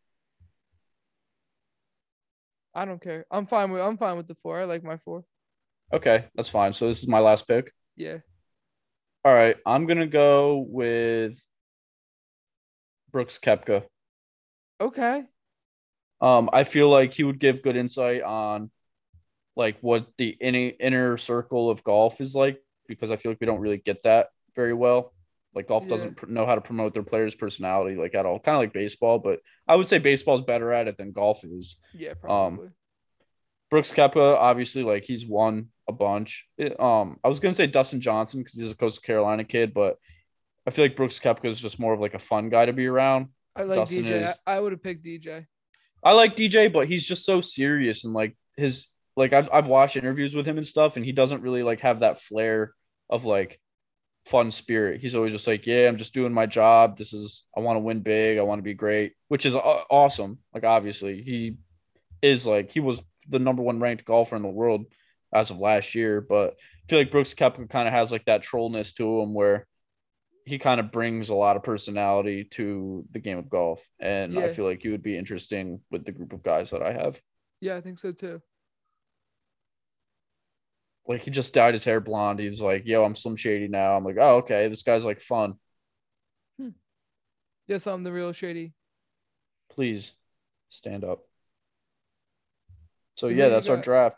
I 2.75 2.85
don't 2.85 3.03
care. 3.03 3.27
I'm 3.31 3.47
fine 3.47 3.71
with 3.73 3.83
I'm 3.83 3.97
fine 3.97 4.17
with 4.17 4.29
the 4.29 4.37
four. 4.43 4.61
I 4.61 4.65
like 4.65 4.85
my 4.85 4.97
four. 4.99 5.25
Okay, 5.93 6.27
that's 6.35 6.49
fine. 6.49 6.73
So 6.73 6.89
this 6.89 6.99
is 6.99 7.09
my 7.09 7.21
last 7.21 7.47
pick. 7.47 7.73
Yeah. 7.97 8.19
All 9.25 9.35
right, 9.35 9.57
I'm 9.67 9.87
gonna 9.87 10.07
go 10.07 10.65
with 10.69 11.43
Brooks 13.11 13.39
Koepka. 13.43 13.85
Okay. 14.81 15.23
Um, 16.21 16.49
I 16.53 16.65
feel 16.65 16.89
like 16.91 17.13
he 17.13 17.25
would 17.25 17.39
give 17.39 17.63
good 17.63 17.77
insight 17.77 18.23
on 18.23 18.71
like 19.55 19.79
what 19.81 20.07
the 20.19 20.29
inner 20.29 20.73
inner 20.79 21.17
circle 21.17 21.71
of 21.71 21.83
golf 21.85 22.21
is 22.21 22.35
like 22.35 22.59
because 22.89 23.11
I 23.11 23.17
feel 23.17 23.33
like 23.33 23.41
we 23.41 23.47
don't 23.47 23.61
really 23.61 23.79
get 23.79 24.03
that 24.05 24.29
very 24.55 24.75
well. 24.75 25.13
Like 25.55 25.69
golf 25.69 25.85
Yeah. 25.85 25.91
doesn't 25.91 26.17
pr- 26.17 26.27
know 26.27 26.47
how 26.47 26.55
to 26.55 26.61
promote 26.61 26.93
their 26.95 27.03
players' 27.03 27.35
personality 27.35 27.97
like 27.97 28.15
at 28.15 28.27
all. 28.27 28.39
Kind 28.39 28.57
of 28.57 28.61
like 28.61 28.73
baseball, 28.73 29.19
but 29.19 29.41
I 29.67 29.75
would 29.77 29.89
say 29.89 29.99
baseball's 29.99 30.43
better 30.43 30.73
at 30.73 30.89
it 30.89 30.97
than 30.99 31.13
golf 31.13 31.43
is. 31.45 31.77
Yeah, 31.95 32.15
probably. 32.15 32.69
Brooks 33.77 33.93
Koepka, 33.93 34.37
obviously, 34.37 34.83
like 34.83 35.05
he's 35.05 35.27
won 35.27 35.69
a 35.87 35.93
bunch. 35.93 36.47
It- 36.57 36.81
um, 36.81 37.19
I 37.23 37.29
was 37.29 37.41
gonna 37.41 37.53
say 37.53 37.67
Dustin 37.67 38.01
Johnson 38.01 38.41
because 38.41 38.55
he's 38.55 38.71
a 38.71 38.75
Coastal 38.75 39.03
Carolina 39.03 39.45
kid, 39.45 39.75
but 39.75 39.99
I 40.67 40.71
feel 40.71 40.85
like 40.87 40.97
Brooks 40.97 41.19
Koepka 41.19 41.45
is 41.45 41.61
just 41.61 41.79
more 41.79 41.93
of 41.93 42.01
like 42.01 42.15
a 42.15 42.19
fun 42.19 42.49
guy 42.49 42.65
to 42.65 42.73
be 42.73 42.87
around. 42.87 43.27
I 43.55 43.65
like 43.65 43.79
Dustin 43.81 44.05
DJ. 44.05 44.31
is- 44.31 44.39
I, 44.47 44.57
I 44.57 44.61
would 44.61 44.73
have 44.73 44.83
picked 44.83 45.05
DJ. 45.05 45.47
I 46.03 46.13
like 46.15 46.37
DJ, 46.37 46.73
but 46.73 46.89
he's 46.89 47.05
just 47.05 47.27
so 47.27 47.43
serious 47.43 48.05
and 48.05 48.15
like 48.15 48.35
his 48.57 48.87
like 49.15 49.35
I've 49.35 49.49
I've 49.53 49.67
watched 49.67 49.97
interviews 49.97 50.35
with 50.35 50.47
him 50.47 50.57
and 50.57 50.67
stuff, 50.67 50.97
and 50.97 51.05
he 51.05 51.13
doesn't 51.13 51.43
really 51.43 51.63
like 51.63 51.81
have 51.81 52.01
that 52.01 52.19
flair 52.21 52.73
of 53.11 53.27
like 53.27 53.61
fun 54.25 54.51
spirit. 54.51 55.01
He's 55.03 55.15
always 55.15 55.33
just 55.33 55.47
like, 55.47 55.67
yeah, 55.67 55.87
I'm 55.87 55.99
just 55.99 56.15
doing 56.15 56.33
my 56.33 56.47
job. 56.47 56.97
This 56.97 57.13
is 57.13 57.45
I 57.55 57.61
want 57.61 57.77
to 57.77 57.81
win 57.81 58.01
big. 58.01 58.39
I 58.39 58.43
want 58.43 58.59
to 58.59 58.63
be 58.65 58.75
great, 58.75 59.13
which 59.29 59.45
is 59.45 59.55
awesome. 59.55 60.39
Like 60.55 60.65
obviously 60.65 61.23
he 61.23 61.59
is 62.23 62.47
like 62.47 62.73
he 62.73 62.81
was 62.81 63.03
the 63.29 63.39
number 63.39 63.63
one 63.63 63.81
ranked 63.81 64.05
golfer 64.05 64.37
in 64.37 64.43
the 64.43 64.49
world 64.49 64.87
as 65.33 65.51
of 65.51 65.59
last 65.59 65.95
year, 65.95 66.21
but 66.21 66.55
I 66.55 66.87
feel 66.89 66.99
like 67.01 67.11
Brooks 67.11 67.35
Koepka 67.35 67.69
kind 67.69 67.89
of 67.89 67.95
has 67.95 68.13
like 68.13 68.25
that 68.27 68.43
trollness 68.43 68.95
to 68.95 69.21
him 69.21 69.35
where 69.35 69.67
he 70.45 70.59
kind 70.59 70.79
of 70.79 70.93
brings 70.93 71.29
a 71.29 71.35
lot 71.35 71.57
of 71.57 71.65
personality 71.65 72.45
to 72.53 73.05
the 73.11 73.19
game 73.19 73.39
of 73.39 73.51
golf, 73.51 73.83
and 73.99 74.39
I 74.39 74.53
feel 74.53 74.65
like 74.65 74.83
he 74.83 74.91
would 74.91 75.03
be 75.03 75.19
interesting 75.19 75.81
with 75.91 76.05
the 76.05 76.13
group 76.13 76.33
of 76.33 76.45
guys 76.45 76.71
that 76.71 76.83
I 76.83 76.93
have. 76.93 77.21
Yeah, 77.61 77.77
I 77.77 77.81
think 77.81 77.99
so 77.99 78.13
too. 78.13 78.41
Like 81.09 81.23
he 81.23 81.31
just 81.33 81.53
dyed 81.53 81.75
his 81.75 81.85
hair 81.85 82.01
blonde. 82.01 82.39
He 82.39 82.49
was 82.49 82.61
like, 82.61 82.87
"Yo, 82.87 83.05
I'm 83.05 83.17
Slim 83.17 83.37
Shady 83.37 83.69
now." 83.69 83.97
I'm 83.97 84.05
like, 84.05 84.19
"Oh, 84.19 84.37
okay, 84.37 84.69
this 84.69 84.83
guy's 84.83 85.05
like 85.05 85.21
fun." 85.21 85.55
Hmm. 86.61 86.71
Yes, 87.67 87.87
I'm 87.89 88.05
the 88.05 88.13
real 88.13 88.33
shady. 88.33 88.73
Please 89.71 90.13
stand 90.71 91.05
up. 91.05 91.26
So 93.17 93.29
So 93.29 93.33
yeah, 93.33 93.49
that's 93.49 93.69
our 93.69 93.77
draft. 93.77 94.17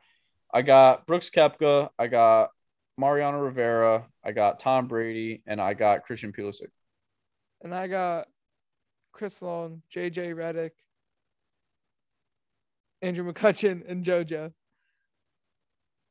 I 0.53 0.63
got 0.63 1.07
Brooks 1.07 1.31
Koepka, 1.31 1.91
I 1.99 2.07
got 2.07 2.51
Mariano 2.97 3.39
Rivera, 3.39 4.07
I 4.25 4.33
got 4.33 4.61
Tom 4.61 4.89
Brady, 4.89 5.43
and 5.47 5.61
I 5.61 5.75
got 5.75 6.05
Christian 6.05 6.33
Pulisic. 6.33 6.69
And 7.63 7.75
I 7.75 7.87
got 7.87 8.29
Chris 9.13 9.41
Long, 9.43 9.83
JJ 9.95 10.35
Redick, 10.35 10.71
Andrew 13.03 13.31
McCutchen, 13.31 13.89
and 13.89 14.05
JoJo. 14.05 14.53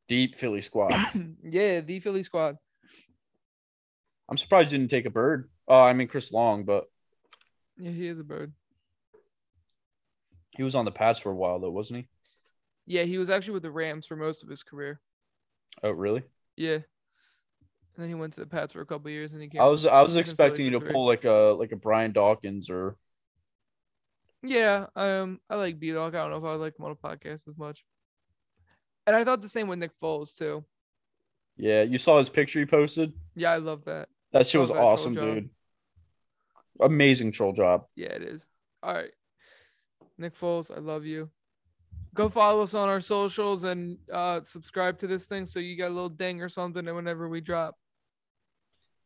Deep 0.08 0.38
Philly 0.38 0.62
squad. 0.62 0.94
yeah, 1.44 1.82
the 1.82 2.00
Philly 2.00 2.24
squad. 2.24 2.58
I'm 4.30 4.38
surprised 4.38 4.72
you 4.72 4.78
didn't 4.78 4.92
take 4.92 5.06
a 5.06 5.10
bird. 5.10 5.50
Oh, 5.68 5.82
I 5.82 5.94
mean 5.94 6.08
Chris 6.08 6.32
Long, 6.32 6.64
but 6.64 6.86
Yeah, 7.78 7.92
he 7.92 8.08
is 8.08 8.20
a 8.20 8.24
bird. 8.24 8.54
he 10.52 10.64
was 10.64 10.76
on 10.76 10.86
the 10.86 10.92
Pats 10.92 11.20
for 11.20 11.32
a 11.32 11.36
while 11.36 11.60
though, 11.60 11.72
wasn't 11.72 12.00
he? 12.00 12.08
Yeah, 12.88 13.04
he 13.04 13.18
was 13.18 13.30
actually 13.30 13.54
with 13.54 13.64
the 13.64 13.72
Rams 13.72 14.08
for 14.08 14.16
most 14.16 14.42
of 14.42 14.50
his 14.50 14.64
career. 14.64 15.00
Oh, 15.84 15.92
really? 15.92 16.24
Yeah. 16.56 16.76
And 16.76 16.84
then 18.04 18.08
he 18.10 18.16
went 18.16 18.34
to 18.36 18.40
the 18.40 18.46
Pats 18.48 18.74
for 18.74 18.82
a 18.82 18.86
couple 18.86 19.12
years 19.12 19.34
and 19.34 19.42
he 19.42 19.50
came. 19.50 19.62
I 19.62 19.66
was 19.66 19.86
I 19.86 20.02
was 20.02 20.14
He's 20.14 20.18
in 20.18 20.24
Philly 20.24 20.32
expecting 20.32 20.66
you 20.66 20.72
to 20.80 20.82
pull 20.82 21.06
like 21.06 21.26
a 21.26 21.56
like 21.60 21.72
a 21.72 21.76
Brian 21.76 22.14
Dawkins 22.14 22.70
or 22.70 22.96
Yeah, 24.42 24.86
um, 24.96 25.40
I 25.50 25.56
like 25.56 25.80
B 25.80 25.92
Dog. 25.92 26.16
I 26.16 26.22
don't 26.22 26.32
know 26.32 26.38
if 26.38 26.44
I 26.44 26.56
like 26.56 26.78
him 26.80 26.86
on 26.86 26.92
a 26.92 26.96
podcast 26.96 27.48
as 27.48 27.58
much. 27.58 27.84
And 29.06 29.16
I 29.16 29.24
thought 29.24 29.42
the 29.42 29.50
same 29.50 29.68
with 29.68 29.80
Nick 29.80 29.92
Foles 30.02 30.36
too. 30.36 30.64
yeah. 31.58 31.82
You 31.84 31.98
saw 31.98 32.18
his 32.20 32.30
picture 32.30 32.60
he 32.60 32.66
posted. 32.66 33.14
Yeah, 33.36 33.52
I 33.52 33.58
love 33.58 33.86
that. 33.86 34.10
That 34.32 34.48
shit 34.48 34.62
was 34.62 34.70
that 34.70 34.78
awesome, 34.78 35.16
dude. 35.16 35.50
Amazing 36.80 37.32
troll 37.32 37.54
job. 37.54 37.86
Yeah, 37.96 38.10
it 38.10 38.22
is. 38.22 38.46
All 38.84 38.94
right. 38.94 39.12
Nick 40.18 40.38
Foles, 40.38 40.70
I 40.76 40.80
love 40.80 41.06
you. 41.06 41.30
Go 42.18 42.30
follow 42.30 42.64
us 42.64 42.74
on 42.74 42.90
our 42.90 43.00
socials 43.00 43.64
and 43.64 44.00
uh, 44.12 44.42
subscribe 44.44 44.98
to 45.00 45.08
this 45.08 45.26
thing 45.28 45.46
so 45.46 45.60
you 45.60 45.76
get 45.76 45.92
a 45.92 45.94
little 45.94 46.10
ding 46.10 46.42
or 46.42 46.50
something 46.50 46.84
whenever 46.84 47.30
we 47.30 47.42
drop. 47.42 47.76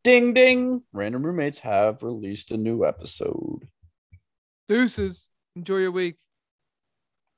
Ding 0.05 0.33
ding. 0.33 0.83
Random 0.93 1.21
roommates 1.21 1.59
have 1.59 2.03
released 2.03 2.51
a 2.51 2.57
new 2.57 2.85
episode. 2.85 3.67
Deuces. 4.69 5.27
Enjoy 5.57 5.77
your 5.79 5.91
week. 5.91 6.15